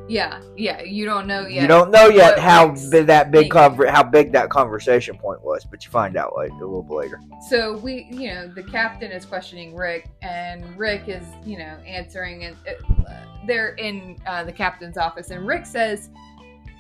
Yeah. 0.08 0.41
Yeah. 0.58 0.82
You 0.82 1.06
don't 1.06 1.28
know 1.28 1.47
yet. 1.47 1.62
You 1.62 1.68
don't 1.68 1.91
know 1.91 2.08
yet 2.08 2.39
how 2.39 2.68
Rick's 2.68 2.89
bi- 2.89 3.02
that 3.02 3.32
big 3.32 3.52
conver- 3.52 3.89
how 3.89 4.04
big 4.04 4.32
that 4.34 4.49
conversation 4.49 5.18
point 5.18 5.41
was, 5.43 5.64
but 5.66 5.86
you 5.86 5.91
find 5.91 6.18
out 6.18 6.36
like 6.36 6.52
a 6.52 6.56
little 6.56 6.84
bit 6.84 6.93
later. 6.93 7.20
So 7.49 7.78
we, 7.78 8.08
you 8.12 8.34
know, 8.34 8.47
the 8.47 8.64
captain 8.64 9.12
is 9.12 9.26
questioning 9.26 9.76
Rick, 9.76 10.10
and 10.22 10.78
Rick 10.78 11.04
is, 11.08 11.24
you 11.45 11.58
know, 11.58 11.78
answering, 11.86 12.43
and 12.45 12.56
uh, 12.68 13.14
they're 13.47 13.76
in 13.76 14.18
uh, 14.26 14.43
the 14.43 14.52
captain's 14.52 14.97
office, 14.97 15.32
and 15.32 15.47
Rick 15.47 15.66
says 15.66 16.10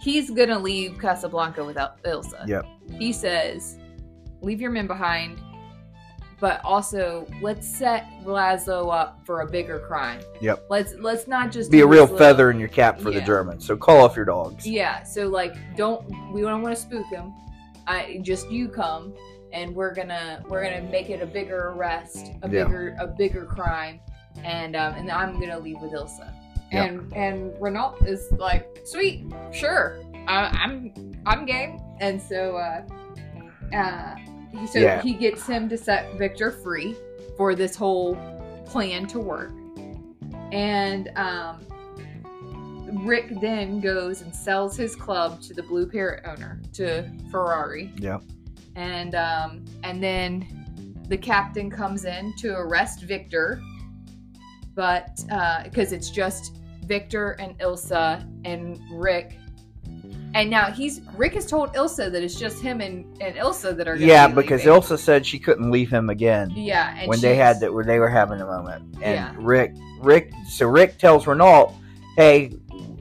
he's 0.01 0.29
gonna 0.29 0.59
leave 0.59 0.97
Casablanca 0.99 1.63
without 1.63 2.01
Ilsa. 2.03 2.47
Yep. 2.47 2.65
He 2.97 3.13
says, 3.13 3.77
"Leave 4.41 4.59
your 4.59 4.71
men 4.71 4.87
behind, 4.87 5.39
but 6.41 6.59
also 6.65 7.25
let's 7.41 7.65
set 7.67 8.07
Laszlo 8.25 8.91
up 8.93 9.21
for 9.25 9.41
a 9.41 9.47
bigger 9.49 9.79
crime. 9.79 10.19
Yep. 10.41 10.65
Let's 10.69 10.93
let's 10.95 11.27
not 11.27 11.51
just 11.51 11.71
Be 11.71 11.79
a 11.81 11.87
real 11.87 12.01
little- 12.03 12.17
feather 12.17 12.51
in 12.51 12.59
your 12.59 12.67
cap 12.67 12.99
for 12.99 13.11
the 13.11 13.21
Germans. 13.21 13.65
So 13.65 13.77
call 13.77 14.03
off 14.03 14.15
your 14.17 14.25
dogs. 14.25 14.67
Yeah, 14.67 15.03
so 15.03 15.27
like 15.29 15.55
don't 15.77 16.03
we 16.33 16.41
don't 16.41 16.61
want 16.63 16.75
to 16.75 16.81
spook 16.81 17.05
him. 17.05 17.31
I 17.87 18.19
just 18.23 18.49
you 18.51 18.67
come 18.67 19.13
and 19.53 19.73
we're 19.75 19.93
gonna 19.93 20.43
we're 20.49 20.63
gonna 20.63 20.81
make 20.89 21.09
it 21.09 21.21
a 21.21 21.25
bigger 21.25 21.69
arrest, 21.75 22.31
a 22.41 22.49
Yeah. 22.49 22.65
bigger 22.65 22.95
a 22.99 23.07
bigger 23.07 23.45
crime, 23.45 23.99
and 24.43 24.75
um 24.75 24.95
and 24.95 25.11
I'm 25.11 25.39
gonna 25.39 25.59
leave 25.59 25.79
with 25.79 25.91
Ilsa. 25.91 26.33
Yeah. 26.71 26.85
And 26.85 27.13
and 27.13 27.53
Renault 27.61 27.97
is 28.05 28.31
like, 28.31 28.65
sweet, 28.85 29.25
sure, 29.51 29.99
I, 30.27 30.45
I'm 30.63 31.13
I'm 31.27 31.45
game. 31.45 31.79
And 31.99 32.19
so 32.21 32.55
uh 32.57 32.81
uh 33.75 34.15
so 34.71 34.79
Yeah. 34.79 35.01
he 35.01 35.13
gets 35.13 35.45
him 35.47 35.67
to 35.69 35.77
set 35.77 36.17
Victor 36.17 36.51
free 36.51 36.95
for 37.37 37.55
this 37.55 37.75
whole 37.75 38.15
plan 38.65 39.07
to 39.07 39.19
work. 39.19 39.51
And 40.51 41.09
um 41.15 41.59
Rick 43.05 43.39
then 43.39 43.79
goes 43.79 44.21
and 44.21 44.35
sells 44.35 44.75
his 44.75 44.95
club 44.95 45.41
to 45.43 45.53
the 45.53 45.63
Blue 45.63 45.85
Parrot 45.87 46.23
owner, 46.25 46.61
to 46.73 47.09
Ferrari, 47.31 47.91
Yep. 47.97 48.21
and 48.75 49.15
um, 49.15 49.63
and 49.83 50.03
then 50.03 50.99
the 51.07 51.17
captain 51.17 51.69
comes 51.69 52.03
in 52.05 52.33
to 52.37 52.49
arrest 52.53 53.03
Victor, 53.03 53.61
but 54.75 55.17
because 55.63 55.93
it's 55.93 56.09
just 56.09 56.57
Victor 56.85 57.31
and 57.39 57.57
Ilsa 57.59 58.27
and 58.43 58.77
Rick, 58.91 59.37
and 60.33 60.49
now 60.49 60.71
he's 60.71 61.01
Rick 61.15 61.33
has 61.33 61.45
told 61.45 61.73
Ilsa 61.73 62.11
that 62.11 62.23
it's 62.23 62.35
just 62.35 62.61
him 62.61 62.81
and, 62.81 63.05
and 63.21 63.35
Ilsa 63.35 63.75
that 63.77 63.87
are 63.87 63.95
Yeah, 63.95 64.27
be 64.27 64.35
because 64.35 64.65
leaving. 64.65 64.81
Ilsa 64.81 64.97
said 64.99 65.25
she 65.25 65.39
couldn't 65.39 65.71
leave 65.71 65.89
him 65.89 66.09
again 66.09 66.51
yeah 66.55 66.95
and 66.97 67.07
when 67.09 67.19
they 67.19 67.35
had 67.35 67.59
that 67.59 67.73
where 67.73 67.83
they 67.85 67.99
were 67.99 68.09
having 68.09 68.39
a 68.41 68.45
moment. 68.45 68.83
And 69.01 69.15
Yeah. 69.15 69.33
Rick 69.37 69.75
Rick 70.01 70.31
so 70.49 70.67
Rick 70.67 70.97
tells 70.97 71.27
Renault, 71.27 71.73
Hey, 72.17 72.53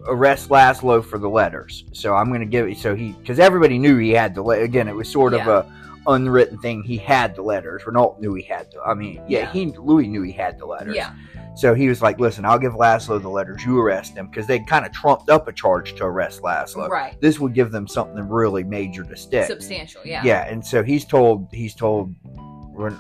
arrest 0.07 0.49
Laszlo 0.49 1.05
for 1.05 1.19
the 1.19 1.29
letters. 1.29 1.85
So 1.93 2.15
I'm 2.15 2.31
gonna 2.33 2.47
give 2.47 2.67
it 2.69 2.79
so 2.79 2.95
he 2.95 3.13
because 3.13 3.39
everybody 3.39 3.79
knew 3.79 3.97
he 3.99 4.11
had 4.11 4.35
the 4.35 4.43
le- 4.43 4.61
again, 4.61 4.89
it 4.89 4.95
was 4.95 5.09
sort 5.09 5.35
of 5.35 5.47
a 5.47 5.71
unwritten 6.07 6.59
thing. 6.59 6.83
He 6.83 6.97
had 6.97 7.35
the 7.37 7.43
letters. 7.43 7.87
Renault 7.87 8.17
knew 8.21 8.35
he 8.35 8.43
had 8.43 8.71
the 8.73 8.81
I 8.83 8.95
mean, 8.95 9.23
yeah, 9.29 9.41
Yeah. 9.41 9.53
he 9.53 9.67
Louis 9.67 10.09
knew 10.09 10.23
he 10.23 10.33
had 10.33 10.59
the 10.59 10.67
letters. 10.67 10.97
yeah 10.97 11.13
So 11.61 11.75
he 11.75 11.89
was 11.89 12.01
like, 12.01 12.19
"Listen, 12.19 12.47
I'll 12.47 12.59
give 12.59 12.73
Laszlo 12.73 13.21
the 13.21 13.29
letters. 13.29 13.63
You 13.65 13.79
arrest 13.79 14.15
him 14.15 14.29
because 14.29 14.47
they 14.47 14.61
kind 14.61 14.87
of 14.87 14.93
trumped 14.93 15.29
up 15.29 15.47
a 15.47 15.53
charge 15.53 15.95
to 15.97 16.05
arrest 16.05 16.41
Laszlo. 16.41 16.89
right 16.89 17.21
This 17.21 17.39
would 17.39 17.53
give 17.53 17.71
them 17.71 17.87
something 17.87 18.27
really 18.29 18.65
major 18.65 19.05
to 19.05 19.15
stick. 19.17 19.47
substantial 19.47 20.01
yeah 20.07 20.23
yeah. 20.25 20.47
and 20.49 20.65
so 20.65 20.83
he's 20.83 21.05
told 21.05 21.49
he's 21.53 21.75
told 21.75 22.15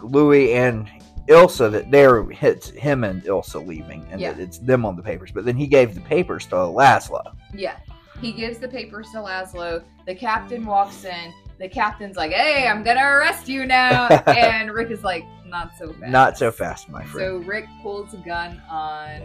Louis 0.03 0.53
and 0.53 0.91
Ilsa 1.29 1.71
that 1.73 1.91
they're 1.91 2.27
it's 2.31 2.69
him 2.71 3.03
and 3.05 3.23
Ilsa 3.25 3.67
leaving, 3.67 4.07
and 4.11 4.21
Yeah. 4.21 4.33
that 4.33 4.43
it's 4.43 4.59
them 4.59 4.85
on 4.85 4.95
the 4.97 5.03
papers. 5.03 5.31
But 5.33 5.47
then 5.47 5.57
he 5.57 5.67
gave 5.67 5.95
the 5.95 6.01
papers 6.03 6.45
to 6.47 6.57
Laszlo. 6.57 7.23
Yeah. 7.55 7.77
He 8.21 8.33
gives 8.33 8.59
the 8.59 8.69
papers 8.69 9.09
to 9.13 9.19
Laszlo. 9.19 9.83
The 10.07 10.15
captain 10.15 10.67
walks 10.67 11.05
in. 11.05 11.33
The 11.59 11.69
captain's 11.69 12.17
like, 12.17 12.33
"Hey, 12.33 12.67
I'm 12.69 12.83
gonna 12.83 13.05
arrest 13.05 13.49
you 13.49 13.65
now," 13.65 14.07
and 14.27 14.71
Rick 14.73 14.91
is 14.91 15.03
like, 15.05 15.25
"Not 15.51 15.73
so 15.79 15.93
fast." 15.93 16.13
Not 16.13 16.39
so 16.39 16.51
fast, 16.51 16.89
my 16.89 17.05
friend. 17.05 17.43
So 17.43 17.49
Rick 17.49 17.67
pulls 17.83 18.15
a 18.15 18.19
gun 18.19 18.63
on 18.71 19.21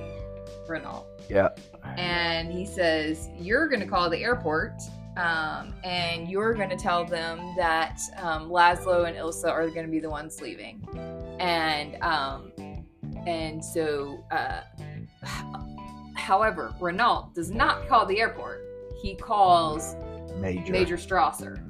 Renault, 0.67 1.05
yeah, 1.29 1.49
and 1.97 2.51
he 2.51 2.65
says, 2.65 3.29
"You're 3.37 3.67
gonna 3.67 3.87
call 3.87 4.09
the 4.09 4.23
airport." 4.23 4.73
Um, 5.17 5.73
and 5.85 6.27
you're 6.29 6.53
going 6.53 6.67
to 6.67 6.75
tell 6.75 7.05
them 7.05 7.39
that 7.55 8.01
um, 8.17 8.49
Laszlo 8.49 9.07
and 9.07 9.15
Ilsa 9.15 9.49
are 9.49 9.65
going 9.69 9.85
to 9.85 9.91
be 9.91 10.01
the 10.01 10.09
ones 10.09 10.41
leaving, 10.41 10.85
and 11.39 11.95
um, 12.03 12.51
and 13.25 13.63
so 13.63 14.25
uh, 14.29 14.59
However, 16.25 16.73
Renault 16.79 17.29
does 17.35 17.51
not 17.51 17.87
call 17.87 18.07
the 18.07 18.19
airport. 18.19 18.65
He 18.99 19.15
calls 19.15 19.95
major. 20.37 20.71
Major 20.71 20.97
Strasser. 20.97 21.63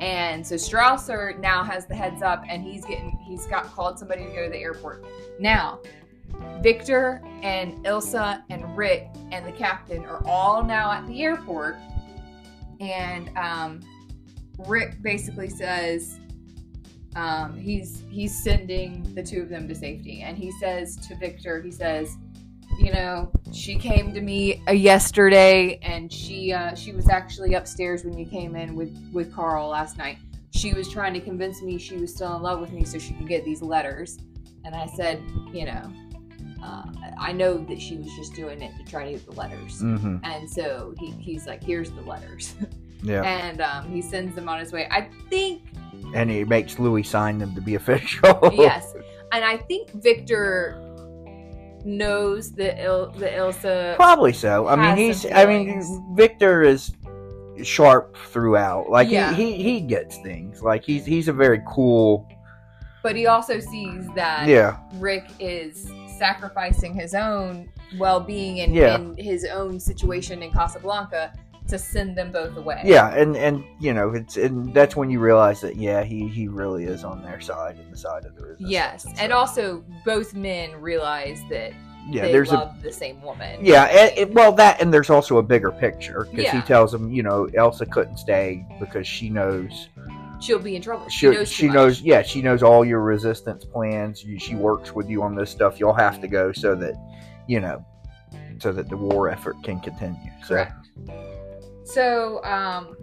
And 0.00 0.46
so 0.46 0.54
Strasser 0.54 1.38
now 1.40 1.62
has 1.62 1.86
the 1.86 1.94
heads 1.94 2.22
up 2.22 2.44
and 2.48 2.62
he's 2.62 2.84
getting 2.84 3.18
he's 3.26 3.46
got 3.46 3.64
called 3.64 3.98
somebody 3.98 4.24
to 4.24 4.30
go 4.30 4.44
to 4.44 4.50
the 4.50 4.58
airport. 4.58 5.04
Now, 5.38 5.80
Victor 6.62 7.22
and 7.42 7.84
Ilsa 7.84 8.42
and 8.48 8.76
Rick 8.76 9.08
and 9.30 9.46
the 9.46 9.52
captain 9.52 10.04
are 10.04 10.22
all 10.26 10.62
now 10.62 10.90
at 10.90 11.06
the 11.06 11.22
airport. 11.22 11.76
And 12.80 13.36
um, 13.36 13.80
Rick 14.66 15.02
basically 15.02 15.50
says 15.50 16.18
um, 17.16 17.58
he's 17.58 18.04
he's 18.08 18.42
sending 18.42 19.14
the 19.14 19.22
two 19.22 19.42
of 19.42 19.48
them 19.48 19.68
to 19.68 19.74
safety. 19.74 20.22
And 20.22 20.38
he 20.38 20.50
says 20.52 20.96
to 21.08 21.16
Victor, 21.16 21.60
he 21.60 21.70
says, 21.70 22.16
you 22.78 22.92
know, 22.92 23.30
she 23.52 23.76
came 23.76 24.14
to 24.14 24.20
me 24.20 24.62
uh, 24.68 24.72
yesterday, 24.72 25.78
and 25.82 26.12
she 26.12 26.52
uh, 26.52 26.74
she 26.74 26.92
was 26.92 27.08
actually 27.08 27.54
upstairs 27.54 28.04
when 28.04 28.16
you 28.18 28.26
came 28.26 28.56
in 28.56 28.74
with 28.74 28.96
with 29.12 29.34
Carl 29.34 29.68
last 29.68 29.98
night. 29.98 30.18
She 30.52 30.72
was 30.72 30.88
trying 30.88 31.14
to 31.14 31.20
convince 31.20 31.62
me 31.62 31.78
she 31.78 31.96
was 31.96 32.12
still 32.14 32.34
in 32.36 32.42
love 32.42 32.60
with 32.60 32.72
me 32.72 32.84
so 32.84 32.98
she 32.98 33.14
could 33.14 33.28
get 33.28 33.44
these 33.44 33.62
letters. 33.62 34.18
And 34.64 34.74
I 34.74 34.86
said, 34.86 35.22
you 35.52 35.64
know, 35.64 35.92
uh, 36.62 36.82
I 37.18 37.32
know 37.32 37.56
that 37.56 37.80
she 37.80 37.96
was 37.96 38.08
just 38.16 38.34
doing 38.34 38.60
it 38.60 38.76
to 38.76 38.84
try 38.84 39.04
to 39.04 39.12
get 39.12 39.24
the 39.24 39.32
letters. 39.32 39.80
hmm 39.80 40.16
And 40.24 40.50
so 40.50 40.92
he, 40.98 41.12
he's 41.12 41.46
like, 41.46 41.62
here's 41.62 41.90
the 41.90 42.02
letters. 42.02 42.54
Yeah, 43.02 43.22
and 43.22 43.62
um, 43.62 43.90
he 43.90 44.02
sends 44.02 44.34
them 44.34 44.46
on 44.46 44.60
his 44.60 44.72
way. 44.72 44.86
I 44.90 45.08
think 45.30 45.62
and 46.14 46.28
he 46.28 46.44
makes 46.44 46.78
Louis 46.78 47.02
sign 47.02 47.38
them 47.38 47.54
to 47.54 47.62
be 47.62 47.74
official. 47.74 48.38
yes 48.52 48.92
and 49.32 49.44
i 49.44 49.56
think 49.56 49.90
victor 50.02 50.89
knows 51.84 52.52
that 52.52 52.82
Il- 52.82 53.10
that 53.12 53.32
Ilsa. 53.32 53.96
Probably 53.96 54.32
so. 54.32 54.66
I 54.68 54.76
mean, 54.76 54.96
he's. 54.96 55.24
I 55.30 55.44
mean. 55.46 56.14
Victor 56.14 56.62
is 56.62 56.92
sharp 57.62 58.16
throughout. 58.16 58.88
Like 58.90 59.10
Yeah. 59.10 59.34
he, 59.34 59.52
he 59.54 59.62
he 59.62 59.80
gets 59.80 60.16
things. 60.18 60.62
Like 60.62 60.84
he's 60.84 61.04
he's 61.04 61.28
a 61.28 61.32
very 61.32 61.62
cool. 61.68 62.26
But 63.02 63.16
he 63.16 63.26
also 63.26 63.60
sees 63.60 64.06
that 64.14 64.46
Yeah. 64.48 64.76
Rick 64.94 65.24
is 65.38 65.90
sacrificing 66.18 66.94
his 66.94 67.14
own 67.14 67.70
well-being 67.98 68.60
and, 68.60 68.74
Yeah. 68.74 68.96
and 68.96 69.18
his 69.18 69.44
own 69.46 69.80
situation 69.80 70.42
in 70.42 70.50
Casablanca 70.52 71.32
to 71.70 71.78
send 71.78 72.16
them 72.16 72.32
both 72.32 72.56
away. 72.56 72.82
Yeah, 72.84 73.14
and 73.14 73.36
and 73.36 73.64
you 73.78 73.94
know 73.94 74.10
it's 74.10 74.36
and 74.36 74.72
that's 74.74 74.96
when 74.96 75.10
you 75.10 75.20
realize 75.20 75.60
that 75.60 75.76
yeah 75.76 76.02
he 76.02 76.28
he 76.28 76.48
really 76.48 76.84
is 76.84 77.04
on 77.04 77.22
their 77.22 77.40
side 77.40 77.78
and 77.78 77.92
the 77.92 77.96
side 77.96 78.24
of 78.24 78.36
the 78.36 78.42
resistance. 78.42 78.70
Yes, 78.70 79.04
and 79.04 79.16
stuff. 79.16 79.32
also 79.32 79.84
both 80.04 80.34
men 80.34 80.80
realize 80.80 81.40
that 81.50 81.72
yeah, 82.08 82.22
they 82.22 82.32
there's 82.32 82.52
a 82.52 82.74
the 82.82 82.92
same 82.92 83.20
woman. 83.22 83.64
Yeah, 83.64 83.84
and, 83.84 84.18
and- 84.18 84.34
well, 84.34 84.52
that 84.52 84.80
and 84.80 84.92
there's 84.92 85.10
also 85.10 85.38
a 85.38 85.42
bigger 85.42 85.70
picture 85.70 86.26
because 86.30 86.50
he 86.50 86.60
tells 86.62 86.92
him, 86.92 87.10
you 87.12 87.22
know, 87.22 87.48
Elsa 87.54 87.86
couldn't 87.86 88.16
stay 88.16 88.66
because 88.80 89.06
she 89.06 89.30
knows 89.30 89.88
she'll 90.40 90.58
be 90.58 90.76
in 90.76 90.82
trouble. 90.82 91.08
She, 91.08 91.18
she 91.18 91.30
knows. 91.30 91.48
she 91.48 91.66
much. 91.66 91.74
knows, 91.74 92.02
yeah, 92.02 92.22
she 92.22 92.42
knows 92.42 92.62
all 92.62 92.84
your 92.84 93.00
resistance 93.00 93.64
plans. 93.64 94.24
You, 94.24 94.38
she 94.38 94.54
works 94.54 94.94
with 94.94 95.08
you 95.08 95.22
on 95.22 95.34
this 95.34 95.50
stuff. 95.50 95.78
You'll 95.78 95.94
have 95.94 96.20
to 96.20 96.28
go 96.28 96.52
so 96.52 96.74
that, 96.76 96.94
you 97.46 97.60
know, 97.60 97.84
so 98.58 98.72
that 98.72 98.88
the 98.88 98.96
war 98.96 99.28
effort 99.28 99.56
can 99.62 99.80
continue. 99.80 100.30
So 100.42 100.54
Correct. 100.54 100.72
So, 101.92 102.42
um, 102.44 102.96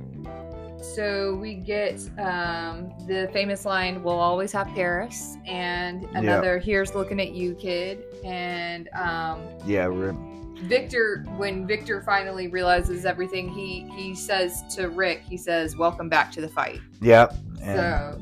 so 0.82 1.36
we 1.36 1.56
get 1.56 2.00
um, 2.18 2.94
the 3.08 3.30
famous 3.34 3.66
line, 3.66 4.02
"We'll 4.04 4.20
always 4.20 4.52
have 4.54 4.68
Paris," 4.68 5.38
and 5.46 6.06
another, 6.14 6.58
"Here's 6.60 6.96
looking 6.96 7.20
at 7.20 7.32
you, 7.32 7.54
kid." 7.56 8.04
And 8.24 8.88
um, 8.94 9.42
yeah, 9.66 9.88
we're, 9.88 10.16
Victor, 10.64 11.26
when 11.36 11.68
Victor 11.68 12.02
finally 12.02 12.48
realizes 12.48 13.06
everything, 13.06 13.50
he 13.50 13.90
he 13.96 14.16
says 14.16 14.64
to 14.76 14.90
Rick, 14.90 15.22
he 15.28 15.36
says, 15.36 15.76
"Welcome 15.76 16.08
back 16.08 16.32
to 16.34 16.42
the 16.42 16.50
fight." 16.50 16.80
yeah, 17.02 17.28
and 17.62 17.78
so 17.78 18.22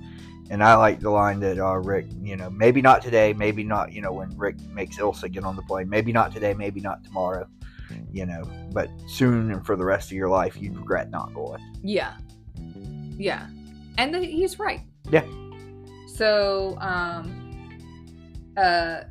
and 0.50 0.64
I 0.64 0.76
like 0.76 1.00
the 1.00 1.10
line 1.10 1.40
that 1.40 1.58
uh, 1.58 1.76
Rick, 1.78 2.06
you 2.22 2.36
know, 2.36 2.50
maybe 2.50 2.82
not 2.82 3.02
today, 3.02 3.34
maybe 3.34 3.64
not, 3.64 3.92
you 3.92 4.02
know, 4.02 4.12
when 4.12 4.36
Rick 4.38 4.58
makes 4.72 5.00
Elsa 5.00 5.28
get 5.28 5.44
on 5.44 5.56
the 5.56 5.64
plane, 5.64 5.90
maybe 5.90 6.12
not 6.12 6.32
today, 6.32 6.54
maybe 6.54 6.82
not 6.82 7.04
tomorrow, 7.04 7.48
you 8.12 8.26
know, 8.26 8.44
but 8.72 8.90
soon 9.08 9.52
and 9.52 9.66
for 9.66 9.76
the 9.76 9.86
rest 9.86 10.12
of 10.12 10.18
your 10.18 10.30
life, 10.30 10.58
you'd 10.58 10.78
regret 10.78 11.10
not 11.10 11.34
going. 11.34 11.62
yeah, 11.84 12.18
yeah, 13.18 13.48
and 13.98 14.14
the, 14.14 14.20
he's 14.20 14.60
right. 14.60 14.82
Yeah. 15.10 15.26
So, 16.08 16.78
um, 16.80 17.42
uh, 18.58 19.02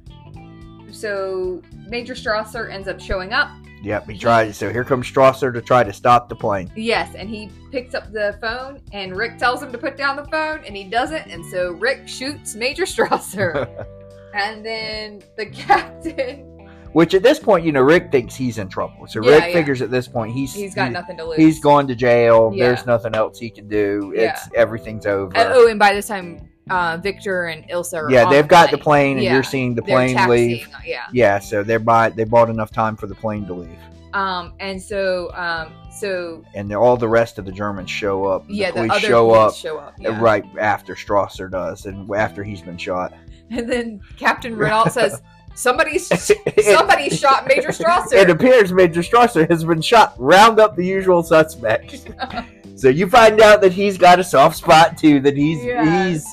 so 0.91 1.63
Major 1.87 2.15
Strasser 2.15 2.73
ends 2.73 2.89
up 2.89 3.01
showing 3.01 3.33
up. 3.33 3.51
Yep, 3.83 4.09
he 4.09 4.17
tries. 4.17 4.57
So 4.57 4.73
here 4.73 4.85
comes 4.85 5.11
Strasser 5.11 5.53
to 5.53 5.61
try 5.61 5.85
to 5.85 5.93
stop 5.93 6.31
the 6.31 6.35
plane. 6.35 6.73
Yes, 6.75 7.15
and 7.15 7.29
he 7.29 7.51
picks 7.71 7.95
up 7.95 8.11
the 8.13 8.39
phone, 8.41 8.81
and 8.93 9.15
Rick 9.15 9.37
tells 9.37 9.63
him 9.63 9.71
to 9.73 9.79
put 9.79 9.99
down 9.99 10.17
the 10.17 10.25
phone, 10.25 10.65
and 10.65 10.75
he 10.75 10.85
doesn't, 10.85 11.27
and 11.27 11.45
so 11.45 11.73
Rick 11.73 12.09
shoots 12.09 12.55
Major 12.55 12.85
Strasser, 12.85 13.87
and 14.35 14.65
then 14.65 15.23
the 15.37 15.45
captain, 15.53 16.54
Which 16.95 17.13
at 17.13 17.23
this 17.23 17.39
point, 17.39 17.65
you 17.67 17.73
know, 17.73 17.83
Rick 17.83 18.11
thinks 18.13 18.35
he's 18.35 18.57
in 18.59 18.69
trouble. 18.69 19.07
So 19.09 19.23
Yeah, 19.23 19.33
Rick 19.33 19.45
yeah. 19.49 19.53
figures 19.53 19.83
at 19.83 19.91
this 19.91 20.09
point 20.09 20.33
he's 20.33 20.55
he's 20.55 20.75
got 20.75 20.87
he- 20.87 20.93
nothing 20.93 21.17
to 21.19 21.25
lose. 21.25 21.37
He's 21.39 21.61
gone 21.61 21.87
to 21.89 21.95
jail. 21.95 22.51
Yeah. 22.55 22.69
There's 22.69 22.87
nothing 22.87 23.15
else 23.15 23.39
he 23.39 23.51
can 23.51 23.69
do. 23.69 24.13
It's 24.17 24.49
everything's 24.55 25.05
over. 25.05 25.37
Uh, 25.37 25.51
oh, 25.55 25.69
and 25.69 25.79
by 25.79 25.93
this 25.93 26.07
time, 26.07 26.49
uh, 26.71 26.97
Victor 27.03 27.47
and 27.47 27.69
Ilsa 27.69 27.95
are 28.05 28.11
yeah, 28.11 28.31
they've 28.31 28.47
got 28.49 28.71
the 28.71 28.79
plane. 28.79 28.83
plane, 28.85 29.17
and 29.19 29.25
Yeah. 29.25 29.35
you're 29.35 29.43
seeing 29.43 29.75
the 29.75 29.83
plane 29.83 30.17
leave. 30.29 30.69
Yeah. 30.87 31.03
Yeah, 31.13 31.39
so 31.41 31.63
they're 31.65 31.79
by, 31.81 32.09
they 32.11 32.25
bought 32.25 32.49
enough 32.49 32.71
time 32.71 32.97
for 32.97 33.07
the 33.09 33.15
plane 33.15 33.45
to 33.49 33.53
leave, 33.55 33.77
Um, 34.15 34.55
and 34.61 34.81
so, 34.81 35.31
um, 35.35 35.73
so 35.91 36.43
and 36.55 36.73
all 36.73 36.97
the 36.97 37.09
rest 37.09 37.39
of 37.41 37.45
the 37.45 37.53
Germans 37.53 37.91
show 37.91 38.25
up. 38.27 38.45
yeah, 38.49 38.71
the 38.71 38.83
the, 38.83 38.89
other 38.93 39.01
show 39.01 39.31
up 39.33 39.55
show 39.55 39.79
up. 39.79 39.95
uh, 39.99 40.11
Yeah. 40.11 40.21
right 40.23 40.45
after 40.61 40.95
Strasser 40.95 41.51
does, 41.51 41.87
and 41.87 42.09
after 42.15 42.45
he's 42.45 42.63
been 42.63 42.79
shot. 42.79 43.13
And 43.51 43.69
then 43.71 44.01
Captain 44.17 44.57
Renault 44.57 44.87
says, 44.91 45.21
"Somebody's 45.55 46.11
It- 46.31 46.65
somebody 46.65 47.11
shot 47.11 47.47
Major 47.47 47.69
Strasser." 47.69 48.15
It 48.15 48.31
appears 48.31 48.73
Major 48.73 49.01
Strasser 49.03 49.49
has 49.51 49.65
been 49.65 49.81
shot. 49.81 50.15
Round 50.19 50.59
up 50.61 50.77
the 50.77 50.85
usual 50.85 51.23
suspects. 51.23 52.05
so 52.77 52.89
you 52.89 53.09
find 53.09 53.41
out 53.41 53.61
that 53.63 53.73
he's 53.73 53.97
got 53.99 54.19
a 54.19 54.25
soft 54.25 54.57
spot 54.57 54.97
too. 54.99 55.21
That 55.21 55.37
he's 55.37 55.65
Yes. 55.65 56.07
he's 56.09 56.27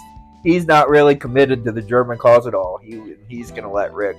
he's 0.44 0.66
not 0.66 0.90
really 0.90 1.16
committed 1.16 1.64
to 1.66 1.72
the 1.72 1.82
German 1.82 2.18
cause 2.18 2.48
at 2.48 2.54
all. 2.56 2.80
He 2.84 3.16
he's 3.28 3.52
gonna 3.52 3.72
let 3.72 3.94
Rick 3.94 4.18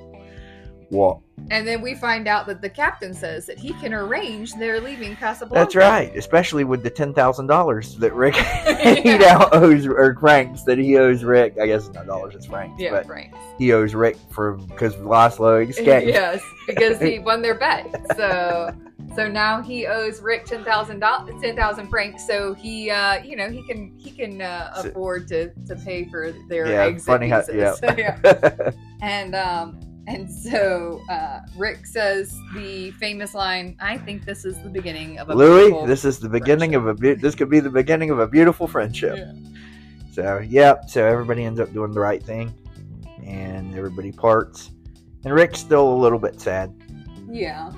walk. 0.93 1.23
And 1.51 1.67
then 1.67 1.81
we 1.81 1.95
find 1.95 2.29
out 2.29 2.47
that 2.47 2.63
the 2.63 2.69
captain 2.69 3.13
says 3.13 3.47
that 3.47 3.59
he 3.59 3.73
can 3.75 3.93
arrange 3.93 4.55
their 4.55 4.81
leaving 4.81 5.17
Casablanca. 5.17 5.65
That's 5.65 5.75
right. 5.75 6.15
Especially 6.17 6.63
with 6.63 6.83
the 6.83 6.91
ten 6.91 7.13
thousand 7.13 7.49
dollars 7.49 7.97
that 7.97 8.13
Rick 8.15 8.35
he 9.03 9.19
now 9.19 9.49
owes 9.53 9.87
or 9.87 10.17
francs 10.21 10.63
that 10.65 10.79
he 10.79 10.97
owes 10.99 11.25
Rick. 11.25 11.57
I 11.61 11.67
guess 11.67 11.87
it's 11.87 11.95
not 11.95 12.07
dollars, 12.07 12.35
it's 12.35 12.47
francs. 12.47 12.81
Yeah, 12.81 12.91
but 12.91 13.09
right. 13.09 13.33
he 13.59 13.73
owes 13.73 13.95
Rick 13.95 14.17
for 14.31 14.53
because 14.53 14.95
Laszlo 14.97 15.69
escaped. 15.69 16.07
yes, 16.07 16.43
because 16.67 17.01
he 17.01 17.19
won 17.19 17.43
their 17.43 17.57
bet. 17.57 17.91
So, 18.17 18.75
so 19.17 19.29
now 19.29 19.61
he 19.61 19.87
owes 19.87 20.21
Rick 20.21 20.45
ten 20.45 20.63
thousand 20.65 21.01
dollars, 21.01 21.35
ten 21.43 21.57
thousand 21.57 21.89
francs. 21.89 22.25
So 22.27 22.55
he, 22.55 22.91
uh, 22.91 23.23
you 23.25 23.37
know, 23.37 23.51
he 23.51 23.67
can 23.67 23.99
he 23.99 24.11
can 24.11 24.41
uh, 24.41 24.73
afford 24.77 25.27
to 25.29 25.49
to 25.67 25.77
pay 25.85 26.05
for 26.05 26.33
their 26.49 26.69
Yeah, 26.69 26.85
exit 26.85 27.07
funny 27.07 27.29
how- 27.29 27.43
yeah. 27.53 27.75
Yeah. 27.97 28.71
And 29.03 29.35
um, 29.35 29.81
and 30.07 30.31
so 30.31 31.01
uh, 31.09 31.41
Rick 31.57 31.87
says 31.87 32.37
the 32.55 32.91
famous 32.93 33.35
line. 33.35 33.77
I 33.81 33.99
think 33.99 34.25
this 34.25 34.45
is 34.45 34.61
the 34.63 34.69
beginning 34.69 35.19
of 35.19 35.29
a 35.31 35.35
Louis, 35.35 35.67
beautiful-" 35.67 35.87
this 35.87 36.05
is 36.05 36.19
the 36.19 36.29
beginning 36.29 36.75
of 36.75 36.87
a 36.87 36.95
be- 36.95 37.15
this 37.15 37.35
could 37.35 37.51
be 37.51 37.61
the 37.61 37.71
beginning 37.71 38.11
of 38.11 38.19
a 38.19 38.27
beautiful 38.27 38.67
friendship. 38.67 39.17
Yeah. 39.17 39.33
So 40.13 40.39
yeah, 40.39 40.85
so 40.87 41.05
everybody 41.07 41.45
ends 41.45 41.61
up 41.61 41.73
doing 41.73 41.93
the 41.93 42.01
right 42.01 42.23
thing, 42.23 42.53
and 43.25 43.75
everybody 43.77 44.13
parts, 44.13 44.71
and 45.25 45.33
Rick's 45.33 45.61
still 45.61 45.93
a 45.93 45.99
little 45.99 46.19
bit 46.19 46.41
sad. 46.41 46.75
Yeah. 47.31 47.73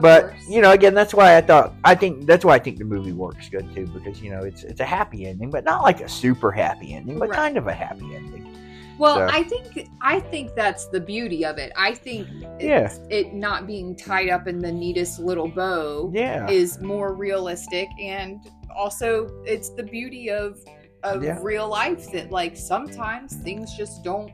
But 0.00 0.28
course. 0.28 0.48
you 0.48 0.60
know, 0.60 0.70
again, 0.70 0.94
that's 0.94 1.12
why 1.12 1.36
I 1.36 1.40
thought 1.40 1.74
I 1.82 1.96
think 1.96 2.24
that's 2.24 2.44
why 2.44 2.54
I 2.54 2.60
think 2.60 2.78
the 2.78 2.84
movie 2.84 3.12
works 3.12 3.48
good 3.48 3.74
too, 3.74 3.88
because 3.88 4.22
you 4.22 4.30
know 4.30 4.44
it's 4.44 4.62
it's 4.62 4.78
a 4.78 4.84
happy 4.84 5.26
ending, 5.26 5.50
but 5.50 5.64
not 5.64 5.82
like 5.82 6.00
a 6.00 6.08
super 6.08 6.52
happy 6.52 6.94
ending, 6.94 7.18
but 7.18 7.28
Right. 7.30 7.36
kind 7.36 7.56
of 7.56 7.66
a 7.66 7.74
happy 7.74 8.14
ending. 8.14 8.56
Well, 9.00 9.16
So- 9.16 9.28
I 9.38 9.42
think 9.44 9.88
I 10.02 10.20
think 10.20 10.54
that's 10.54 10.86
the 10.86 11.00
beauty 11.00 11.44
of 11.44 11.56
it. 11.58 11.72
I 11.76 11.94
think 11.94 12.28
Yeah. 12.60 12.92
it 13.08 13.32
not 13.32 13.66
being 13.66 13.96
tied 13.96 14.28
up 14.28 14.46
in 14.46 14.58
the 14.58 14.70
neatest 14.70 15.18
little 15.18 15.48
bow 15.48 16.10
Yeah, 16.14 16.46
is 16.48 16.80
more 16.80 17.14
realistic, 17.14 17.88
and 17.98 18.38
also 18.76 19.28
it's 19.46 19.70
the 19.70 19.82
beauty 19.82 20.30
of 20.30 20.58
of 21.02 21.24
Yeah. 21.24 21.38
real 21.40 21.66
life 21.66 22.12
that 22.12 22.30
like 22.30 22.54
sometimes 22.58 23.34
things 23.36 23.72
just 23.74 24.04
don't. 24.04 24.30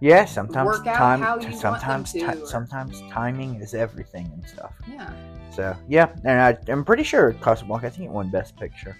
yeah. 0.00 0.24
Sometimes 0.24 0.66
work 0.66 0.86
out 0.86 0.96
time, 0.96 1.20
how 1.20 1.34
you 1.40 1.48
want 1.48 1.50
them 1.50 1.58
sometimes 1.58 2.12
to, 2.12 2.46
sometimes 2.46 3.02
timing 3.10 3.56
is 3.60 3.74
everything 3.74 4.30
and 4.32 4.46
stuff. 4.46 4.72
Yeah. 4.88 5.10
So 5.50 5.74
yeah, 5.88 6.08
and 6.24 6.40
I, 6.40 6.56
I'm 6.68 6.84
pretty 6.84 7.02
sure 7.02 7.32
Casablanca. 7.32 7.86
I 7.88 7.90
think 7.90 8.04
it 8.04 8.12
won 8.12 8.28
Best 8.30 8.56
Picture 8.56 8.96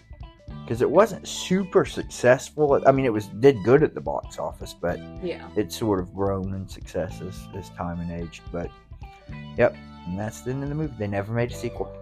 because 0.67 0.83
it 0.83 0.91
wasn't 0.91 1.27
super 1.29 1.85
successful. 1.85 2.83
I 2.89 2.91
mean, 2.91 3.05
it 3.05 3.13
was 3.13 3.29
did 3.29 3.63
good 3.63 3.85
at 3.85 3.95
the 3.95 4.01
box 4.01 4.41
office, 4.41 4.75
but 4.75 4.99
Yeah. 5.23 5.47
it's 5.55 5.77
sort 5.77 6.01
of 6.01 6.13
grown 6.13 6.55
in 6.55 6.69
success 6.69 7.21
as, 7.21 7.39
as 7.57 7.71
time 7.71 8.01
and 8.01 8.11
age. 8.11 8.43
But 8.51 8.69
yep, 9.57 9.77
and 10.07 10.19
that's 10.19 10.41
the 10.41 10.51
end 10.51 10.65
of 10.65 10.69
the 10.69 10.75
movie. 10.75 10.93
They 10.99 11.07
never 11.07 11.33
made 11.33 11.53
a 11.53 11.55
sequel. 11.55 11.93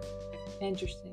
Interesting. 0.62 1.12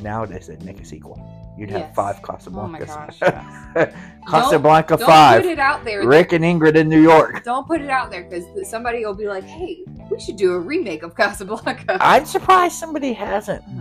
Nowadays, 0.00 0.46
they'd 0.46 0.62
make 0.62 0.80
a 0.80 0.84
sequel. 0.84 1.20
You'd 1.58 1.68
have 1.70 1.80
Yes. 1.80 1.94
five 1.94 2.20
Oh 2.54 2.66
my 2.66 2.78
gosh. 2.78 3.18
yes. 3.22 3.94
Casablanca 4.26 4.96
Don't 4.96 5.06
Five. 5.06 5.42
put 5.42 5.50
it 5.50 5.58
out 5.58 5.84
there. 5.84 6.06
Rick 6.06 6.32
and 6.32 6.42
Ingrid 6.42 6.74
in 6.76 6.88
New 6.88 7.02
York. 7.02 7.44
Don't 7.44 7.66
put 7.66 7.82
it 7.82 7.90
out 7.90 8.10
there 8.10 8.24
because 8.24 8.46
somebody 8.66 9.04
will 9.04 9.14
be 9.14 9.26
like, 9.28 9.44
"Hey, 9.44 9.84
we 10.10 10.18
should 10.18 10.36
do 10.36 10.54
a 10.54 10.58
remake 10.58 11.02
of 11.02 11.14
Casablanca." 11.14 11.98
I'm 12.00 12.24
surprised 12.24 12.76
somebody 12.76 13.12
hasn't 13.12 13.62
hmm. 13.64 13.80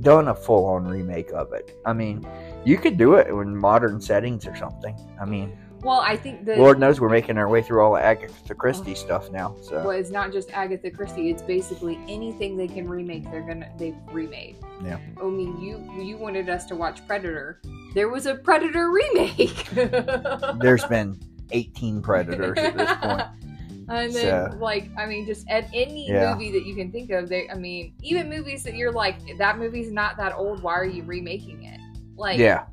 Done 0.00 0.28
a 0.28 0.34
full 0.34 0.66
on 0.66 0.84
remake 0.86 1.30
of 1.32 1.52
it. 1.52 1.78
I 1.84 1.92
mean, 1.92 2.26
you 2.64 2.78
could 2.78 2.96
do 2.96 3.14
it 3.14 3.28
in 3.28 3.56
modern 3.56 4.00
settings 4.00 4.46
or 4.46 4.56
something. 4.56 4.96
I 5.20 5.24
mean, 5.24 5.56
well, 5.82 6.00
I 6.00 6.16
think 6.16 6.44
that 6.46 6.58
Lord 6.58 6.80
knows 6.80 7.00
we're 7.00 7.08
making 7.08 7.38
our 7.38 7.48
way 7.48 7.62
through 7.62 7.80
all 7.82 7.94
the 7.94 8.02
Agatha 8.02 8.54
Christie 8.54 8.96
stuff 8.96 9.30
now. 9.30 9.54
So 9.62 9.76
well, 9.76 9.90
it's 9.90 10.10
not 10.10 10.32
just 10.32 10.50
Agatha 10.50 10.90
Christie. 10.90 11.30
It's 11.30 11.42
basically 11.42 12.00
anything 12.08 12.56
they 12.56 12.66
can 12.66 12.88
remake. 12.88 13.30
They're 13.30 13.46
gonna 13.46 13.70
they've 13.78 13.94
remade. 14.10 14.56
Yeah. 14.84 14.98
I 15.20 15.24
mean, 15.24 15.60
you 15.60 16.02
you 16.02 16.16
wanted 16.16 16.48
us 16.48 16.64
to 16.66 16.76
watch 16.76 17.06
Predator. 17.06 17.60
There 17.94 18.08
was 18.08 18.26
a 18.26 18.34
Predator 18.34 18.90
remake. 18.90 19.68
there's 20.60 20.84
been 20.86 21.18
18 21.52 22.02
Predators 22.02 22.58
at 22.58 22.76
this 22.76 22.96
point. 22.96 23.22
And 23.88 24.12
then, 24.12 24.52
So- 24.52 24.56
like, 24.58 24.90
I 24.98 25.06
mean, 25.06 25.24
just 25.26 25.48
at 25.48 25.66
any 25.72 26.08
Yeah. 26.08 26.32
movie 26.34 26.50
that 26.52 26.64
you 26.66 26.74
can 26.74 26.90
think 26.92 27.10
of, 27.10 27.28
they, 27.28 27.48
I 27.48 27.54
mean, 27.54 27.92
even 28.02 28.28
movies 28.28 28.62
that 28.64 28.74
you're 28.74 28.92
like, 28.92 29.16
that 29.38 29.58
movie's 29.58 29.90
not 29.90 30.16
that 30.18 30.34
old. 30.36 30.62
Why 30.62 30.74
are 30.74 30.84
you 30.84 31.02
remaking 31.04 31.64
it? 31.64 31.80
Like, 32.16 32.38
Yeah. 32.38 32.64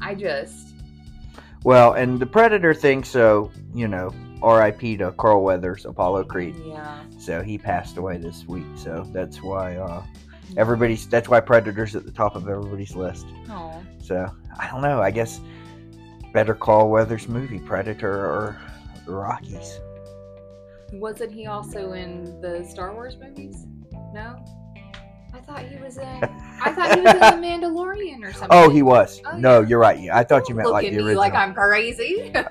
I 0.00 0.14
just, 0.14 0.74
Well, 1.64 1.92
and 1.92 2.18
the 2.18 2.26
Predator 2.26 2.74
thing, 2.74 3.04
so, 3.04 3.50
you 3.72 3.86
know, 3.86 4.10
R.I.P. 4.42 4.96
to 4.96 5.12
Carl 5.12 5.44
Weathers, 5.44 5.84
Apollo 5.86 6.24
Creed. 6.24 6.56
Yeah. 6.66 6.98
So 7.18 7.40
he 7.40 7.56
passed 7.56 7.96
away 7.96 8.18
this 8.18 8.44
week. 8.48 8.66
So 8.74 9.06
that's 9.12 9.40
why 9.40 9.76
uh, 9.76 10.02
everybody's 10.56 11.06
that's 11.06 11.28
why 11.28 11.38
Predator's 11.40 11.94
at 11.94 12.04
the 12.04 12.10
top 12.10 12.34
of 12.34 12.48
everybody's 12.48 12.96
list. 12.96 13.26
Oh. 13.48 13.80
So 14.02 14.26
I 14.58 14.68
don't 14.68 14.82
know. 14.82 15.00
I 15.00 15.12
guess 15.12 15.40
better 16.32 16.54
Carl 16.54 16.90
Weathers 16.90 17.28
movie, 17.28 17.60
Predator 17.60 18.12
or 18.26 18.56
the 19.06 19.12
Rockies. 19.12 19.78
Wasn't 20.92 21.32
he 21.32 21.46
also 21.46 21.92
in 21.92 22.40
the 22.40 22.64
Star 22.64 22.92
Wars 22.92 23.16
movies? 23.20 23.66
No. 24.12 24.44
I 25.34 25.40
thought 25.40 25.60
he 25.64 25.76
was 25.76 25.96
in. 25.98 26.06
I 26.06 26.72
thought 26.72 26.94
he 26.94 27.00
was 27.00 27.14
in 27.14 27.40
the 27.40 27.46
Mandalorian 27.46 28.22
or 28.22 28.32
something. 28.32 28.48
Oh, 28.50 28.68
he 28.68 28.82
was. 28.82 29.20
Oh, 29.26 29.36
no, 29.38 29.60
yeah. 29.60 29.68
you're 29.68 29.78
right. 29.78 30.10
I 30.12 30.22
thought 30.24 30.48
you 30.48 30.54
meant 30.54 30.66
Look 30.66 30.74
like 30.74 30.84
at 30.86 30.90
the 30.92 30.98
me 30.98 31.02
original. 31.04 31.20
like 31.20 31.34
I'm 31.34 31.54
crazy. 31.54 32.32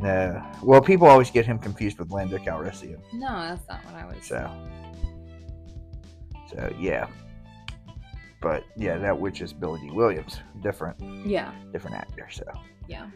No. 0.00 0.40
Well, 0.62 0.80
people 0.80 1.08
always 1.08 1.28
get 1.28 1.44
him 1.44 1.58
confused 1.58 1.98
with 1.98 2.12
Lando 2.12 2.38
Calrissian. 2.38 2.98
no, 3.12 3.28
that's 3.28 3.66
not 3.68 3.84
what 3.84 3.94
I 3.96 4.04
was. 4.06 4.24
So, 4.24 4.48
so 6.54 6.72
yeah. 6.78 7.08
But 8.40 8.62
yeah, 8.76 8.96
that 8.98 9.18
which 9.18 9.40
is 9.40 9.52
Billy 9.52 9.80
Dee 9.80 9.90
Williams, 9.90 10.38
different, 10.62 11.00
Yeah. 11.26 11.50
different 11.72 11.96
actor. 11.96 12.28
So, 12.30 12.44
Yeah. 12.86 13.06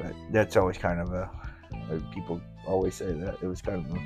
but 0.00 0.14
that's 0.30 0.56
always 0.56 0.78
kind 0.78 1.00
of 1.00 1.12
a. 1.12 1.28
uh, 1.72 1.98
People 2.12 2.40
always 2.66 2.94
say 2.94 3.12
that 3.12 3.36
it 3.42 3.46
was 3.46 3.60
kind 3.62 3.84
of. 3.86 3.98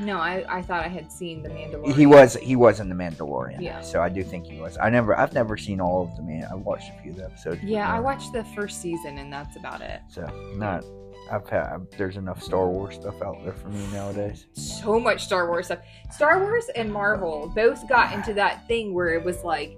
No, 0.00 0.18
I, 0.18 0.44
I 0.48 0.60
thought 0.62 0.84
I 0.84 0.88
had 0.88 1.12
seen 1.12 1.42
the 1.42 1.48
Mandalorian. 1.50 1.94
he 1.94 2.06
was 2.06 2.34
he 2.34 2.56
was 2.56 2.80
in 2.80 2.88
the 2.88 2.94
Mandalorian. 2.96 3.60
Yeah. 3.60 3.80
So 3.80 4.02
I 4.02 4.08
do 4.08 4.24
think 4.24 4.46
he 4.46 4.58
was. 4.58 4.76
I 4.80 4.90
never 4.90 5.16
I've 5.16 5.32
never 5.32 5.56
seen 5.56 5.80
all 5.80 6.02
of 6.02 6.16
the 6.16 6.22
man. 6.22 6.46
I 6.50 6.54
watched 6.56 6.90
a 6.90 7.02
few 7.02 7.12
of 7.12 7.18
the 7.18 7.24
episodes. 7.26 7.62
Yeah, 7.62 7.92
I 7.92 8.00
watched 8.00 8.32
the 8.32 8.42
first 8.56 8.80
season 8.82 9.18
and 9.18 9.32
that's 9.32 9.56
about 9.56 9.80
it. 9.80 10.00
So 10.08 10.26
not. 10.56 10.84
I've 11.30 11.48
had. 11.48 11.86
There's 11.96 12.16
enough 12.16 12.42
Star 12.42 12.68
Wars 12.68 12.96
stuff 12.96 13.22
out 13.22 13.42
there 13.44 13.54
for 13.54 13.68
me 13.68 13.86
nowadays. 13.92 14.46
So 14.52 14.98
much 15.00 15.24
Star 15.24 15.46
Wars 15.48 15.66
stuff. 15.66 15.78
Star 16.10 16.40
Wars 16.40 16.68
and 16.74 16.92
Marvel 16.92 17.50
both 17.54 17.88
got 17.88 18.12
into 18.12 18.34
that 18.34 18.66
thing 18.68 18.92
where 18.94 19.14
it 19.14 19.24
was 19.24 19.42
like 19.44 19.76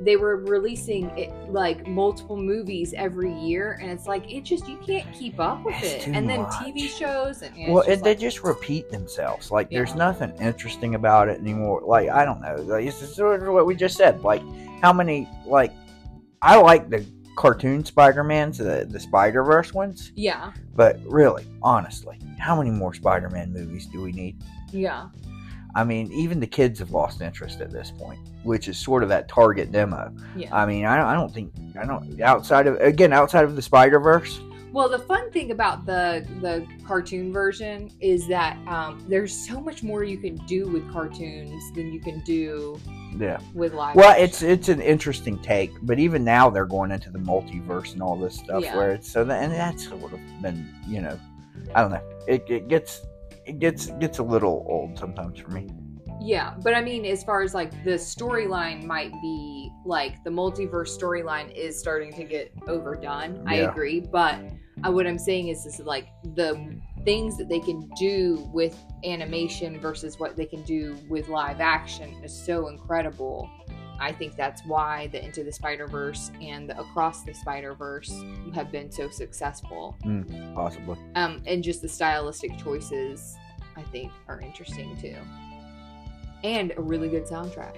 they 0.00 0.16
were 0.16 0.36
releasing 0.36 1.10
it 1.18 1.30
like 1.50 1.86
multiple 1.86 2.36
movies 2.36 2.94
every 2.96 3.32
year, 3.32 3.78
and 3.82 3.90
it's 3.90 4.06
like 4.06 4.30
it 4.32 4.42
just 4.44 4.68
you 4.68 4.76
can't 4.78 5.10
keep 5.12 5.40
up 5.40 5.64
with 5.64 5.74
It's 5.82 6.06
it. 6.06 6.08
And 6.14 6.28
then 6.28 6.42
much. 6.42 6.52
TV 6.54 6.88
shows 6.88 7.42
and, 7.42 7.56
and 7.56 7.72
well, 7.72 7.80
it's 7.82 7.88
and 7.88 7.96
just 7.96 8.04
they 8.04 8.14
just 8.14 8.42
repeat 8.44 8.90
themselves. 8.90 9.50
Like, 9.50 9.70
there's 9.70 9.94
nothing 9.94 10.32
interesting 10.40 10.94
about 10.94 11.28
it 11.28 11.40
anymore. 11.40 11.82
Like, 11.84 12.08
I 12.10 12.24
don't 12.24 12.40
know. 12.40 12.56
Like, 12.56 12.86
it's 12.86 13.00
just 13.00 13.16
sort 13.16 13.42
of 13.42 13.52
what 13.52 13.66
we 13.66 13.74
just 13.74 13.96
said. 13.96 14.22
Like, 14.22 14.42
how 14.80 14.92
many? 14.92 15.28
Like, 15.46 15.72
I 16.42 16.56
like 16.60 16.88
the 16.90 17.04
cartoon 17.36 17.84
Spider-Mans, 17.84 18.58
the 18.58 18.86
the 18.88 19.00
Spider 19.00 19.42
Verse 19.44 19.72
ones. 19.74 20.12
yeah, 20.14 20.52
But 20.74 21.00
really, 21.04 21.44
honestly, 21.62 22.18
how 22.38 22.56
many 22.56 22.70
more 22.70 22.94
Spider-Man 22.94 23.52
movies 23.52 23.86
do 23.86 24.00
we 24.02 24.12
need? 24.12 24.36
yeah, 24.70 25.08
I 25.74 25.84
mean, 25.84 26.10
even 26.12 26.40
the 26.40 26.46
kids 26.46 26.78
have 26.78 26.90
lost 26.90 27.20
interest 27.20 27.60
at 27.60 27.70
this 27.70 27.90
point, 27.90 28.18
which 28.42 28.68
is 28.68 28.78
sort 28.78 29.02
of 29.02 29.08
that 29.10 29.28
target 29.28 29.70
demo. 29.70 30.12
yeah. 30.36 30.54
I 30.54 30.66
mean, 30.66 30.84
I 30.86 30.96
don't, 30.96 31.06
I 31.06 31.14
don't 31.14 31.32
think 31.32 31.52
I 31.80 31.84
don't 31.84 32.20
outside 32.20 32.66
of 32.66 32.76
again 32.80 33.12
outside 33.12 33.44
of 33.44 33.54
the 33.56 33.62
Spider 33.62 34.00
Verse. 34.00 34.40
Well, 34.70 34.88
the 34.90 34.98
fun 34.98 35.30
thing 35.30 35.50
about 35.50 35.86
the 35.86 36.26
the 36.42 36.66
cartoon 36.86 37.32
version 37.32 37.90
is 38.00 38.26
that 38.28 38.56
um, 38.68 39.04
there's 39.08 39.32
so 39.34 39.60
much 39.60 39.82
more 39.82 40.04
you 40.04 40.18
can 40.18 40.36
do 40.46 40.68
with 40.68 40.90
cartoons 40.92 41.62
than 41.74 41.90
you 41.92 42.00
can 42.00 42.20
do 42.20 42.78
Yeah. 43.18 43.38
with 43.54 43.72
live. 43.72 43.96
Well, 43.96 44.10
action. 44.10 44.24
it's 44.24 44.42
it's 44.42 44.68
an 44.68 44.80
interesting 44.82 45.38
take, 45.38 45.70
but 45.82 45.98
even 45.98 46.22
now 46.22 46.50
they're 46.50 46.66
going 46.66 46.90
into 46.90 47.10
the 47.10 47.18
multiverse 47.18 47.92
and 47.94 48.02
all 48.02 48.14
this 48.16 48.34
stuff 48.34 48.62
Yeah. 48.62 48.76
where 48.76 48.90
it's 48.90 49.10
so 49.10 49.24
that 49.24 49.42
and 49.42 49.52
that's 49.52 49.88
sort 49.88 50.12
of 50.12 50.20
been 50.42 50.68
you 50.86 51.00
know, 51.00 51.18
I 51.74 51.80
don't 51.82 51.90
know. 51.92 52.02
It, 52.26 52.44
it 52.48 52.68
gets 52.68 53.06
it 53.48 53.58
gets 53.58 53.86
gets 53.98 54.18
a 54.18 54.22
little 54.22 54.64
old 54.68 54.98
sometimes 54.98 55.40
for 55.40 55.50
me. 55.50 55.68
Yeah, 56.20 56.54
but 56.62 56.74
I 56.74 56.82
mean, 56.82 57.04
as 57.04 57.22
far 57.22 57.42
as 57.42 57.54
like 57.54 57.70
the 57.84 57.92
storyline 57.92 58.84
might 58.84 59.12
be, 59.22 59.70
like 59.84 60.22
the 60.24 60.30
multiverse 60.30 60.98
storyline 60.98 61.54
is 61.54 61.78
starting 61.78 62.12
to 62.14 62.24
get 62.24 62.52
overdone. 62.66 63.44
I 63.46 63.56
agree, 63.56 64.00
but 64.00 64.34
uh, 64.84 64.90
what 64.90 65.06
I'm 65.06 65.18
saying 65.18 65.48
is, 65.48 65.64
is 65.64 65.78
like 65.80 66.08
the 66.34 66.80
things 67.04 67.36
that 67.38 67.48
they 67.48 67.60
can 67.60 67.88
do 67.98 68.48
with 68.52 68.76
animation 69.04 69.80
versus 69.80 70.18
what 70.18 70.36
they 70.36 70.44
can 70.44 70.62
do 70.62 70.98
with 71.08 71.28
live 71.28 71.60
action 71.60 72.12
is 72.24 72.36
so 72.36 72.68
incredible. 72.68 73.48
I 74.00 74.12
think 74.12 74.36
that's 74.36 74.64
why 74.64 75.08
the 75.08 75.24
Into 75.24 75.42
the 75.42 75.52
Spider 75.52 75.86
Verse 75.86 76.30
and 76.40 76.70
the 76.70 76.78
Across 76.78 77.24
the 77.24 77.34
Spider 77.34 77.74
Verse 77.74 78.12
have 78.54 78.70
been 78.70 78.90
so 78.90 79.08
successful. 79.10 79.96
Possibly. 80.54 80.96
Um, 81.14 81.42
and 81.46 81.62
just 81.62 81.82
the 81.82 81.88
stylistic 81.88 82.56
choices, 82.58 83.36
I 83.76 83.82
think, 83.82 84.12
are 84.28 84.40
interesting 84.40 84.96
too. 84.96 85.16
And 86.44 86.72
a 86.76 86.80
really 86.80 87.08
good 87.08 87.24
soundtrack. 87.24 87.76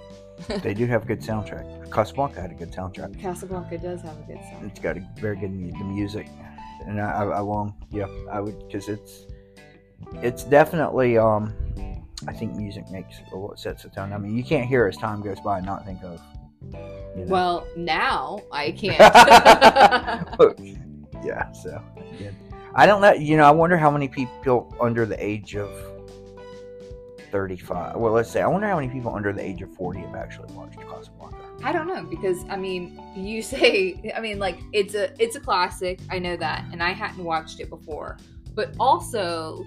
they 0.63 0.75
do 0.75 0.87
have 0.87 1.05
a 1.05 1.07
good 1.07 1.21
soundtrack. 1.21 1.91
Casablanca 1.91 2.41
had 2.41 2.51
a 2.51 2.55
good 2.55 2.71
soundtrack. 2.71 3.19
Casablanca 3.19 3.79
does 3.79 4.03
have 4.03 4.19
a 4.19 4.23
good 4.23 4.39
soundtrack. 4.39 4.67
It's 4.67 4.81
got 4.81 4.97
a 4.97 5.07
very 5.17 5.37
good 5.37 5.51
the 5.51 5.85
music, 5.85 6.29
and 6.87 7.01
I, 7.01 7.11
I, 7.11 7.25
I 7.25 7.41
long 7.41 7.75
yeah 7.91 8.07
I 8.31 8.41
would 8.41 8.59
because 8.67 8.89
it's 8.89 9.27
it's 10.23 10.45
definitely 10.45 11.19
um 11.19 11.55
I 12.27 12.33
think 12.33 12.55
music 12.55 12.91
makes 12.91 13.17
a 13.33 13.37
lot 13.37 13.59
sets 13.59 13.83
the 13.83 13.89
tone. 13.89 14.13
I 14.13 14.19
mean 14.19 14.37
you 14.37 14.45
can't 14.45 14.67
hear 14.67 14.87
as 14.87 14.97
time 14.97 15.23
goes 15.23 15.41
by 15.41 15.59
and 15.59 15.67
not 15.67 15.85
think 15.85 16.03
of 16.03 16.21
you 17.17 17.25
know. 17.25 17.27
Well, 17.27 17.67
now 17.77 18.43
I 18.53 18.71
can't. 18.73 18.99
yeah 21.25 21.53
so 21.53 21.83
yeah. 22.19 22.31
I 22.75 22.87
don't 22.87 23.01
know 23.01 23.13
you 23.13 23.37
know 23.37 23.45
I 23.45 23.51
wonder 23.51 23.77
how 23.77 23.91
many 23.91 24.09
people 24.09 24.75
under 24.81 25.07
the 25.07 25.23
age 25.23 25.57
of 25.57 25.71
35 27.31 27.97
well 27.97 28.13
let's 28.13 28.31
say 28.31 28.43
I 28.43 28.47
wonder 28.47 28.67
how 28.67 28.77
many 28.77 28.89
people 28.89 29.15
under 29.15 29.33
the 29.33 29.43
age 29.43 29.63
of 29.63 29.73
40 29.75 30.01
have 30.01 30.15
actually 30.15 30.53
watched 30.55 30.79
Casablanca. 30.81 31.37
I 31.63 31.73
don't 31.73 31.87
know 31.87 32.05
because 32.05 32.45
I 32.49 32.57
mean, 32.57 33.01
you 33.15 33.43
say 33.43 34.13
I 34.17 34.21
mean 34.21 34.39
like 34.39 34.59
it's 34.73 34.95
a 34.95 35.13
it's 35.23 35.37
a 35.37 35.41
classic. 35.41 36.01
I 36.11 36.19
know 36.19 36.37
that, 36.37 36.65
and 36.73 36.83
I 36.83 36.91
hadn't 36.91 37.25
watched 37.25 37.61
it 37.61 37.69
before. 37.69 38.17
But 38.55 38.75
also, 38.81 39.65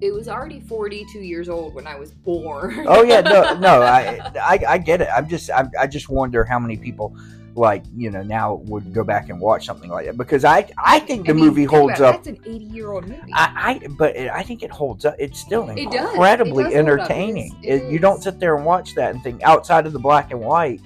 it 0.00 0.12
was 0.12 0.28
already 0.28 0.60
42 0.60 1.18
years 1.18 1.48
old 1.48 1.74
when 1.74 1.86
I 1.86 1.96
was 1.96 2.10
born. 2.10 2.84
oh 2.88 3.02
yeah 3.02 3.20
no 3.20 3.54
no 3.58 3.82
I, 3.82 4.18
I 4.40 4.58
i 4.68 4.78
get 4.78 5.00
it. 5.00 5.08
I'm 5.14 5.28
just 5.28 5.50
I, 5.50 5.68
I 5.78 5.86
just 5.86 6.08
wonder 6.08 6.44
how 6.44 6.58
many 6.58 6.76
people 6.76 7.16
like 7.56 7.82
you 7.94 8.10
know 8.10 8.22
now 8.22 8.54
would 8.66 8.94
go 8.94 9.02
back 9.02 9.28
and 9.28 9.40
watch 9.40 9.66
something 9.66 9.90
like 9.90 10.06
that 10.06 10.16
because 10.16 10.44
i 10.44 10.64
i 10.78 11.00
think 11.00 11.26
the 11.26 11.32
I 11.32 11.34
mean, 11.34 11.46
movie 11.46 11.64
holds 11.64 12.00
up. 12.00 12.22
That's 12.22 12.28
an 12.28 12.38
80 12.46 12.64
year 12.66 12.92
old 12.92 13.08
movie. 13.08 13.32
I, 13.34 13.80
I 13.82 13.88
but 13.88 14.14
it, 14.16 14.30
i 14.30 14.42
think 14.42 14.62
it 14.62 14.70
holds 14.70 15.04
up. 15.04 15.16
It's 15.18 15.40
still 15.40 15.68
It 15.68 15.90
does. 15.90 15.94
It 15.94 16.12
incredibly 16.12 16.64
does. 16.64 16.72
It 16.72 16.76
entertaining. 16.76 17.56
It 17.62 17.82
It- 17.82 17.92
you 17.92 17.98
don't 17.98 18.22
sit 18.22 18.38
there 18.38 18.56
and 18.56 18.64
watch 18.64 18.94
that 18.94 19.12
and 19.14 19.22
think 19.22 19.42
outside 19.42 19.84
of 19.86 19.92
the 19.92 19.98
black 19.98 20.30
and 20.30 20.40
white 20.40 20.80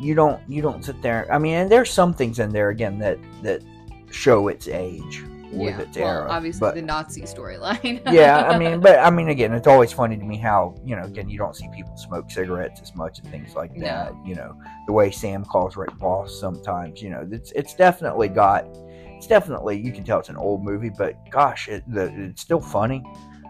you 0.00 0.14
don't 0.14 0.40
you 0.48 0.62
don't 0.62 0.84
sit 0.84 1.00
there. 1.02 1.26
I 1.30 1.38
mean 1.38 1.54
and 1.54 1.70
there's 1.70 1.90
some 1.90 2.14
things 2.14 2.38
in 2.38 2.50
there 2.50 2.70
again 2.70 2.98
that 2.98 3.18
that 3.42 3.62
show 4.10 4.48
its 4.48 4.68
age 4.68 5.22
with 5.52 5.78
its 5.78 5.96
well, 5.96 6.08
era 6.08 6.30
obviously 6.30 6.60
but 6.60 6.74
the 6.74 6.82
Nazi 6.82 7.22
storyline. 7.22 8.00
yeah, 8.12 8.48
I 8.48 8.58
mean, 8.58 8.80
but 8.80 8.98
I 8.98 9.10
mean, 9.10 9.28
again, 9.28 9.52
it's 9.52 9.66
always 9.66 9.92
funny 9.92 10.16
to 10.16 10.24
me 10.24 10.36
how 10.36 10.74
you 10.84 10.96
know, 10.96 11.04
again, 11.04 11.28
you 11.28 11.38
don't 11.38 11.54
see 11.54 11.68
people 11.74 11.96
smoke 11.96 12.30
cigarettes 12.30 12.80
as 12.80 12.94
much 12.94 13.18
and 13.18 13.28
things 13.30 13.54
like 13.54 13.74
No. 13.76 13.86
that. 13.86 14.12
You 14.24 14.34
know, 14.34 14.56
the 14.86 14.92
way 14.92 15.10
Sam 15.10 15.44
calls 15.44 15.76
Rick 15.76 15.96
Boss 15.98 16.38
sometimes. 16.38 17.02
You 17.02 17.10
know, 17.10 17.28
it's 17.30 17.52
it's 17.52 17.74
definitely 17.74 18.28
got, 18.28 18.66
it's 19.16 19.26
definitely 19.26 19.78
you 19.78 19.92
can 19.92 20.04
tell 20.04 20.18
it's 20.20 20.28
an 20.28 20.36
old 20.36 20.64
movie, 20.64 20.90
but 20.90 21.16
gosh, 21.30 21.68
it, 21.68 21.84
the, 21.92 22.12
it's 22.16 22.42
still 22.42 22.60
funny. 22.60 23.02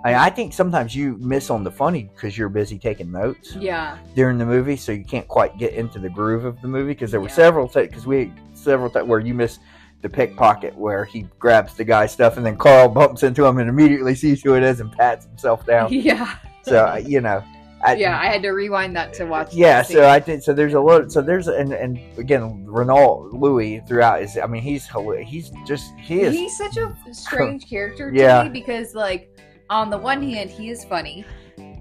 I, 0.05 0.27
I 0.27 0.31
think 0.31 0.53
sometimes 0.53 0.97
you 0.97 1.17
miss 1.21 1.49
on 1.49 1.63
the 1.63 1.71
funny 1.71 2.11
because 2.13 2.37
you're 2.37 2.49
busy 2.49 2.77
taking 2.77 3.13
notes 3.13 3.55
yeah, 3.55 3.99
during 4.17 4.37
the 4.37 4.45
movie, 4.47 4.75
so 4.77 4.91
you 4.91 5.05
can't 5.05 5.29
quite 5.29 5.57
get 5.59 5.75
into 5.75 6.01
the 6.01 6.11
groove 6.11 6.45
of 6.45 6.61
the 6.61 6.67
movie. 6.67 6.93
Because 6.93 7.13
there 7.13 7.21
were 7.21 7.29
Yeah. 7.29 7.35
several 7.35 7.69
because 7.69 8.05
we 8.05 8.33
several 8.55 8.91
times 8.91 9.07
where 9.07 9.21
you 9.21 9.33
miss 9.33 9.61
the 10.03 10.09
pickpocket 10.09 10.77
where 10.77 11.05
he 11.05 11.27
grabs 11.39 11.75
the 11.75 11.85
guy's 11.85 12.13
stuff 12.13 12.37
and 12.37 12.45
then 12.45 12.57
Carl 12.57 12.89
bumps 12.89 13.23
into 13.23 13.45
him 13.47 13.59
and 13.59 13.69
immediately 13.69 14.15
sees 14.15 14.43
who 14.43 14.55
it 14.55 14.63
is 14.63 14.81
and 14.81 14.91
pats 14.93 15.25
himself 15.27 15.65
down. 15.65 15.93
yeah, 15.93 16.37
so 16.63 16.87
uh, 16.87 16.97
you 16.97 17.21
know, 17.21 17.43
I, 17.85 17.95
yeah. 17.95 18.19
I 18.21 18.27
had 18.27 18.43
to 18.43 18.51
rewind 18.51 18.95
that 18.97 19.13
to 19.15 19.25
watch. 19.25 19.55
yeah. 19.55 19.83
So 19.83 20.09
I 20.09 20.21
think 20.21 20.43
so. 20.43 20.53
There's 20.53 20.75
a 20.75 20.81
lot. 20.81 21.11
So 21.11 21.21
there's 21.23 21.49
and 21.49 21.73
and 21.73 21.99
again, 22.19 22.65
Renault 22.67 23.31
Louis 23.33 23.81
throughout 23.89 24.23
is. 24.23 24.37
I 24.39 24.47
mean, 24.47 24.63
he's 24.63 24.89
he's 25.27 25.51
just 25.67 25.93
he 25.99 26.21
is. 26.21 26.35
He's 26.35 26.57
such 26.57 26.77
a 26.77 26.95
strange 27.13 27.69
character 27.69 28.11
to 28.11 28.17
Yeah. 28.17 28.43
me 28.45 28.51
because, 28.51 28.95
like, 28.95 29.31
on 29.71 29.91
the 29.91 29.99
one 29.99 30.23
hand, 30.23 30.51
he 30.51 30.69
is 30.71 30.85
funny. 30.85 31.25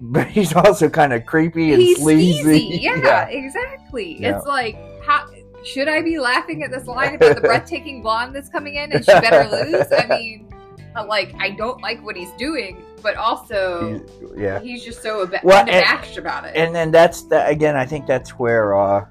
but 0.02 0.28
he's 0.28 0.54
also 0.56 0.90
kind 0.90 1.14
of 1.14 1.26
creepy 1.26 1.74
and 1.74 1.82
He's 1.82 1.98
sleazy. 2.00 2.42
sleazy. 2.42 2.78
Yeah, 2.82 3.26
exactly. 3.28 4.20
Yeah. 4.20 4.38
It's 4.38 4.46
like, 4.48 4.76
how 5.04 5.28
should 5.64 5.88
I 5.88 6.02
be 6.02 6.20
laughing 6.20 6.64
at 6.64 6.72
this 6.72 6.88
line 6.88 7.16
about 7.16 7.36
the 7.36 7.42
breathtaking 7.42 8.02
blonde 8.02 8.36
that's 8.36 8.50
coming 8.50 8.76
in 8.76 8.92
and 8.92 9.04
she 9.06 9.12
better 9.12 9.50
lose? 9.50 9.86
I 9.92 10.08
mean, 10.10 10.50
like, 11.08 11.34
I 11.40 11.52
don't 11.52 11.82
like 11.82 12.04
what 12.04 12.16
he's 12.16 12.32
doing, 12.38 12.84
but 13.02 13.16
also 13.16 14.00
He's- 14.00 14.10
yeah. 14.38 14.60
he's 14.60 14.84
just 14.84 15.02
so 15.02 15.24
ab- 15.24 15.36
Well, 15.44 15.60
and- 15.60 15.70
unabashed 15.70 16.18
about 16.18 16.46
it. 16.46 16.56
and 16.56 16.74
then 16.76 16.92
that's 16.92 17.24
the, 17.24 17.46
again 17.48 17.76
i 17.76 17.86
think 17.86 18.06
that's 18.06 18.32
where 18.38 18.78
uh 18.80 19.06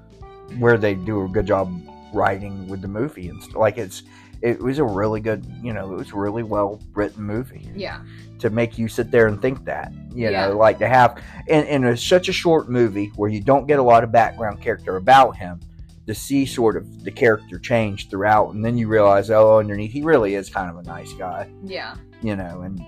where 0.59 0.77
they 0.77 0.95
do 0.95 1.25
a 1.25 1.27
good 1.27 1.45
job 1.45 1.69
writing 2.13 2.67
with 2.67 2.81
the 2.81 2.87
movie 2.87 3.27
and 3.29 3.41
st- 3.43 3.55
like 3.57 3.77
it's 3.77 4.03
it 4.41 4.59
was 4.59 4.79
a 4.79 4.83
really 4.83 5.21
good, 5.21 5.45
you 5.61 5.71
know, 5.71 5.93
it 5.93 5.97
was 5.97 6.09
a 6.13 6.15
really 6.15 6.41
well 6.41 6.79
written 6.95 7.21
movie 7.23 7.69
Yeah. 7.75 8.01
to 8.39 8.49
make 8.49 8.75
you 8.75 8.87
sit 8.87 9.11
there 9.11 9.27
and 9.27 9.39
think 9.39 9.65
that, 9.65 9.93
you 10.15 10.29
Yeah. 10.31 10.47
know, 10.47 10.57
like 10.57 10.79
to 10.79 10.87
have 10.87 11.21
in, 11.47 11.63
in 11.65 11.83
a, 11.85 11.95
such 11.95 12.27
a 12.27 12.33
short 12.33 12.67
movie 12.67 13.11
where 13.17 13.29
you 13.29 13.39
don't 13.39 13.67
get 13.67 13.77
a 13.77 13.83
lot 13.83 14.03
of 14.03 14.11
background 14.11 14.59
character 14.59 14.97
about 14.97 15.37
him 15.37 15.59
to 16.13 16.19
see 16.19 16.45
sort 16.45 16.75
of 16.75 17.03
the 17.03 17.11
character 17.11 17.57
change 17.57 18.09
throughout, 18.09 18.53
and 18.53 18.63
then 18.65 18.77
you 18.77 18.87
realize, 18.87 19.29
oh, 19.31 19.59
underneath 19.59 19.91
he 19.91 20.01
really 20.01 20.35
is 20.35 20.49
kind 20.49 20.69
of 20.69 20.75
a 20.77 20.83
nice 20.83 21.13
guy, 21.13 21.49
Yeah. 21.63 21.95
you 22.21 22.35
know, 22.35 22.61
and 22.61 22.81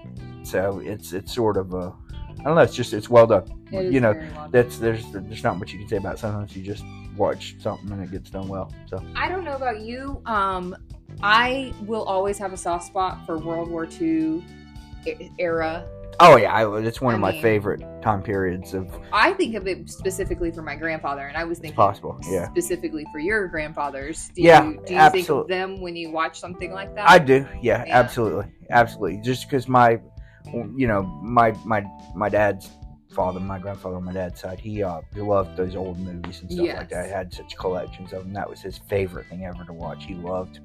so 0.44 0.82
it's 0.84 1.14
it's 1.14 1.34
sort 1.34 1.56
of 1.58 1.74
a, 1.74 1.94
I 2.40 2.44
don't 2.44 2.56
know, 2.56 2.62
it's 2.62 2.76
just 2.76 2.94
it's 2.94 3.10
well 3.10 3.28
done. 3.28 3.46
It 3.72 3.92
you 3.94 4.02
know, 4.02 4.14
well 4.36 4.50
that's 4.52 4.78
there's 4.78 5.04
there's 5.14 5.44
not 5.44 5.58
much 5.58 5.72
you 5.72 5.80
can 5.80 5.88
say 5.88 5.98
about 5.98 6.16
it. 6.16 6.20
sometimes 6.20 6.56
you 6.56 6.64
just 6.64 6.84
watch 7.16 7.56
something 7.60 7.92
and 7.92 8.04
it 8.04 8.12
gets 8.12 8.30
done 8.30 8.48
well. 8.50 8.72
So 8.88 9.02
I 9.16 9.30
don't 9.30 9.44
know 9.46 9.56
about 9.56 9.80
you. 9.82 10.22
Um, 10.26 10.76
I 11.22 11.74
will 11.86 12.04
always 12.04 12.38
have 12.40 12.52
a 12.54 12.58
soft 12.58 12.86
spot 12.86 13.26
for 13.26 13.38
World 13.38 13.70
War 13.70 13.88
II 14.02 14.44
era. 15.40 15.86
Oh 16.20 16.36
yeah, 16.38 16.54
I, 16.54 16.80
it's 16.80 17.02
one 17.02 17.14
I 17.14 17.16
of 17.16 17.22
my 17.22 17.32
mean- 17.32 17.42
favorite 17.42 17.82
time 18.02 18.22
periods 18.22 18.74
of 18.74 18.90
I 19.12 19.34
think 19.34 19.56
of 19.56 19.68
it 19.68 19.90
specifically 19.90 20.52
for 20.52 20.62
my 20.62 20.76
grandfather, 20.76 21.28
and 21.28 21.38
I 21.38 21.44
was 21.44 21.60
thinking 21.60 21.76
possible. 21.76 22.18
Yeah, 22.30 22.48
specifically 22.50 23.06
for 23.12 23.20
your 23.20 23.48
grandfathers. 23.48 24.30
Do 24.36 24.42
Yeah, 24.42 24.64
you, 24.64 24.82
do 24.86 24.94
you 24.94 25.10
think 25.10 25.30
of 25.30 25.48
them 25.48 25.82
when 25.82 25.96
you 25.96 26.12
watch 26.12 26.40
something 26.40 26.72
like 26.72 26.94
that? 26.96 27.10
I 27.10 27.20
do. 27.20 27.48
Yeah, 27.62 27.84
Yeah. 27.86 27.98
absolutely, 28.00 28.46
absolutely. 28.70 29.22
Just 29.22 29.48
because 29.50 29.68
my, 29.68 30.00
you 30.54 30.88
know, 30.88 31.04
my 31.22 31.54
my 31.66 31.84
my 32.16 32.30
dad's 32.30 32.70
father, 33.14 33.40
my 33.40 33.60
grandfather 33.60 33.96
on 33.98 34.04
my 34.04 34.12
dad's 34.14 34.40
side, 34.42 34.60
he 34.60 34.82
uh 34.84 35.02
he 35.14 35.22
loved 35.22 35.56
those 35.56 35.76
old 35.76 36.00
movies 36.00 36.42
and 36.42 36.52
stuff 36.52 36.66
Yes. 36.66 36.78
like 36.78 36.90
that. 36.90 37.06
He 37.06 37.12
had 37.12 37.34
such 37.34 37.56
collections 37.58 38.12
of 38.14 38.24
them. 38.24 38.34
That 38.34 38.50
was 38.50 38.60
his 38.62 38.78
favorite 38.90 39.28
thing 39.30 39.46
ever 39.46 39.64
to 39.66 39.74
watch. 39.74 40.04
He 40.06 40.16
loved 40.16 40.60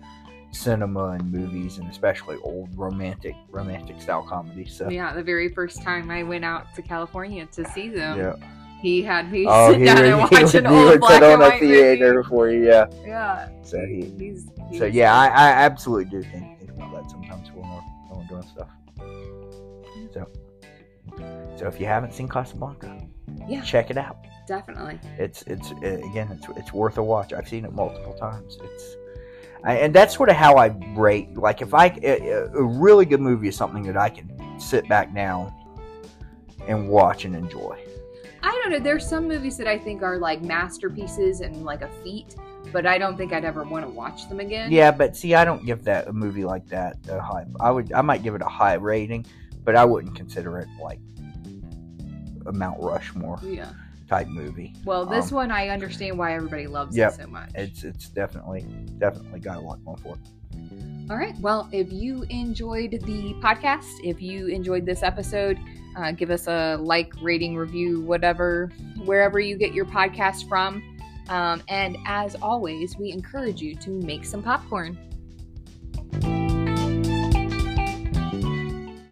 cinema 0.50 1.10
and 1.10 1.30
movies 1.30 1.78
and 1.78 1.88
especially 1.90 2.36
old 2.42 2.68
romantic 2.76 3.34
romantic 3.50 4.00
style 4.00 4.22
comedies. 4.22 4.74
So 4.74 4.88
Yeah, 4.88 5.12
the 5.14 5.22
very 5.22 5.48
first 5.48 5.82
time 5.82 6.10
I 6.10 6.22
went 6.22 6.44
out 6.44 6.74
to 6.74 6.82
California 6.82 7.46
to 7.52 7.64
see 7.70 7.88
them, 7.90 8.18
yeah. 8.18 8.34
he 8.80 9.02
had 9.02 9.30
me 9.30 9.44
Oh, 9.48 9.70
sit 9.72 9.80
he 9.80 9.84
down 9.86 9.96
would, 9.98 10.06
and 10.06 10.18
watch 10.20 10.54
an 10.54 10.64
he 10.64 10.70
old 10.70 10.84
would 10.86 11.00
black 11.00 11.20
put 11.20 11.22
on 11.24 11.32
and 11.34 11.42
a 11.42 11.48
white 11.50 11.60
theater 11.60 12.14
movie. 12.14 12.28
for 12.28 12.50
you. 12.50 12.66
Yeah. 12.66 12.86
Yeah, 13.04 13.48
So 13.62 13.78
he. 13.86 14.02
he's, 14.18 14.46
he's 14.70 14.78
So 14.78 14.86
yeah, 14.86 15.14
I, 15.14 15.26
I 15.26 15.48
absolutely 15.50 16.06
do 16.06 16.22
think, 16.22 16.58
think 16.58 16.70
about 16.70 16.92
that 16.94 17.10
sometimes 17.10 17.50
when 17.52 17.68
we're, 17.68 17.80
when 18.08 18.20
we're 18.20 18.26
doing 18.26 18.42
stuff. 18.42 18.68
So, 20.14 20.26
so 21.56 21.66
if 21.66 21.78
you 21.80 21.86
haven't 21.86 22.14
seen 22.14 22.28
Casablanca, 22.28 22.98
Yeah. 23.46 23.60
check 23.62 23.90
it 23.90 23.96
out. 23.98 24.16
definitely. 24.46 24.98
It's 25.18 25.42
it's 25.42 25.72
uh, 25.72 26.00
again, 26.10 26.28
it's 26.32 26.46
it's 26.56 26.72
worth 26.72 26.96
a 26.98 27.02
watch. 27.02 27.32
I've 27.34 27.48
seen 27.48 27.64
it 27.66 27.72
multiple 27.72 28.14
times. 28.14 28.56
It's 28.62 28.96
and 29.64 29.94
that's 29.94 30.14
sort 30.14 30.28
of 30.28 30.36
how 30.36 30.56
I 30.56 30.66
rate. 30.96 31.36
Like 31.36 31.62
if 31.62 31.74
I 31.74 31.86
a, 32.02 32.48
a 32.54 32.62
really 32.62 33.04
good 33.04 33.20
movie 33.20 33.48
is 33.48 33.56
something 33.56 33.82
that 33.84 33.96
I 33.96 34.08
can 34.08 34.60
sit 34.60 34.88
back 34.88 35.14
down 35.14 35.52
and 36.66 36.88
watch 36.88 37.24
and 37.24 37.34
enjoy. 37.34 37.78
I 38.42 38.52
don't 38.52 38.70
know. 38.70 38.78
There's 38.78 39.06
some 39.06 39.26
movies 39.26 39.56
that 39.56 39.66
I 39.66 39.78
think 39.78 40.02
are 40.02 40.18
like 40.18 40.42
masterpieces 40.42 41.40
and 41.40 41.64
like 41.64 41.82
a 41.82 41.88
feat, 42.04 42.36
but 42.72 42.86
I 42.86 42.98
don't 42.98 43.16
think 43.16 43.32
I'd 43.32 43.44
ever 43.44 43.64
want 43.64 43.84
to 43.84 43.90
watch 43.90 44.28
them 44.28 44.40
again. 44.40 44.70
Yeah, 44.70 44.90
but 44.90 45.16
see, 45.16 45.34
I 45.34 45.44
don't 45.44 45.66
give 45.66 45.82
that 45.84 46.08
a 46.08 46.12
movie 46.12 46.44
like 46.44 46.66
that 46.68 46.96
a 47.08 47.20
high. 47.20 47.46
I 47.60 47.70
would, 47.70 47.92
I 47.92 48.02
might 48.02 48.22
give 48.22 48.34
it 48.34 48.42
a 48.42 48.48
high 48.48 48.74
rating, 48.74 49.26
but 49.64 49.74
I 49.74 49.84
wouldn't 49.84 50.14
consider 50.14 50.58
it 50.58 50.68
like 50.80 51.00
a 52.46 52.52
Mount 52.52 52.80
Rushmore 52.80 53.38
Yeah. 53.42 53.72
Type 54.08 54.28
movie. 54.28 54.74
Well, 54.84 55.04
this 55.06 55.30
Um, 55.30 55.36
one 55.36 55.50
I 55.50 55.68
understand 55.68 56.18
why 56.18 56.34
everybody 56.34 56.66
loves 56.66 56.96
Yep. 56.96 57.12
it 57.12 57.16
so 57.22 57.26
much. 57.28 57.50
It's, 57.54 57.84
it's 57.84 58.08
definitely, 58.08 58.62
definitely 58.98 59.40
got 59.40 59.58
a 59.58 59.60
lot 59.60 59.84
going 59.84 59.98
for 59.98 60.14
it. 60.14 61.10
All 61.10 61.16
right. 61.16 61.38
Well, 61.40 61.68
if 61.72 61.92
you 61.92 62.24
enjoyed 62.30 62.90
the 62.92 63.34
podcast, 63.40 63.86
if 64.04 64.20
you 64.20 64.46
enjoyed 64.48 64.84
this 64.84 65.02
episode, 65.02 65.58
uh, 65.96 66.12
give 66.12 66.30
us 66.30 66.46
a 66.48 66.76
like, 66.80 67.12
rating, 67.22 67.56
review, 67.56 68.00
whatever, 68.02 68.70
wherever 69.04 69.40
you 69.40 69.56
get 69.56 69.72
your 69.72 69.86
podcast 69.86 70.48
from. 70.48 70.82
Um, 71.28 71.62
and 71.68 71.96
as 72.06 72.36
always, 72.36 72.96
we 72.98 73.10
encourage 73.12 73.60
you 73.60 73.74
to 73.76 73.90
make 73.90 74.24
some 74.24 74.42
popcorn. 74.42 74.98